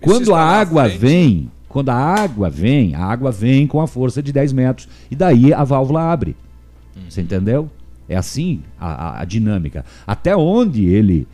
[0.00, 4.32] Quando a água vem, quando a água vem, a água vem com a força de
[4.32, 6.34] 10 metros e daí a válvula abre.
[7.08, 7.68] Você entendeu?
[8.08, 9.84] É assim a, a- a dinâmica.
[10.06, 11.28] Até onde ele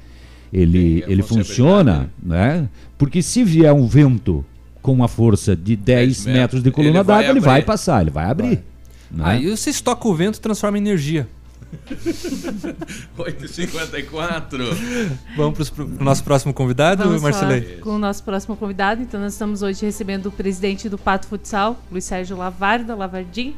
[0.53, 2.69] ele, ele funciona, né?
[2.99, 4.45] Porque se vier um vento
[4.87, 8.11] com uma força de 10 metros, metros de coluna vai d'água, ele vai passar, ele
[8.11, 8.63] vai abrir.
[9.11, 9.25] né?
[9.25, 11.27] Aí você estoca o vento e transforma em energia.
[13.19, 14.59] 8h54.
[15.37, 17.79] Vamos para o nosso próximo convidado, Vamos Marcelei?
[17.81, 19.03] com o nosso próximo convidado.
[19.03, 23.57] Então, nós estamos hoje recebendo o presidente do Pato Futsal, Luiz Sérgio Lavarda, Lavardim,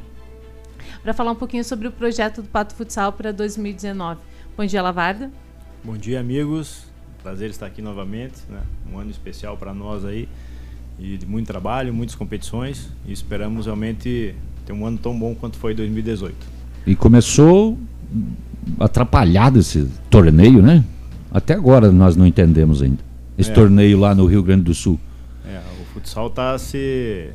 [1.03, 4.19] para falar um pouquinho sobre o projeto do Pato Futsal para 2019.
[4.57, 5.31] Bom dia, Lavarda.
[5.85, 6.85] Bom dia, amigos.
[7.23, 8.37] Prazer estar aqui novamente.
[8.49, 8.61] Né?
[8.91, 10.27] Um ano especial para nós aí.
[10.99, 12.91] E de muito trabalho, muitas competições.
[13.07, 14.35] E esperamos realmente
[14.67, 16.35] ter um ano tão bom quanto foi 2018.
[16.87, 17.79] E começou
[18.79, 20.85] atrapalhado esse torneio, né?
[21.31, 22.99] Até agora nós não entendemos ainda.
[23.37, 23.55] Esse É.
[23.55, 24.99] torneio lá no Rio Grande do Sul.
[25.47, 27.31] É, o futsal está se,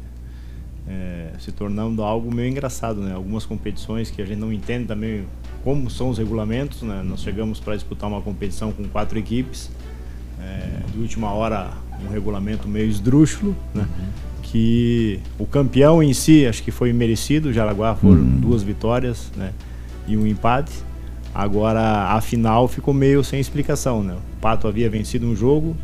[0.87, 3.13] é, se tornando algo meio engraçado, né?
[3.13, 5.23] Algumas competições que a gente não entende também
[5.63, 7.01] como são os regulamentos, né?
[7.05, 9.69] Nós chegamos para disputar uma competição com quatro equipes.
[10.41, 11.71] É, de última hora,
[12.07, 13.85] um regulamento meio esdrúxulo, né?
[14.41, 17.49] Que o campeão em si, acho que foi merecido.
[17.49, 18.39] O Jaraguá foram Uhum.
[18.39, 19.51] duas vitórias, né?
[20.07, 20.71] E um empate.
[21.33, 24.13] Agora, a final ficou meio sem explicação, né?
[24.13, 25.75] O Pato havia vencido um jogo,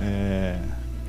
[0.00, 0.56] é,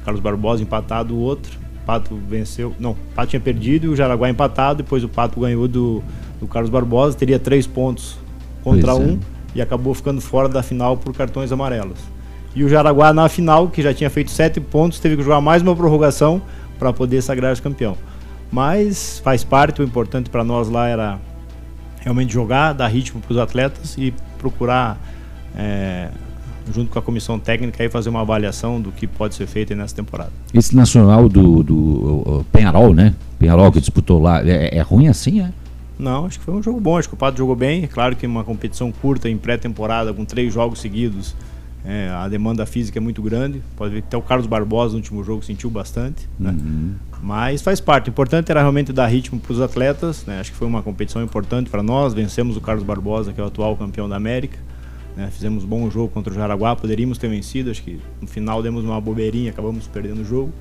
[0.04, 1.58] Carlos Barbosa empatado o outro.
[1.84, 2.74] O Pato venceu.
[2.80, 4.82] Não, o Pato tinha perdido e o Jaraguá empatado.
[4.82, 6.02] Depois o Pato ganhou do,
[6.40, 7.16] do Carlos Barbosa.
[7.16, 8.18] Teria três pontos
[8.64, 9.12] contra Pois é.
[9.12, 9.20] um
[9.54, 12.00] e acabou ficando fora da final por cartões amarelos.
[12.58, 15.62] E o Jaraguá na final, que já tinha feito sete pontos, teve que jogar mais
[15.62, 16.42] uma prorrogação
[16.80, 17.96] para poder sagrar-se campeão.
[18.52, 21.20] Mas faz parte, o importante para nós lá era
[22.00, 24.98] realmente jogar, dar ritmo para os atletas e procurar,
[25.56, 26.10] é,
[26.74, 29.96] junto com a comissão técnica, aí fazer uma avaliação do que pode ser feito nessa
[29.96, 30.32] temporada.
[30.52, 33.14] Esse nacional do, do Penharol, né?
[33.38, 34.42] Penharol que disputou lá.
[34.44, 35.52] É, é ruim assim, é?
[36.00, 37.84] Não, acho que foi um jogo bom, acho que o Pato jogou bem.
[37.84, 41.36] É claro que uma competição curta em pré-temporada, com três jogos seguidos,
[41.90, 43.62] é, a demanda física é muito grande.
[43.78, 46.28] Pode ver que até o Carlos Barbosa no último jogo sentiu bastante.
[46.38, 46.52] né?
[47.24, 48.10] Mas faz parte.
[48.10, 50.26] O importante era realmente dar ritmo para os atletas.
[50.26, 50.42] né?
[50.42, 52.14] Acho que foi uma competição importante para nós.
[52.14, 54.58] Vencemos o Carlos Barbosa, que é o atual campeão da América.
[55.16, 55.30] né?
[55.32, 56.76] Fizemos um bom jogo contra o Jaraguá.
[56.76, 57.72] Poderíamos ter vencido.
[57.72, 60.52] Acho que no final demos uma bobeirinha, acabamos perdendo o jogo.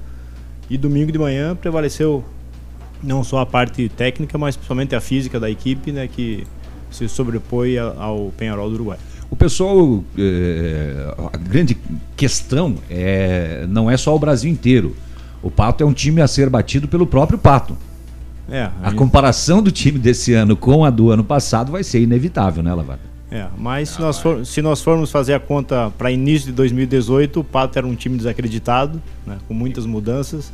[0.70, 2.24] E domingo de manhã prevaleceu
[3.03, 6.47] não só a parte técnica, mas principalmente a física da equipe, né, que
[6.90, 8.98] se sobrepõe ao Penharol do Uruguai.
[9.31, 11.77] O pessoal, é, a grande
[12.16, 14.94] questão é, não é só o Brasil inteiro.
[15.43, 17.77] O Pato é um time a ser batido pelo próprio Pato.
[18.48, 22.62] É, a comparação do time desse ano com a do ano passado vai ser inevitável,
[22.62, 23.01] né, Lavada?
[23.28, 27.40] É, mas se, nós for- se nós formos fazer a conta para início de 2018,
[27.40, 30.53] o Pato era um time desacreditado, né, com muitas mudanças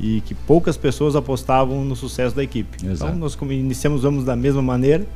[0.00, 2.78] e que poucas pessoas apostavam no sucesso da equipe.
[2.86, 3.10] Exato.
[3.12, 5.06] Então nós iniciamos vamos da mesma maneira,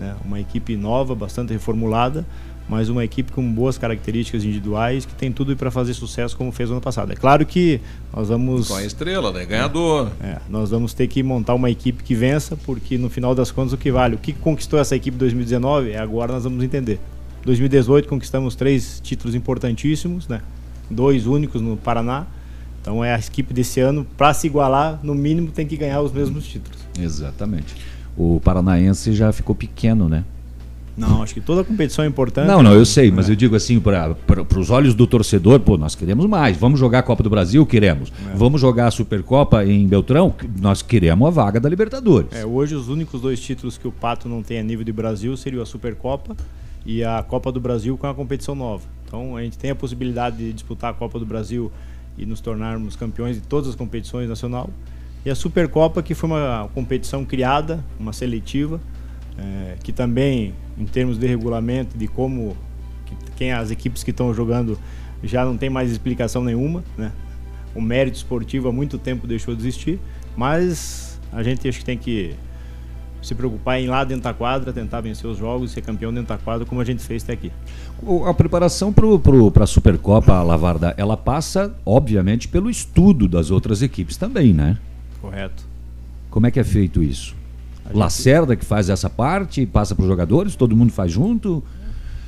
[0.00, 2.26] né, uma equipe nova, bastante reformulada,
[2.66, 6.70] mas uma equipe com boas características individuais que tem tudo para fazer sucesso como fez
[6.70, 7.12] ano passado.
[7.12, 7.80] É claro que
[8.14, 9.44] nós vamos Com a estrela, né?
[9.44, 10.10] Ganhador.
[10.22, 13.72] é, nós vamos ter que montar uma equipe que vença, porque no final das contas
[13.72, 16.98] o que vale, o que conquistou essa equipe em 2019, é agora nós vamos entender.
[17.44, 20.40] 2018 conquistamos três títulos importantíssimos, né?
[20.88, 22.26] Dois únicos no Paraná.
[22.80, 26.12] Então é a equipe desse ano, para se igualar, no mínimo tem que ganhar os
[26.12, 26.78] mesmos títulos.
[26.98, 27.74] Exatamente.
[28.16, 30.24] O paranaense já ficou pequeno, né?
[30.96, 32.46] Não, acho que toda competição é importante.
[32.46, 34.14] Não, não, eu sei, mas eu digo assim, para
[34.58, 36.56] os olhos do torcedor, pô, nós queremos mais.
[36.56, 37.64] Vamos jogar a Copa do Brasil?
[37.64, 38.12] Queremos.
[38.30, 38.36] É.
[38.36, 40.34] Vamos jogar a Supercopa em Beltrão?
[40.60, 42.28] Nós queremos a vaga da Libertadores.
[42.32, 45.34] É, hoje os únicos dois títulos que o Pato não tem a nível de Brasil
[45.36, 46.36] seriam a Supercopa
[46.84, 48.84] e a Copa do Brasil com a competição nova.
[49.06, 51.72] Então a gente tem a possibilidade de disputar a Copa do Brasil
[52.18, 54.68] e nos tornarmos campeões de todas as competições nacional.
[55.24, 58.80] E a Supercopa que foi uma competição criada, uma seletiva,
[59.38, 62.56] é, que também em termos de regulamento, de como
[63.04, 64.78] que- quem as equipes que estão jogando
[65.22, 67.12] já não tem mais explicação nenhuma, né?
[67.74, 70.00] O mérito esportivo há muito tempo deixou de existir,
[70.36, 72.34] mas a gente acho que tem que
[73.22, 76.10] se preocupar em ir lá dentro da quadra, tentar vencer os jogos e ser campeão
[76.12, 77.52] dentro da quadra, como a gente fez até aqui.
[78.26, 84.54] A preparação para a Supercopa Lavarda, ela passa, obviamente, pelo estudo das outras equipes também,
[84.54, 84.78] né?
[85.20, 85.64] Correto.
[86.30, 87.34] Como é que é feito isso?
[87.92, 91.62] Lacerda que faz essa parte, passa para os jogadores, todo mundo faz junto?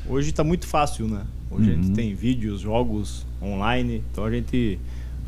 [0.08, 1.20] Hoje está muito fácil, né?
[1.50, 1.94] Hoje a gente Uhum.
[1.94, 4.78] tem vídeos, jogos online, então a gente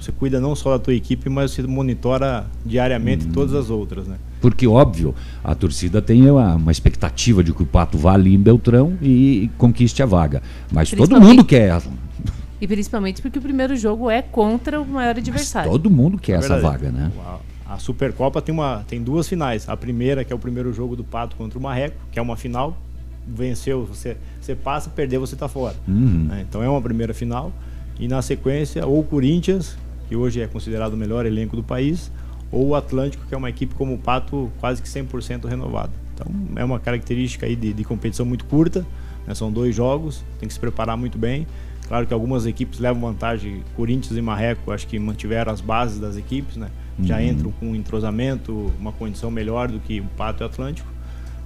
[0.00, 2.68] você cuida não só da tua equipe, mas você monitora Uhum.
[2.70, 4.16] diariamente todas as outras, né?
[4.40, 8.38] Porque, óbvio, a torcida tem uma, uma expectativa de que o Pato vá ali em
[8.38, 10.42] Beltrão e, conquiste a vaga.
[10.70, 11.80] Mas todo mundo quer.
[12.60, 15.70] E principalmente porque o primeiro jogo é contra o maior adversário.
[15.70, 16.62] Todo mundo quer essa Verdade.
[16.62, 17.12] vaga, né?
[17.24, 17.38] A,
[17.74, 19.68] a Supercopa tem, uma, tem duas finais.
[19.68, 22.36] A primeira, que é o primeiro jogo do Pato contra o Marreco, que é uma
[22.36, 22.76] final.
[23.26, 25.74] Venceu, você, você passa, perdeu, você está fora.
[25.88, 26.26] Uhum.
[26.28, 26.44] né?
[26.48, 27.52] Então é uma primeira final.
[27.98, 29.76] E na sequência, ou o Corinthians,
[30.08, 32.10] que hoje é considerado o melhor elenco do país,
[32.52, 35.92] ou o Atlântico, que é uma equipe como o Pato, quase que 100% renovada.
[36.14, 36.26] Então
[36.56, 38.86] é uma característica aí de, de competição muito curta.
[39.26, 39.34] né?
[39.34, 41.46] São dois jogos, tem que se preparar muito bem.
[41.86, 43.62] Claro que algumas equipes levam vantagem.
[43.76, 46.68] Corinthians e Marreco, acho que mantiveram as bases das equipes, né?
[47.02, 47.22] Já Uhum.
[47.24, 50.88] entram com um entrosamento, uma condição melhor do que o Pato e o Atlântico.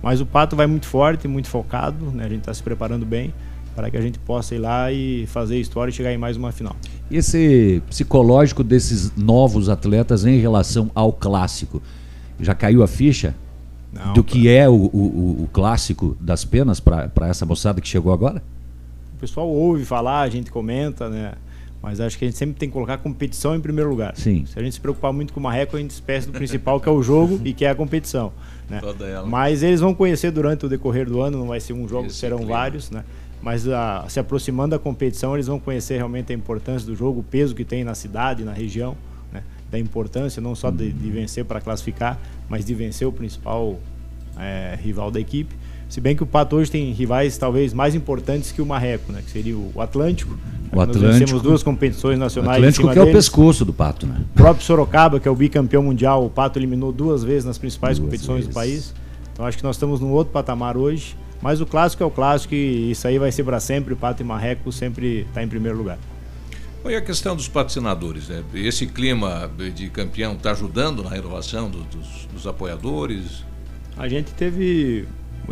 [0.02, 2.24] Mas o Pato vai muito forte, muito focado, né?
[2.24, 3.35] A gente está se preparando bem
[3.74, 6.52] para que a gente possa ir lá e fazer história e chegar em mais uma
[6.52, 6.77] final.
[7.10, 11.82] E esse psicológico desses novos atletas em relação ao clássico?
[12.40, 13.35] Já caiu a ficha
[13.93, 17.89] Não, do que é o, o- o- o clássico das penas para essa moçada que
[17.89, 18.43] chegou agora?
[19.19, 21.32] O pessoal ouve falar, a gente comenta, né?
[21.82, 24.16] Mas acho que a gente sempre tem que colocar a competição em primeiro lugar.
[24.16, 24.45] Sim.
[24.47, 26.89] Se a gente se preocupar muito com o Marreco, a gente esquece do principal, que
[26.89, 28.32] é o jogo e que é a competição.
[28.70, 28.78] Né?
[28.81, 29.27] Toda ela.
[29.27, 32.16] Mas eles vão conhecer durante o decorrer do ano, não vai ser um jogo, Esse
[32.16, 32.53] serão clima.
[32.53, 33.05] vários, né?
[33.43, 37.24] Mas ah, se aproximando da competição, eles vão conhecer realmente a importância do jogo, o
[37.24, 38.97] peso que tem na cidade, na região,
[39.32, 39.43] né?
[39.69, 43.81] da importância não só de, de vencer para classificar, mas de vencer o principal
[44.39, 45.57] eh, rival da equipe.
[45.89, 49.23] Se bem que o Pato hoje tem rivais talvez mais importantes que o Marreco, né?
[49.24, 50.36] que seria o Atlântico.
[50.70, 52.56] O Nós Atlântico- vencemos duas competições O nacionais.
[52.56, 54.20] em Atlântico cima que é o pescoço do Pato, né?
[54.32, 57.98] O próprio Sorocaba, que é o bicampeão mundial, o Pato eliminou duas vezes nas principais
[57.98, 58.93] competições do país.
[59.32, 61.16] Então acho que nós estamos num outro patamar hoje.
[61.40, 63.94] Mas o clássico é o clássico e isso aí vai ser para sempre.
[63.94, 65.97] O Pato e Marreco sempre está em primeiro lugar.
[66.85, 68.43] E a questão dos patrocinadores, né?
[68.55, 73.44] Esse clima de campeão está ajudando na renovação do- dos, dos apoiadores?
[73.97, 75.06] A gente teve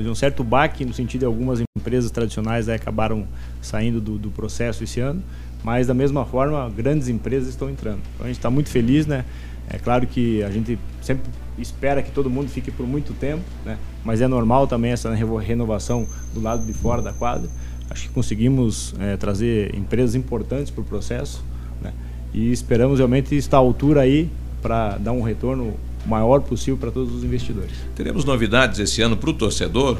[0.05, 3.27] um certo baque no sentido de algumas empresas tradicionais aí acabaram
[3.62, 5.23] saindo do, do processo esse ano,
[5.64, 8.01] mas da mesma forma grandes empresas estão entrando.
[8.14, 9.24] Então a gente está muito feliz, né?
[9.68, 13.78] É claro que a gente sempre espera que todo mundo fique por muito tempo, né?
[14.05, 17.48] Mas é normal também essa renovação do lado de fora da quadra.
[17.89, 21.43] Acho que conseguimos eh, trazer empresas importantes para o processo,
[21.81, 21.93] né?
[22.35, 25.74] E esperamos realmente estar à altura aí para dar um retorno
[26.06, 27.72] maior possível para todos os investidores.
[27.94, 29.98] Teremos novidades esse ano para o torcedor,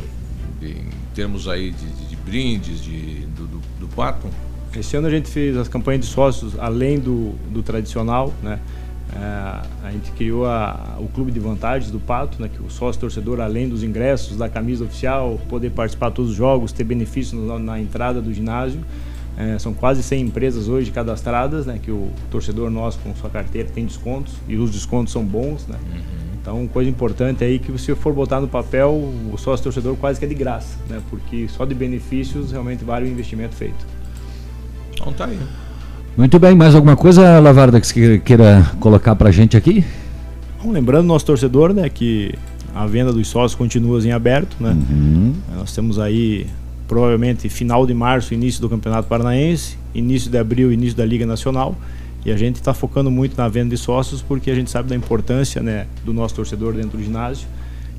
[0.63, 4.27] em termos aí de, de- de brindes, de, do, do, do Pato?
[4.77, 8.59] Esse ano a gente fez as campanhas de sócios além do, do tradicional, né?
[9.15, 12.51] É, a gente criou a- o clube de vantagens do Pato, né?
[12.53, 16.37] Que o sócio torcedor, além dos ingressos, da camisa oficial, poder participar de todos os
[16.37, 18.81] jogos, ter benefícios na, na entrada do ginásio.
[19.37, 21.79] É, são quase 100 empresas hoje cadastradas, né?
[21.83, 25.77] Que o torcedor nosso com sua carteira tem descontos e os descontos são bons, né?
[26.41, 30.25] Então, coisa importante aí que se for botar no papel, o sócio torcedor quase que
[30.25, 31.03] é de graça, né?
[31.11, 33.85] Porque só de benefícios realmente vale o investimento feito.
[34.93, 35.39] Então tá aí.
[36.17, 39.85] Muito bem, mais alguma coisa, Lavarda, que você queira colocar pra gente aqui?
[40.63, 42.33] Bom, lembrando nosso torcedor, né, que
[42.75, 44.71] a venda dos sócios continua em aberto, né?
[44.71, 45.35] Uhum.
[45.57, 46.47] Nós temos aí
[46.87, 51.77] provavelmente final de março, início do Campeonato Paranaense, início de abril, início da Liga Nacional.
[52.25, 54.97] E a gente está focando muito na venda de sócios porque a gente sabe da
[54.97, 57.47] importância, né, do nosso torcedor dentro do ginásio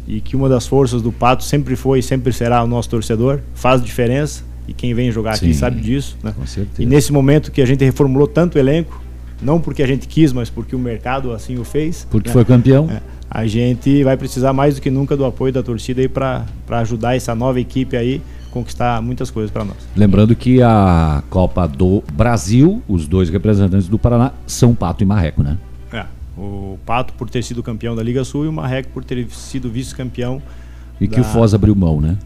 [0.07, 3.39] e que uma das forças do Pato sempre foi e sempre será o nosso torcedor.
[3.53, 6.34] Faz diferença e quem vem jogar aqui Sim, sabe disso, né?
[6.35, 6.81] Com certeza.
[6.81, 9.01] E nesse momento que a gente reformulou tanto o elenco,
[9.41, 12.07] não porque a gente quis, mas porque o mercado assim o fez.
[12.09, 12.34] Porque né?
[12.34, 12.89] foi campeão.
[12.89, 16.45] É, a gente vai precisar mais do que nunca do apoio da torcida aí para
[16.69, 18.22] ajudar essa nova equipe aí
[18.57, 19.77] conquistar muitas coisas para nós.
[19.95, 25.43] Lembrando que a Copa do Brasil, os dois representantes do Paraná, são Pato e Marreco,
[25.43, 25.57] né?
[25.93, 26.05] É,
[26.38, 29.69] o Pato por ter sido campeão da Liga Sul e o Marreco por ter sido
[29.69, 30.41] vice-campeão.
[30.99, 32.17] E que da- o Foz abriu mão, né?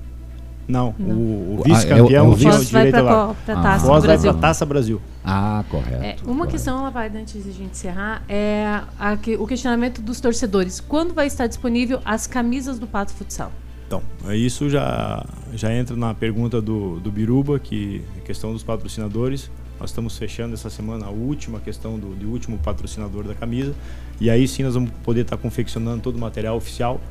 [0.67, 2.47] Não, o, o Ah, é o- é vice-campeão o vice?
[2.47, 3.27] o Foz vai direito pra lá.
[3.27, 4.33] co- pra Taça Foz vai Brasil.
[4.39, 5.01] Taça Brasil.
[5.25, 6.03] Ah, correto.
[6.03, 10.21] É, uma questão, Lavarda, antes de a gente encerrar, é a que- o questionamento dos
[10.21, 10.79] torcedores.
[10.79, 13.51] Quando vai estar disponível as camisas do Pato Futsal?
[13.95, 19.51] Então, isso já, já entra na pergunta do, do Biruba, que é questão dos patrocinadores.
[19.79, 23.73] Nós estamos fechando essa semana a última questão do, do último patrocinador da camisa.
[24.21, 27.01] E aí sim nós vamos poder estar confeccionando todo o material oficial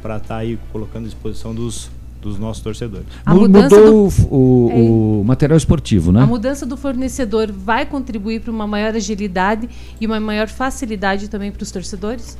[0.00, 1.90] para estar aí colocando à disposição dos,
[2.22, 3.04] dos nossos torcedores.
[3.26, 6.22] A Mudou do- o, o- o material esportivo, né?
[6.22, 9.68] A mudança do fornecedor vai contribuir para uma maior agilidade
[10.00, 12.38] e uma maior facilidade também para os torcedores?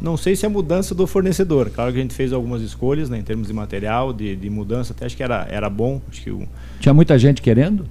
[0.00, 1.70] Não sei se é mudança do fornecedor.
[1.70, 4.92] Claro que a gente fez algumas escolhas né, em termos de material, de, de mudança.
[4.92, 6.00] Até acho que era, era bom.
[6.10, 6.46] Acho que o,
[6.80, 7.84] Tinha muita gente querendo?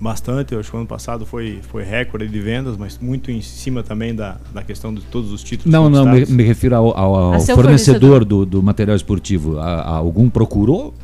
[0.00, 0.54] bastante.
[0.54, 3.82] Eu acho que o ano passado foi, foi recorde de vendas, mas muito em cima
[3.82, 5.70] também da, da questão de todos os títulos.
[5.70, 8.24] Não, não, me, me refiro ao, ao- ao fornecedor, fornecedor.
[8.24, 9.58] Do, do material esportivo.
[9.58, 10.94] A- a- algum procurou?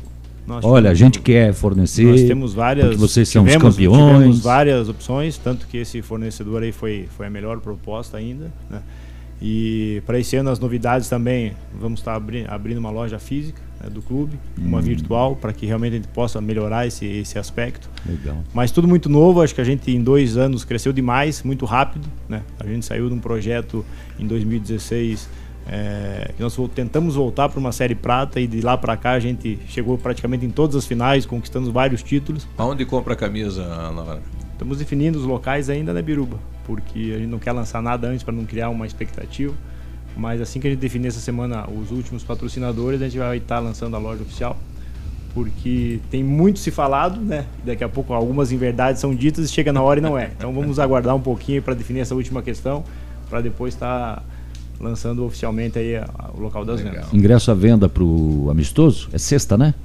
[0.47, 2.05] Nós Olha, a gente quer fornecer.
[2.05, 2.95] Nós temos várias.
[2.95, 4.13] vocês são os tivemos- campeões.
[4.17, 8.51] Tivemos várias opções, tanto que esse fornecedor aí foi, foi a melhor proposta ainda.
[8.69, 8.79] Né?
[9.41, 13.89] E para esse ano as novidades também, vamos estar abri abrindo uma loja física né,
[13.89, 14.81] do clube, uma Hum.
[14.81, 17.89] virtual, para que realmente a gente possa melhorar esse, esse aspecto.
[18.05, 18.37] Legal.
[18.53, 22.07] Mas tudo muito novo, acho que a gente em dois anos cresceu demais, muito rápido.
[22.27, 22.41] Né?
[22.59, 23.85] A gente saiu de um projeto
[24.19, 25.29] em 2016
[25.69, 29.19] é, que nós tentamos voltar para uma série prata e de lá para cá a
[29.19, 32.47] gente chegou praticamente em todas as finais, conquistando vários títulos.
[32.57, 34.21] Aonde compra a camisa, Navarra?
[34.57, 36.39] Estamos definindo os locais ainda, né, Biruba?
[36.65, 39.53] Porque a gente não quer lançar nada antes para não criar uma expectativa.
[40.17, 43.59] Mas assim que a gente definir essa semana os últimos patrocinadores, a gente vai estar
[43.59, 44.57] lançando a loja oficial.
[45.31, 47.45] Porque tem muito se falado, né?
[47.63, 50.31] Daqui a pouco algumas inverdades são ditas e chega na hora e não é.
[50.35, 52.83] Então vamos aguardar um pouquinho para definir essa última questão,
[53.29, 54.23] para depois estar
[54.79, 55.99] lançando oficialmente aí
[56.33, 57.13] o local das vendas.
[57.13, 59.07] Ingresso à venda pro amistoso?
[59.13, 59.75] É sexta, né?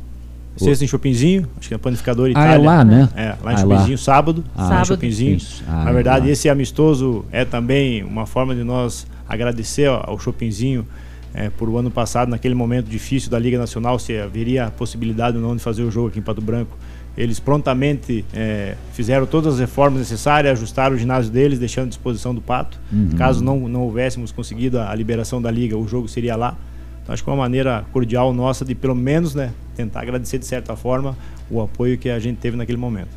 [0.56, 2.54] Sexta em Chopinzinho, acho que é Panificador Ah, Itália.
[2.54, 3.08] é lá, né?
[3.16, 4.44] É, lá em Ah, é sábado.
[4.54, 4.86] Ah, Sábado.
[4.88, 5.36] Chopinzinho.
[5.36, 5.62] Isso.
[5.66, 6.32] Ah, Na verdade, lá.
[6.32, 10.86] esse amistoso é também uma forma de nós agradecer ao ao Chopinzinho
[11.34, 15.36] é, por o ano passado, naquele momento difícil da Liga Nacional, se haveria a possibilidade
[15.38, 16.76] ou não de fazer o jogo aqui em Pato Branco.
[17.16, 22.34] Eles prontamente é, fizeram todas as reformas necessárias, ajustaram o ginásio deles, deixando à disposição
[22.34, 22.78] do Pato.
[22.92, 23.10] Uhum.
[23.16, 26.54] Caso não, não houvéssemos conseguido a, a liberação da Liga, o jogo seria lá.
[27.02, 30.46] Então, acho que é uma maneira cordial nossa de, pelo menos, né, tentar agradecer de
[30.46, 31.16] certa forma
[31.50, 33.10] o apoio que a gente teve naquele momento.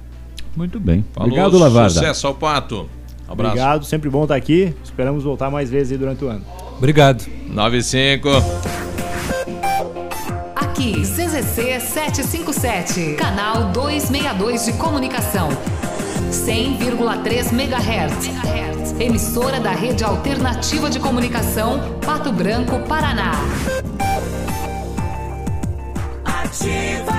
[0.55, 1.05] Muito bem.
[1.13, 1.89] Falou, Obrigado, Lavarda.
[1.89, 2.89] Sucesso ao Pato.
[3.27, 3.53] Abraço.
[3.53, 4.73] Obrigado, sempre bom estar aqui.
[4.83, 6.45] Esperamos voltar mais vezes aí durante o ano.
[6.77, 7.25] Obrigado.
[7.47, 8.29] 95.
[10.55, 15.49] Aqui, CZC 757, canal 262 de comunicação.
[16.31, 18.35] 100,3 MHz.
[18.99, 23.33] Emissora da Rede Alternativa de Comunicação, Pato Branco, Paraná.
[26.65, 27.05] Ativa.
[27.05, 27.14] Ativa.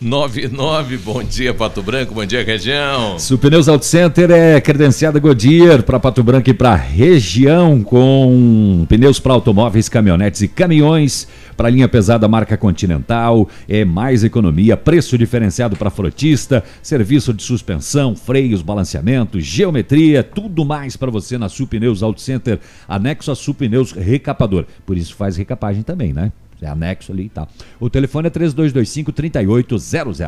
[0.00, 3.18] 99, bom dia Pato Branco, bom dia região.
[3.18, 9.32] Supneus Auto Center é credenciada Goodyear para Pato Branco e para região com pneus para
[9.32, 15.88] automóveis, caminhonetes e caminhões para linha pesada marca Continental, é mais economia, preço diferenciado para
[15.88, 22.60] frotista, serviço de suspensão, freios, balanceamento, geometria, tudo mais para você na Supneus Auto Center,
[22.86, 24.66] anexo a Supneus Recapador.
[24.84, 26.32] Por isso faz recapagem também, né?
[26.60, 27.48] É anexo ali e tal.
[27.78, 30.20] O telefone é 3225 3800.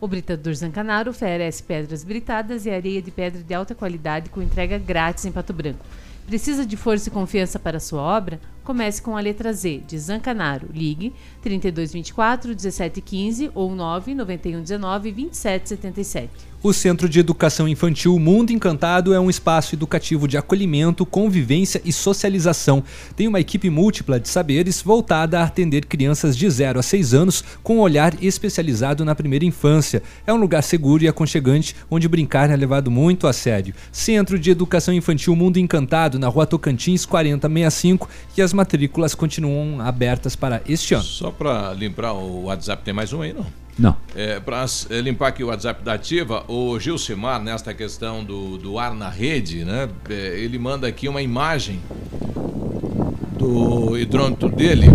[0.00, 4.78] O Britador Zancanaro oferece pedras britadas e areia de pedra de alta qualidade com entrega
[4.78, 5.84] grátis em Pato Branco.
[6.26, 8.40] Precisa de força e confiança para sua obra?
[8.64, 10.68] Comece com a letra Z de Zancanaro.
[10.72, 11.12] Ligue
[11.42, 16.54] 3224 1715 ou 99119 2777.
[16.64, 21.92] O Centro de Educação Infantil Mundo Encantado é um espaço educativo de acolhimento, convivência e
[21.92, 22.82] socialização.
[23.14, 27.44] Tem uma equipe múltipla de saberes voltada a atender crianças de 0 a 6 anos
[27.62, 30.02] com um olhar especializado na primeira infância.
[30.26, 33.74] É um lugar seguro e aconchegante onde brincar é levado muito a sério.
[33.92, 38.08] Centro de Educação Infantil Mundo Encantado, na rua Tocantins 4065
[38.38, 41.04] e as matrículas continuam abertas para este ano.
[41.04, 43.46] Só para limpar o WhatsApp, tem mais um aí, não?
[43.78, 43.96] Não.
[44.14, 44.64] É, para
[45.02, 49.64] limpar aqui o WhatsApp da Ativa, o Gilcimar, nesta questão do, do ar na rede,
[49.64, 49.88] né?
[50.08, 51.80] é, ele manda aqui uma imagem
[53.36, 54.86] do hidrômetro dele.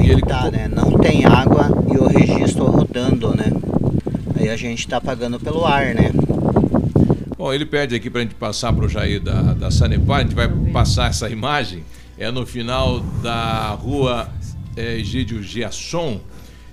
[0.00, 0.68] E ele Tá, né?
[0.68, 3.52] Não tem água e o registro rodando, né?
[4.38, 6.10] Aí a gente tá pagando pelo ar, né?
[7.36, 10.22] Bom, ele pede aqui para a gente passar para o Jair da, da Sanepar, a
[10.22, 11.82] gente vai passar essa imagem,
[12.18, 14.28] é no final da rua
[14.76, 16.20] é, Egídio Giasson,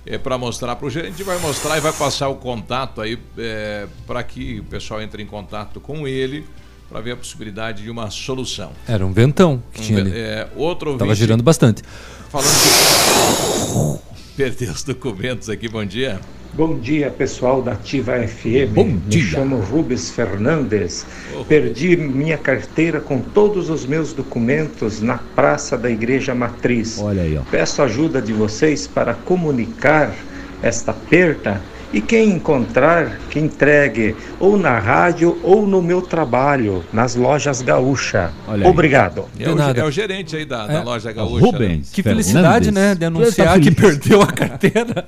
[0.06, 3.86] é, para mostrar para o gente vai mostrar e vai passar o contato aí é,
[4.06, 6.46] para que o pessoal entre em contato com ele
[6.88, 8.72] para ver a possibilidade de uma solução.
[8.88, 10.10] Era um ventão que Um tinha ali.
[10.12, 11.82] é, outro Tava ouvinte- girando bastante.
[12.30, 16.18] Falando que Perdeu os documentos aqui, bom dia.
[16.54, 18.72] Bom dia, pessoal da Ativa FM.
[18.72, 19.22] Bom Me dia.
[19.22, 21.04] chamo Rubens Fernandes.
[21.38, 26.98] Ô, Perdi minha carteira com todos os meus documentos na praça da Igreja Matriz.
[26.98, 27.42] Olha aí, ó.
[27.50, 30.10] Peço ajuda de vocês para comunicar
[30.62, 31.60] esta perda
[31.92, 38.30] e quem encontrar, que entregue ou na rádio ou no meu trabalho, nas lojas Gaúcha.
[38.46, 38.70] Olha aí.
[38.70, 39.24] Obrigado.
[39.38, 40.82] É o, é o gerente aí da, da É.
[40.82, 41.58] loja gaúcha.
[41.58, 41.80] né?
[41.92, 42.94] Que felicidade, né?
[42.94, 45.06] De anunciar que perdeu a carteira.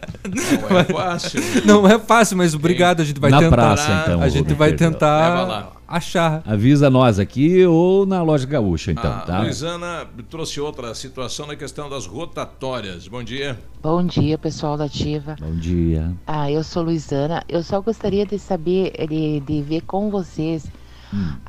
[0.70, 1.40] Não é fácil.
[1.64, 3.00] Não é fácil, mas obrigado.
[3.00, 3.56] A gente vai Na tentar.
[3.56, 4.88] praça, então, A gente Rubens, vai perdeu.
[4.88, 5.72] Leva tentar lá.
[5.92, 6.42] Achar.
[6.46, 9.40] Avisa nós aqui ou na loja gaúcha, então, A tá?
[9.42, 13.06] Luizana trouxe outra situação na questão das rotatórias.
[13.06, 13.58] Bom dia.
[13.82, 15.36] Bom dia, pessoal da Ativa.
[15.38, 16.14] Bom dia.
[16.26, 17.44] Ah, eu sou Luizana.
[17.48, 20.66] Eu só gostaria de saber, de, de ver com vocês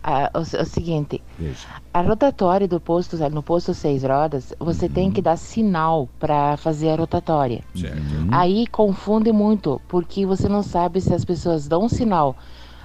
[0.03, 1.67] ah, o, o seguinte: Veja.
[1.93, 6.89] a rotatória do posto, no posto seis rodas, você tem que dar sinal para fazer
[6.89, 7.63] a rotatória.
[7.73, 7.97] Certo.
[8.29, 12.35] Aí confunde muito, porque você não sabe se as pessoas dão um sinal,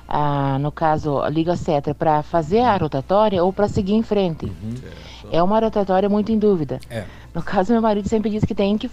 [0.08, 4.50] ah, no caso, liga a seta, para fazer a rotatória ou para seguir em frente.
[5.30, 6.80] É uma rotatória muito em dúvida.
[6.88, 7.04] É.
[7.34, 8.90] No caso, meu marido sempre diz que tem que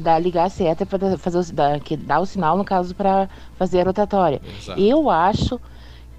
[0.00, 3.28] dar, ligar a seta para fazer o, dar, que dá o sinal, no caso, para
[3.56, 4.40] fazer a rotatória.
[4.60, 4.78] Exato.
[4.78, 5.58] Eu acho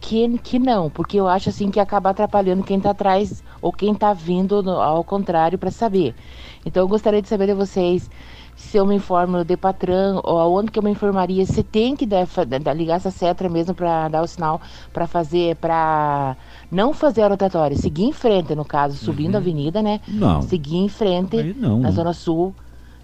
[0.02, 3.92] que, que não, porque eu acho assim que acaba atrapalhando quem está atrás ou quem
[3.92, 6.16] está vindo no- ao contrário para saber.
[6.66, 8.10] Então eu gostaria de saber de vocês
[8.60, 12.06] se eu me informo no Depatran ou aonde que eu me informaria se tem que
[12.06, 12.28] dar,
[12.62, 14.62] dar- ligar essa seta mesmo para dar o sinal
[14.92, 16.36] para fazer para
[16.70, 20.02] não fazer a rotatória, seguir em frente no caso, subindo a avenida, né?
[20.08, 20.42] Não.
[20.42, 22.54] Seguir em frente não, na zona sul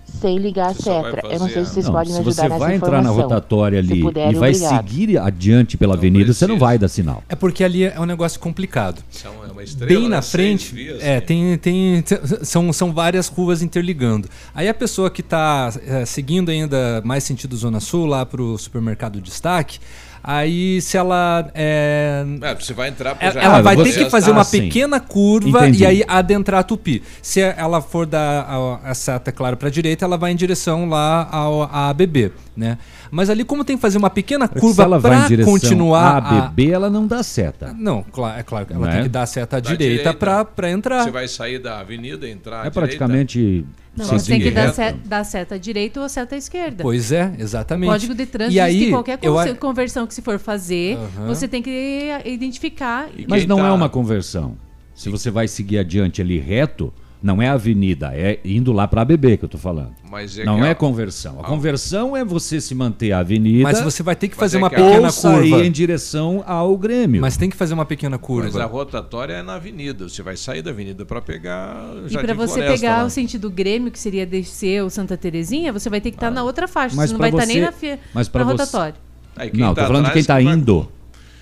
[0.06, 1.28] sem ligar a seta.
[1.30, 2.98] Eu não sei se vocês Não, podem se me você ajudar nessa vai entrar na
[3.10, 3.24] informação.
[3.24, 4.88] rotatória Se ali puderem, e vai obrigado.
[4.90, 7.24] seguir adiante pela avenida, você não vai dar sinal.
[7.28, 9.04] É porque ali é um negócio complicado.
[9.10, 10.16] São, é uma estrela, Bem né?
[10.16, 11.22] na frente, vias, é, né?
[11.22, 12.04] tem, tem,
[12.44, 14.30] são, são várias ruas interligando.
[14.54, 15.72] Aí a pessoa que está
[16.06, 19.80] seguindo ainda mais sentido Zona Sul, lá para o supermercado Destaque,
[20.26, 21.50] aí se ela.
[21.54, 24.62] É, É, você vai entrar ela, Jardim ela vai ter que fazer uma Ah, sim.
[24.62, 25.84] pequena curva Entendi.
[25.84, 27.02] e aí adentrar a Tupi.
[27.22, 30.90] Se ela for dar a, a seta, claro, para a direita, ela vai em direção
[30.90, 32.78] lá ao a ABB, né?
[33.12, 36.18] Mas ali, como tem que fazer uma pequena curva ela vai em para direção continuar
[36.18, 37.74] A, B, B, ela não dá seta.
[37.78, 39.04] Não, claro, é claro que ela Não tem é?
[39.04, 41.04] que dar a seta à Da direita para entrar.
[41.04, 42.80] Você vai sair da avenida, entrar É direita.
[42.80, 43.66] praticamente.
[43.96, 44.76] Não, você tem que dar, reto.
[44.76, 46.84] se- dar seta à direita ou seta à esquerda.
[46.84, 47.90] Pois é, exatamente.
[47.92, 50.98] Código de trânsito E diz que aí, qualquer eu a- conversão que se for fazer,
[51.26, 53.08] você tem que identificar.
[53.28, 54.58] Mas não tá é uma conversão.
[54.94, 56.94] Se você vai seguir adiante ali reto,
[57.26, 59.90] não é avenida, é indo lá para a ABB que eu tô falando.
[60.08, 61.40] Mas é não que é a- conversão.
[61.40, 63.64] A conversão é você se manter a avenida.
[63.64, 65.66] Mas você vai ter que fazer é uma que a- pequena curva.
[65.66, 67.20] em direção ao Grêmio.
[67.22, 68.46] Mas tem que fazer uma pequena curva.
[68.46, 70.08] Mas a rotatória é na avenida.
[70.08, 71.76] Você vai sair da avenida para pegar
[72.08, 73.06] E para você Floresta pegar lá.
[73.06, 76.44] o sentido Grêmio, que seria descer o Santa Terezinha, você vai ter que estar na
[76.44, 76.96] outra faixa.
[76.96, 78.96] Mas você não vai estar nem você- na, fi- mas na você- rotatória.
[79.36, 80.88] Aí quem não, tá tô falando de quem tá vai- indo.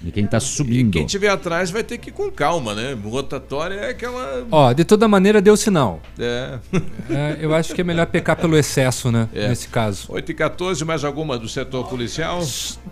[0.04, 0.92] De quem tá subindo.
[0.92, 2.94] Quem tiver atrás vai ter que ir com calma, né?
[3.06, 4.46] Rotatória é aquela.
[4.52, 6.02] Ó, de toda maneira deu sinal.
[6.20, 6.60] É.
[7.10, 9.30] É, eu acho que é melhor pecar pelo excesso, né?
[9.34, 9.48] É.
[9.48, 10.08] Nesse caso.
[10.10, 12.42] 8 e 14, mais alguma do setor policial?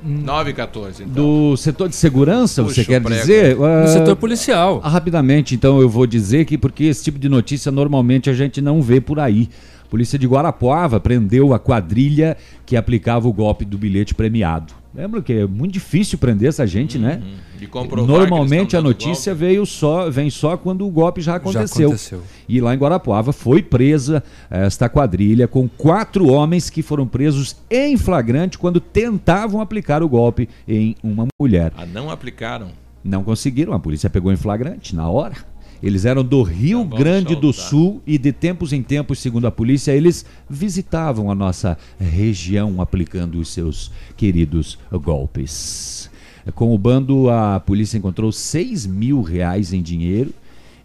[0.02, 1.14] 9 e 14, então.
[1.14, 3.20] Do setor de segurança, Puxa você quer prego.
[3.20, 3.56] dizer?
[3.56, 4.80] Do Ah, setor policial.
[4.82, 8.62] ah, rapidamente, então eu vou dizer que porque esse tipo de notícia normalmente a gente
[8.62, 9.50] não vê por aí.
[9.92, 14.74] A polícia de Guarapuava prendeu a quadrilha que aplicava o golpe do bilhete premiado.
[14.96, 17.22] Lembra que é muito difícil prender essa gente, né?
[17.60, 21.90] E comprovar Normalmente a notícia veio só, vem só quando o golpe já aconteceu.
[21.90, 22.22] aconteceu.
[22.48, 27.98] E lá em Guarapuava foi presa esta quadrilha com quatro homens que foram presos em
[27.98, 31.74] flagrante quando tentavam aplicar o golpe em uma mulher.
[31.76, 32.70] Ah, não aplicaram.
[33.04, 35.36] Não conseguiram, a polícia pegou em flagrante na hora.
[35.82, 39.92] Eles eram do Rio Grande do Sul e de tempos em tempos, segundo a polícia,
[39.92, 46.10] eles visitavam a nossa região aplicando os seus queridos golpes.
[46.54, 50.32] Com o bando, a polícia encontrou 6 mil reais em dinheiro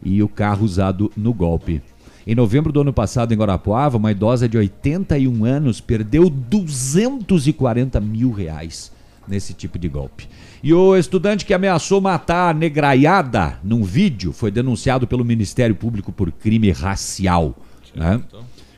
[0.02, 1.82] e o carro usado no golpe.
[2.26, 8.32] Em novembro do ano passado, em Guarapuava, uma idosa de 81 anos perdeu 240 mil
[8.32, 8.90] reais
[9.28, 10.28] nesse tipo de golpe.
[10.66, 16.10] E o estudante que ameaçou matar a negraiada num vídeo foi denunciado pelo Ministério Público
[16.10, 17.54] por crime racial.
[17.94, 18.20] né?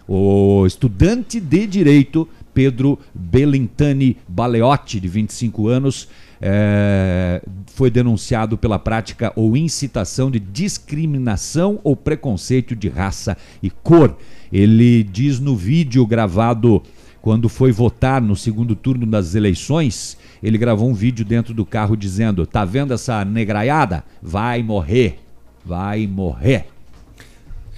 [0.07, 6.09] O estudante de direito, Pedro Belintani Baleotti, de 25 anos,
[6.43, 14.15] eh, foi denunciado pela prática ou incitação de discriminação ou preconceito de raça e cor.
[14.53, 16.83] Ele diz no vídeo gravado
[17.23, 21.97] quando foi votar no segundo turno das eleições, ele gravou um vídeo dentro do carro
[21.97, 24.05] dizendo: Tá vendo essa negraiada?
[24.23, 25.19] Vai morrer,
[25.65, 26.67] vai morrer.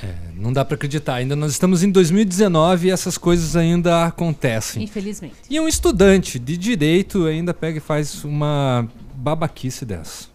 [0.03, 1.15] É, não dá para acreditar.
[1.15, 4.82] Ainda nós estamos em 2019 e essas coisas ainda acontecem.
[4.82, 5.35] Infelizmente.
[5.49, 10.31] E um estudante de direito ainda pega e faz uma babaquice dessa.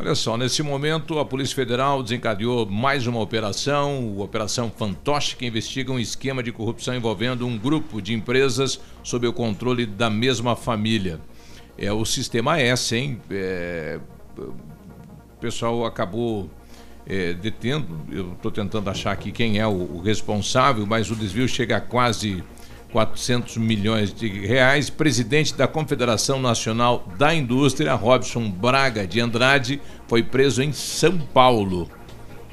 [0.00, 5.44] Olha só, nesse momento a Polícia Federal desencadeou mais uma operação, a Operação Fantoche, que
[5.44, 10.54] investiga um esquema de corrupção envolvendo um grupo de empresas sob o controle da mesma
[10.54, 11.18] família.
[11.78, 13.20] É o Sistema S, hein?
[13.30, 14.00] É,
[14.36, 16.50] o pessoal acabou
[17.06, 21.48] é, detendo, eu estou tentando achar aqui quem é o, o responsável, mas o desvio
[21.48, 22.42] chega a quase
[22.92, 24.90] 400 milhões de reais.
[24.90, 31.88] Presidente da Confederação Nacional da Indústria, Robson Braga de Andrade, foi preso em São Paulo.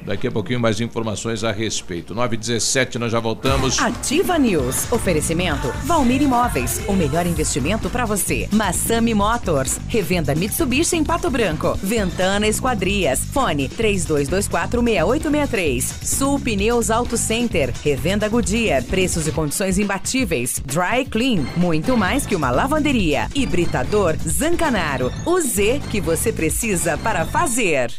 [0.06, 2.14] Daqui a pouquinho mais informações a respeito.
[2.14, 3.80] 9h17, nós já voltamos.
[3.80, 4.92] Ativa News.
[4.92, 6.80] Oferecimento Valmir Imóveis.
[6.86, 8.48] O melhor investimento para você.
[8.52, 9.80] Massami Motors.
[9.88, 11.76] Revenda Mitsubishi em Pato Branco.
[11.82, 13.24] Ventana Esquadrias.
[13.24, 15.82] Fone 32246863.
[16.04, 17.74] Sul Pneus Auto Center.
[17.82, 18.84] Revenda Goodyear.
[18.84, 20.62] Preços e condições imbatíveis.
[20.64, 21.44] Dry Clean.
[21.56, 23.28] Muito mais que uma lavanderia.
[23.34, 25.12] Hibridador Zancanaro.
[25.24, 27.90] O Z que você precisa para fazer.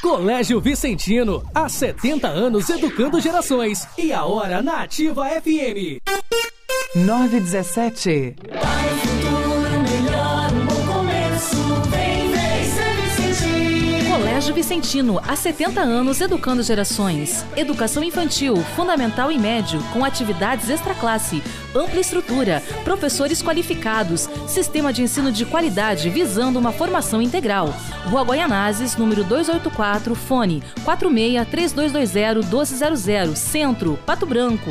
[0.00, 3.86] Colégio Vicentino, há 70 anos educando gerações.
[3.98, 6.00] E a hora na Ativa FM.
[6.96, 8.36] 917.
[14.40, 17.44] Colégio Vicentino, há 70 anos educando gerações.
[17.58, 21.42] Educação infantil, fundamental e médio, com atividades extraclasse,
[21.74, 27.68] ampla estrutura, professores qualificados, sistema de ensino de qualidade visando uma formação integral.
[28.06, 34.70] Rua Goianazes, número 284, fone 46 3220 1200, Centro, Pato Branco.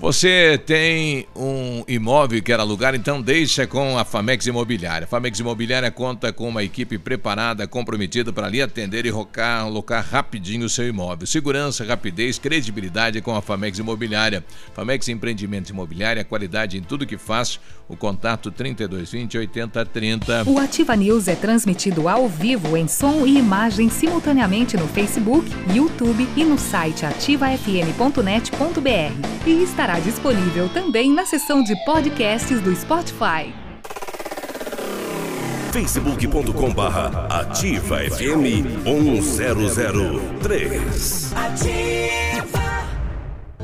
[0.00, 5.06] Você tem um imóvel que quer alugar, então deixa com a Famex Imobiliária.
[5.06, 10.06] A Famex Imobiliária conta com uma equipe preparada, comprometida para lhe atender e rocar, alocar
[10.08, 11.26] rapidinho o seu imóvel.
[11.26, 14.44] Segurança, rapidez, credibilidade com a Famex Imobiliária.
[14.72, 17.58] Famex Empreendimentos Imobiliária, qualidade em tudo que faz.
[17.88, 20.44] O contato 3220 8030.
[20.46, 26.28] O Ativa News é transmitido ao vivo em som e imagem simultaneamente no Facebook, YouTube
[26.36, 29.46] e no site ativafm.net.br.
[29.46, 33.54] E estará disponível também na seção de podcasts do Spotify.
[35.72, 41.32] facebook.com barra ativa FM 1003.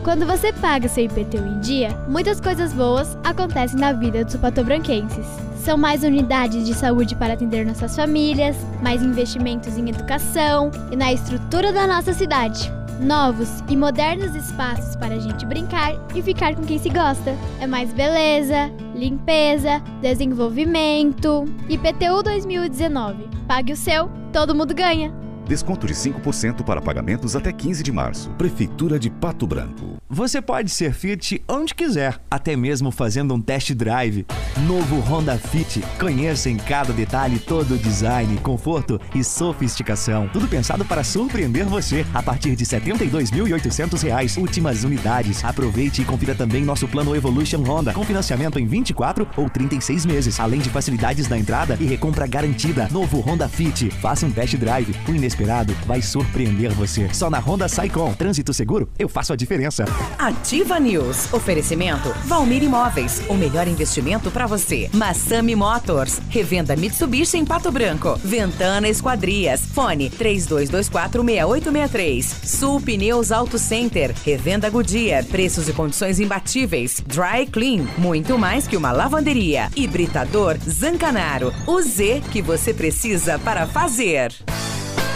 [0.05, 5.27] Quando você paga seu IPTU em dia, muitas coisas boas acontecem na vida dos patobranquenses.
[5.57, 11.11] São mais unidades de saúde para atender nossas famílias, mais investimentos em educação e na
[11.11, 12.71] estrutura da nossa cidade.
[13.01, 17.35] Novos e modernos espaços para a gente brincar e ficar com quem se gosta.
[17.59, 21.47] É mais beleza, limpeza, desenvolvimento.
[21.67, 23.27] IPTU 2019.
[23.49, 25.24] Pague o seu, todo mundo ganha.
[25.47, 28.31] Desconto de 5% para pagamentos até 15 de março.
[28.31, 29.97] Prefeitura de Pato Branco.
[30.09, 34.25] Você pode ser Fit onde quiser, até mesmo fazendo um test drive.
[34.67, 35.83] Novo Honda Fit.
[35.99, 40.29] Conheça em cada detalhe todo o design, conforto e sofisticação.
[40.33, 42.07] Tudo pensado para surpreender você.
[42.15, 45.45] A partir de 72.800 reais, últimas unidades.
[45.45, 50.41] Aproveite e confira também nosso plano Evolution Honda, com financiamento em 24 ou 36 meses,
[50.41, 52.89] além de facilidades na entrada e recompra garantida.
[52.91, 53.91] Novo Honda Fit.
[53.91, 54.95] Faça um test drive.
[55.09, 57.09] O inesperado vai surpreender você.
[57.13, 58.15] Só na Honda Saicom.
[58.15, 59.85] Trânsito seguro, eu faço a diferença.
[60.19, 61.33] Ativa News.
[61.33, 63.23] Oferecimento Valmir Imóveis.
[63.29, 64.91] O melhor investimento para você.
[64.93, 66.21] Massami Motors.
[66.29, 68.17] Revenda Mitsubishi em Pato Branco.
[68.23, 69.63] Ventana Esquadrias.
[69.63, 72.23] Fone 32246863.
[72.45, 74.15] Sul Pneus Auto Center.
[74.25, 75.25] Revenda Goodyear.
[75.25, 77.03] Preços e condições imbatíveis.
[77.07, 77.89] Dry Clean.
[77.99, 79.69] Muito mais que uma lavanderia.
[79.75, 81.53] Hibridador Zancanaro.
[81.67, 84.33] O Z que você precisa para fazer.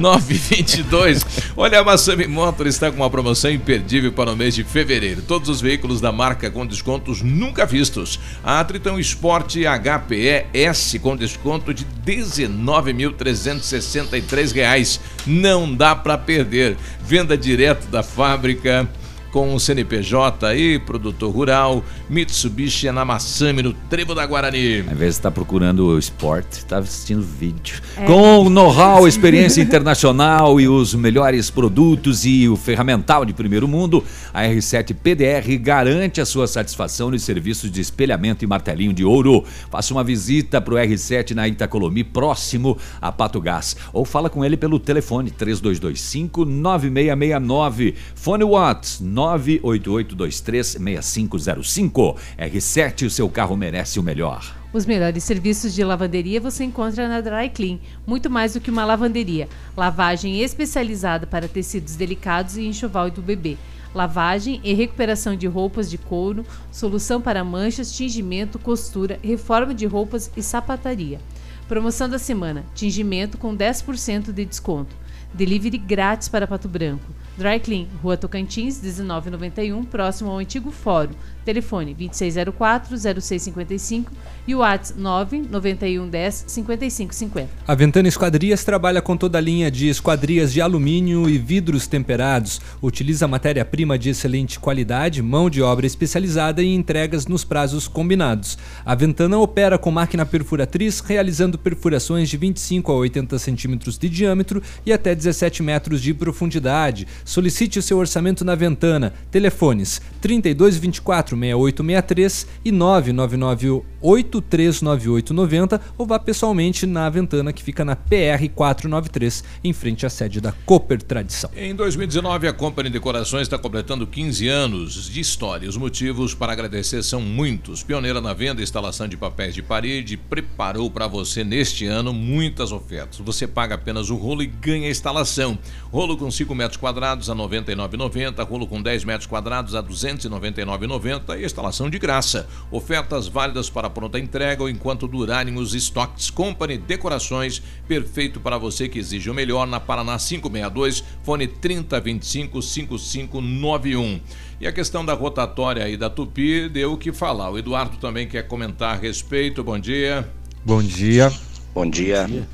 [0.00, 1.24] 922.
[1.56, 5.20] Olha, a Massami Motor está com uma promoção imperdível para o mês de fevereiro.
[5.22, 8.18] Todos os veículos da marca com descontos nunca vistos.
[8.42, 14.98] A Triton Sport HPE S com desconto de R$ 19.363.
[15.26, 16.76] Não dá para perder.
[17.04, 18.88] Venda direto da fábrica
[19.30, 24.80] com o CNPJ aí, produtor rural, Mitsubishi é na Massami, no Trevo da Guarani.
[24.80, 27.80] Ao invés de estar procurando o esporte, está assistindo vídeo.
[28.06, 34.04] Com know-how, experiência internacional e os melhores produtos e o ferramental de primeiro mundo,
[34.34, 39.44] a R7 PDR garante a sua satisfação nos serviços de espelhamento e martelinho de ouro.
[39.70, 43.76] Faça uma visita para o R7 na Itacolomi, próximo a Pato Gás.
[43.92, 47.94] Ou fala com ele pelo telefone 3225 9669.
[48.14, 52.16] Fone Watts 988236505.
[52.38, 54.56] R7, o seu carro merece o melhor.
[54.72, 57.78] Os melhores serviços de lavanderia você encontra na Dry Clean.
[58.06, 59.48] Muito mais do que uma lavanderia.
[59.76, 63.58] Lavagem especializada para tecidos delicados e enxoval do bebê.
[63.92, 70.30] Lavagem e recuperação de roupas de couro, solução para manchas, tingimento, costura, reforma de roupas
[70.36, 71.18] e sapataria.
[71.66, 74.94] Promoção da semana: tingimento com 10% de desconto.
[75.34, 77.19] Delivery grátis para Pato Branco.
[77.40, 81.14] Dry Clean, Rua Tocantins, 1991, próximo ao antigo fórum.
[81.42, 84.08] Telefone 2604-0655
[84.46, 87.46] e o WhatsApp 99110-5550.
[87.66, 92.60] A Ventana Esquadrias trabalha com toda a linha de esquadrias de alumínio e vidros temperados.
[92.82, 98.58] Utiliza matéria-prima de excelente qualidade, mão de obra especializada e entregas nos prazos combinados.
[98.84, 104.62] A Ventana opera com máquina perfuratriz, realizando perfurações de 25 a 80 centímetros de diâmetro
[104.84, 107.06] e até 17 metros de profundidade.
[107.30, 109.14] Solicite o seu orçamento na Ventana.
[109.30, 118.48] Telefones 3224 6863 e 999 839890 ou vá pessoalmente na Ventana que fica na PR
[118.52, 121.50] 493 em frente à sede da Cooper Tradição.
[121.54, 125.68] Em 2019, a Company Decorações está completando 15 anos de história.
[125.68, 127.84] Os motivos para agradecer são muitos.
[127.84, 132.72] Pioneira na venda e instalação de papéis de parede, preparou para você neste ano muitas
[132.72, 133.20] ofertas.
[133.20, 135.56] Você paga apenas o rolo e ganha a instalação.
[135.92, 139.88] Rolo com 5 metros quadrados a R$ 99,90, rolo com 10 metros quadrados a R$
[139.88, 142.48] 299,90 e instalação de graça.
[142.70, 146.30] Ofertas válidas para pronta entrega ou enquanto durarem os estoques.
[146.30, 154.20] Company Decorações, perfeito para você que exige o melhor na Paraná 562, fone 3025 5591.
[154.60, 157.50] E a questão da rotatória aí da Tupi deu o que falar.
[157.50, 159.64] O Eduardo também quer comentar a respeito.
[159.64, 160.28] Bom dia.
[160.64, 161.32] Bom dia.
[161.74, 162.48] Bom dia.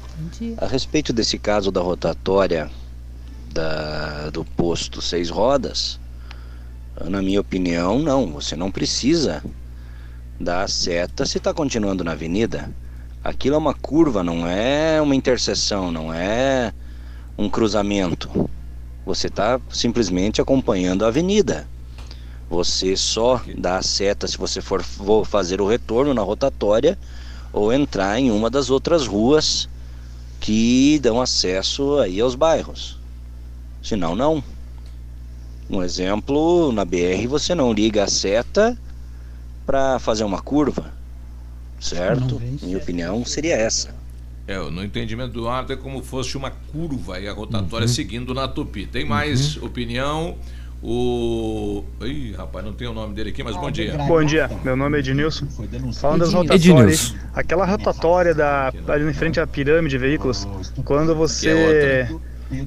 [0.58, 2.70] A respeito desse caso da rotatória
[3.56, 5.98] da, do posto seis rodas,
[7.08, 8.32] na minha opinião, não.
[8.32, 9.42] Você não precisa
[10.38, 12.70] dar seta se está continuando na avenida.
[13.24, 16.72] Aquilo é uma curva, não é uma interseção, não é
[17.38, 18.48] um cruzamento.
[19.06, 21.66] Você está simplesmente acompanhando a avenida.
[22.50, 26.98] Você só dá a seta se você for, for fazer o retorno na rotatória
[27.52, 29.68] ou entrar em uma das outras ruas
[30.40, 33.05] que dão acesso aí aos bairros.
[33.86, 34.42] Senão, não.
[35.70, 38.76] Um exemplo, na BR você não liga a seta
[39.64, 40.92] para fazer uma curva,
[41.80, 42.42] certo?
[42.62, 43.94] Minha opinião seria essa.
[44.48, 47.92] É, no entendimento do Eduardo é como fosse uma curva e a rotatória Uhum.
[47.92, 48.86] seguindo na Tupi.
[48.86, 50.36] Tem mais opinião?
[50.82, 51.84] O.
[52.02, 53.96] Ih, rapaz, não tem o nome dele aqui, mas bom dia.
[53.98, 55.46] Bom dia, meu nome é Ednilson.
[55.94, 57.16] Falando das rotatórias, Ednilson.
[57.34, 60.46] aquela rotatória da, ali em frente à pirâmide de veículos,
[60.84, 62.08] quando você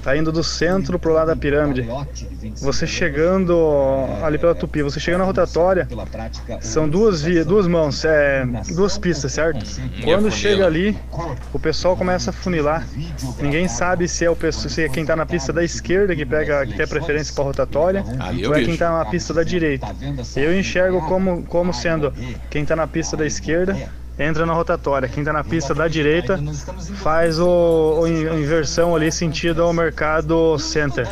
[0.01, 1.87] tá indo do centro pro lado da pirâmide.
[2.61, 3.55] Você chegando
[4.23, 5.87] ali pela Tupi, você chegando na rotatória,
[6.61, 8.45] são duas vias, duas mãos, é,
[8.75, 9.65] duas pistas, certo?
[10.03, 10.97] Quando chega ali,
[11.53, 12.85] o pessoal começa a funilar.
[13.41, 16.25] Ninguém sabe se é o pessoal, se é quem tá na pista da esquerda que
[16.25, 18.03] pega que tem a preferência para rotatória,
[18.37, 19.87] eu ou é quem tá na pista da direita.
[20.35, 22.13] Eu enxergo como como sendo
[22.49, 23.77] quem tá na pista da esquerda
[24.19, 25.07] entra na rotatória.
[25.07, 26.39] Quem está na pista da direita
[26.95, 31.07] faz o, o inversão ali sentido ao mercado center.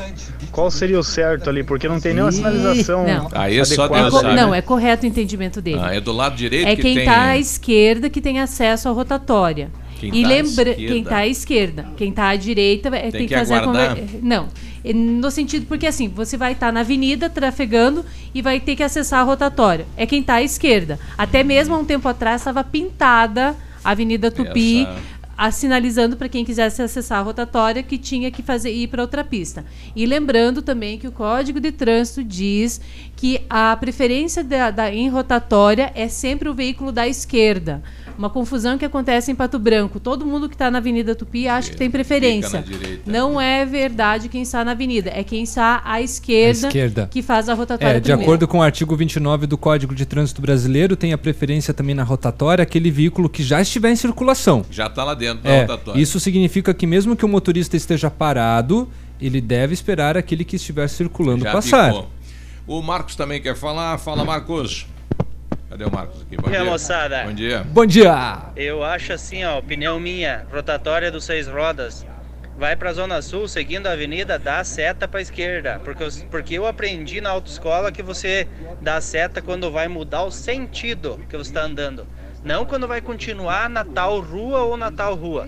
[0.51, 1.63] Qual seria o certo ali?
[1.63, 3.05] Porque não tem nenhuma sinalização.
[3.07, 3.29] Não.
[3.31, 4.09] Aí é só adequada.
[4.09, 4.35] Deus sabe.
[4.35, 5.79] Não, é correto o entendimento dele.
[5.81, 7.03] Ah, é do lado direito É que quem tem...
[7.03, 9.69] está à esquerda que tem acesso à rotatória.
[9.99, 13.27] Quem e tá lembra quem está à esquerda, quem está à direita é, tem, que
[13.27, 14.19] que fazer a conver...
[14.21, 14.47] Não,
[14.93, 19.19] no sentido porque assim você vai estar na avenida trafegando e vai ter que acessar
[19.19, 19.85] a rotatória.
[19.97, 20.99] É quem está à esquerda.
[21.17, 24.81] Até mesmo há um tempo atrás estava pintada a Avenida Tupi.
[24.83, 29.01] Essa- a- sinalizando para quem quisesse acessar a rotatória que tinha que fazer ir para
[29.01, 29.63] outra pista.
[29.95, 32.81] E lembrando também que o Código de Trânsito diz
[33.15, 37.81] que a preferência da, da- em rotatória é sempre o veículo da esquerda.
[38.17, 39.99] Uma confusão que acontece em Pato Branco.
[39.99, 42.65] Todo mundo que está na Avenida Tupi acha que tem preferência.
[43.05, 47.07] Não é verdade quem está na avenida, é quem está à esquerda, À esquerda.
[47.11, 48.23] que faz a rotatória É, de primeiro.
[48.23, 52.01] acordo com o artigo 29 do Código de Trânsito Brasileiro, tem a preferência também na
[52.03, 54.65] rotatória aquele veículo que já estiver em circulação.
[54.71, 55.99] Já está lá dentro da É, rotatória.
[56.01, 58.89] isso significa que mesmo que o motorista esteja parado,
[59.19, 61.87] ele deve esperar aquele que estiver circulando Já passar.
[61.93, 62.09] ficou.
[62.67, 63.97] O Marcos também quer falar.
[63.97, 64.85] Fala, Marcos.
[65.69, 66.37] Cadê o Marcos aqui?
[66.37, 66.63] Bom E dia.
[66.63, 67.23] moçada?
[67.23, 67.63] Bom dia.
[67.71, 68.39] Bom dia!
[68.55, 72.05] Eu acho assim, ó, opinião minha, rotatória dos seis rodas.
[72.57, 75.79] Vai pra Zona Sul, seguindo a avenida, dá seta pra esquerda.
[75.83, 78.47] Porque eu, porque eu aprendi na autoescola que você
[78.81, 82.07] dá seta quando vai mudar o sentido que você tá andando.
[82.43, 85.47] Não quando vai continuar na tal rua ou na tal rua.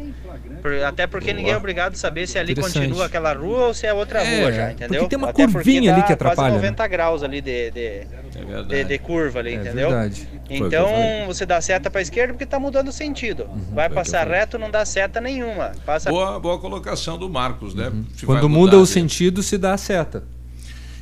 [0.61, 3.85] Por- até porque ninguém é obrigado a saber se ali continua aquela rua ou se
[3.87, 5.07] é outra É, rua já, porque entendeu?
[5.07, 6.57] tem uma até porque curvinha ali que atrapalha, Quase né?
[6.71, 9.89] 90 graus ali de, de, É de, de curva ali, É entendeu?
[9.89, 10.27] verdade.
[10.49, 10.87] Então
[11.27, 13.43] você dá seta pra esquerda porque tá mudando o sentido.
[13.45, 15.71] Uhum, vai passar reto, não dá seta nenhuma.
[15.85, 17.87] Passa Boa, boa colocação do Marcos, né?
[17.87, 18.03] Uhum.
[18.25, 18.87] Quando mudar muda o ali.
[18.87, 20.23] sentido, se dá a seta.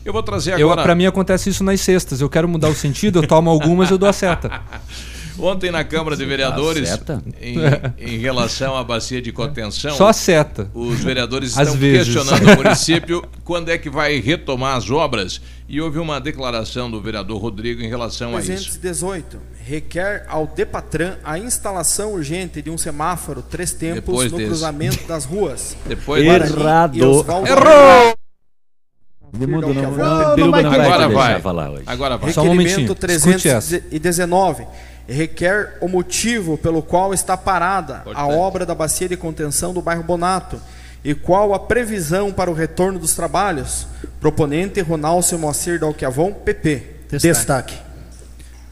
[0.05, 0.83] Eu vou trazer Eu, agora.
[0.83, 2.21] pra mim acontece isso nas sextas.
[2.21, 4.61] Eu quero mudar o sentido, eu tomo algumas, eu dou a seta.
[5.39, 7.21] Ontem na Câmara de Vereadores, seta?
[7.41, 7.55] em,
[7.97, 10.69] em relação à bacia de contenção, Só seta.
[10.73, 12.13] os vereadores Às estão vezes.
[12.13, 15.39] questionando o município quando é que vai retomar as obras.
[15.69, 18.47] E houve uma declaração do vereador Rodrigo em relação a isso.
[18.79, 24.49] 318 requer ao Depatran a instalação urgente de um semáforo três tempos Depois no desse.
[24.49, 25.75] cruzamento das ruas.
[25.85, 26.95] Depois Errado.
[26.95, 27.25] e Errou!
[29.33, 31.81] Não, não, Biruba não vai Agora vai.
[31.85, 32.31] Agora vai.
[32.31, 32.87] Só um momentinho.
[32.87, 33.79] Requerimento Escute essa.
[33.81, 34.65] 319
[35.07, 39.81] requer o motivo pelo qual está parada Pode a obra da bacia de contenção do
[39.81, 40.59] bairro Bonato
[41.03, 43.87] e qual a previsão para o retorno dos trabalhos.
[44.19, 46.95] Proponente Ronaldo Moacir Dalquiavon, PP.
[47.09, 47.17] Destaque.
[47.19, 47.77] Destaque.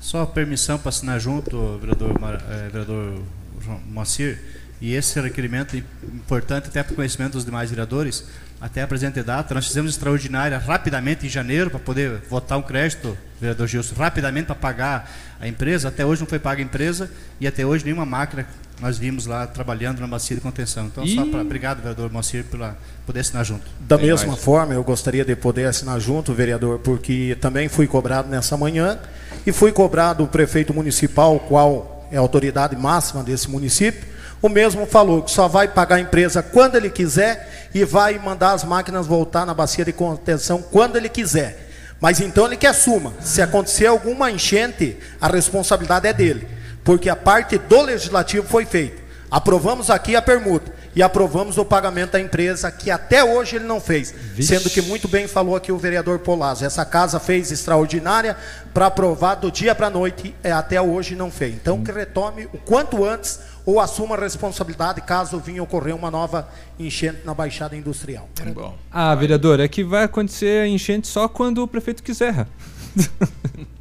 [0.01, 2.11] Só permissão para assinar junto, vereador,
[2.49, 3.21] eh, vereador
[3.63, 4.39] João Moacir,
[4.81, 5.79] e esse requerimento é
[6.13, 8.25] importante até para o conhecimento dos demais vereadores,
[8.65, 13.15] até a presente data, nós fizemos extraordinária rapidamente em janeiro para poder votar um crédito,
[13.39, 17.45] vereador Gilson, rapidamente para pagar a empresa, até hoje não foi paga a empresa e
[17.45, 18.47] até hoje nenhuma máquina
[18.81, 20.87] nós vimos lá trabalhando na bacia de contenção.
[20.87, 21.29] Então, só Ih.
[21.29, 22.75] para, obrigado, vereador Moacir, pela
[23.05, 23.61] poder assinar junto.
[23.81, 28.57] Da mesma forma, eu gostaria de poder assinar junto, vereador, porque também fui cobrado nessa
[28.57, 28.97] manhã
[29.45, 34.14] e fui cobrado o prefeito municipal, qual é a autoridade máxima desse município.
[34.41, 38.51] O mesmo falou que só vai pagar a empresa quando ele quiser e vai mandar
[38.51, 41.65] as máquinas voltar na bacia de contenção quando ele quiser.
[41.99, 43.13] Mas então ele que assuma.
[43.21, 46.47] Se acontecer alguma enchente, a responsabilidade é dele.
[46.83, 49.01] Porque a parte do legislativo foi feita.
[49.31, 53.81] Aprovamos aqui a permuta e aprovamos o pagamento da empresa, que até hoje ele não
[53.81, 54.13] fez.
[54.39, 56.63] Sendo que muito bem falou aqui o vereador Polazzo.
[56.63, 58.37] Essa casa fez extraordinária
[58.73, 61.53] para aprovar do dia para a noite, e até hoje não fez.
[61.53, 66.47] Então que retome o quanto antes ou assuma a responsabilidade caso venha ocorrer uma nova
[66.79, 68.29] enchente na Baixada Industrial.
[68.53, 68.77] Bom.
[68.91, 72.47] Ah, vereador, é que vai acontecer a enchente só quando o prefeito quiser.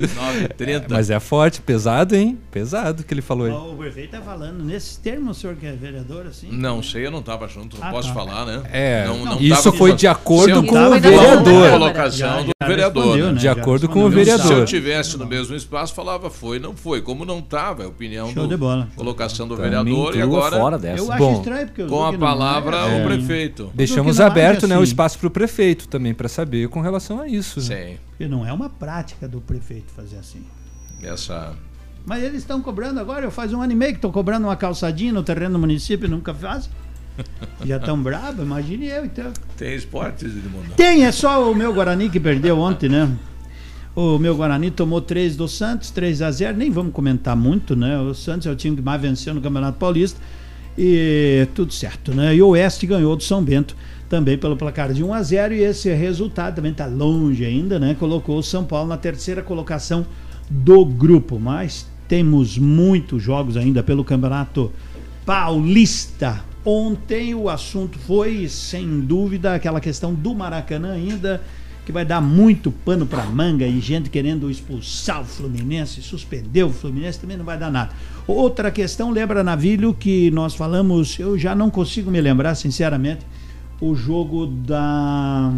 [0.00, 0.84] 9h30.
[0.88, 2.38] Mas é forte, pesado, hein?
[2.50, 3.52] Pesado que ele falou aí.
[3.52, 6.48] O prefeito está falando nesses termos, o senhor que é vereador, assim?
[6.50, 8.14] Não sei, eu não estava junto, não Ah, posso tá.
[8.14, 8.62] falar, né?
[8.72, 11.70] É, Não- não isso tava- foi de acordo com o vereador.
[11.70, 13.16] colocação do vereador.
[13.16, 13.32] né?
[13.32, 13.38] né?
[13.38, 14.46] De acordo com o vereador.
[14.46, 17.00] Se eu tivesse no mesmo espaço, falava foi, não foi.
[17.02, 18.88] Como não estava, é a opinião Show do de bola.
[18.96, 21.02] colocação do vereador e agora fora dessa.
[21.02, 23.04] Eu acho Bom, estranho, porque eu com a palavra é o assim.
[23.04, 23.70] prefeito.
[23.74, 24.84] Deixamos aberto né, o assim.
[24.90, 27.60] espaço para o prefeito também, para saber com relação a isso.
[27.60, 27.66] né?
[27.90, 30.44] Sim, Porque não é uma prática do prefeito fazer assim.
[31.02, 31.54] essa...
[32.06, 34.56] Mas eles estão cobrando agora, eu faz um ano e meio que estou cobrando uma
[34.56, 36.70] calçadinha no terreno do município e nunca fazem.
[37.64, 39.30] Já tão bravo, imagine eu então.
[39.56, 40.72] Tem esportes, Edmundo?
[40.76, 43.10] Tem, é só o meu Guarani que perdeu ontem, né?
[43.94, 47.98] O meu Guarani tomou 3 do Santos, 3 a 0 nem vamos comentar muito, né?
[47.98, 50.18] O Santos é o time que mais venceu no Campeonato Paulista
[50.78, 52.34] e tudo certo, né?
[52.34, 53.76] E o Oeste ganhou do São Bento
[54.10, 57.96] também pelo placar de 1 a 0 e esse resultado também está longe ainda, né?
[57.96, 60.04] Colocou o São Paulo na terceira colocação
[60.50, 64.72] do grupo, mas temos muitos jogos ainda pelo Campeonato
[65.24, 66.42] Paulista.
[66.64, 71.40] Ontem o assunto foi, sem dúvida, aquela questão do Maracanã ainda,
[71.86, 76.70] que vai dar muito pano para manga e gente querendo expulsar o Fluminense, suspender o
[76.70, 77.92] Fluminense, também não vai dar nada.
[78.26, 83.24] Outra questão, lembra, Navilho, que nós falamos, eu já não consigo me lembrar, sinceramente,
[83.80, 85.52] o jogo da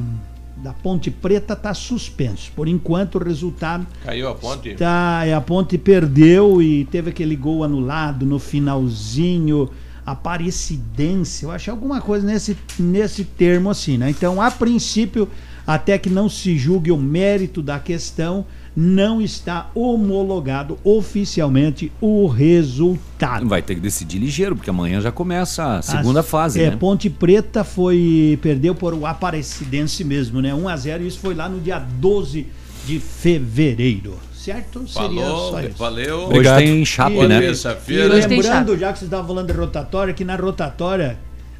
[0.62, 2.52] da Ponte Preta está suspenso.
[2.54, 3.86] Por enquanto, o resultado.
[4.04, 4.74] Caiu a ponte?
[4.74, 9.68] Tá, a ponte perdeu e teve aquele gol anulado no finalzinho.
[10.06, 14.10] Aparecidência, eu acho alguma coisa nesse, nesse termo assim, né?
[14.10, 15.28] Então, a princípio,
[15.64, 18.44] até que não se julgue o mérito da questão,
[18.74, 23.46] não está homologado oficialmente o resultado.
[23.46, 26.76] Vai ter que decidir ligeiro, porque amanhã já começa a segunda As- fase, é, né?
[26.76, 30.54] Ponte Preta foi perdeu por o Aparecidense mesmo, né?
[30.54, 32.46] 1 a 0 isso foi lá no dia 12
[32.86, 34.18] de fevereiro.
[34.34, 34.88] Certo?
[34.88, 35.78] Seria Falou, só isso.
[35.78, 36.28] valeu.
[36.28, 37.36] Hoje tem Chape, E- né?
[37.38, 38.12] E Terça-feira.
[38.12, 41.16] lembrando, já que você estava falando de rotatória, que na rotatória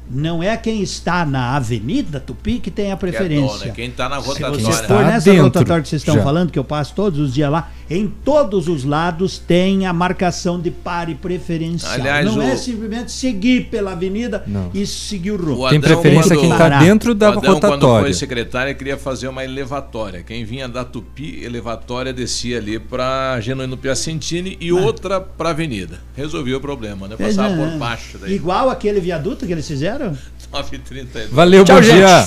[0.09, 3.59] não é quem está na Avenida Tupi que tem a Que é preferência.
[3.59, 4.59] dona, quem tá na Se rotatória.
[4.59, 6.23] você for nessa dentro rotatória que vocês estão já.
[6.23, 10.59] falando, que eu passo todos os dias lá, em todos os lados tem a marcação
[10.59, 11.93] de pare preferencial.
[11.93, 14.71] Aliás, não é o- simplesmente seguir pela avenida Não.
[14.73, 15.65] e seguir o rumo.
[15.65, 16.79] O Tem preferência quando- quem tá Parar.
[16.83, 18.05] dentro da o Adão, quando rotatória.
[18.05, 20.23] foi secretário, queria fazer uma elevatória.
[20.23, 25.99] Quem vinha da Tupi, elevatória descia ali para Genuíno Piacentini e outra para Avenida.
[26.15, 27.15] Resolveu o problema, né?
[27.15, 27.57] Passava é.
[27.57, 28.33] por baixo daí.
[28.33, 30.17] Igual aquele viaduto que eles fizeram?
[30.51, 31.27] 9h30.
[31.31, 32.25] Valeu, bom dia.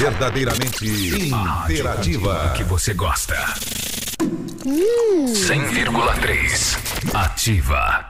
[0.00, 0.86] Verdadeiramente
[1.68, 2.54] interativa.
[2.56, 3.36] que você gosta.
[4.64, 6.78] 100,3.
[7.12, 8.08] Ativa.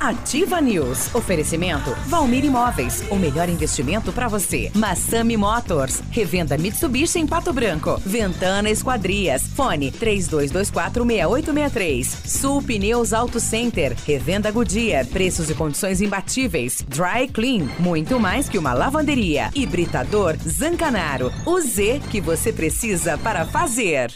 [0.00, 1.14] Ativa News.
[1.14, 3.04] Oferecimento Valmir Imóveis.
[3.10, 4.70] O melhor investimento para você.
[4.74, 6.00] Massami Motors.
[6.10, 8.00] Revenda Mitsubishi em Pato Branco.
[8.06, 9.42] Ventana Esquadrias.
[9.42, 12.04] Fone 32246863.
[12.04, 13.96] Sul Pneus Auto Center.
[14.06, 15.04] Revenda Goodyear.
[15.06, 16.84] Preços e condições imbatíveis.
[16.88, 17.66] Dry Clean.
[17.78, 19.50] Muito mais que uma lavanderia.
[19.54, 21.32] Hibridador Zancanaro.
[21.44, 24.12] O Z que você precisa para fazer.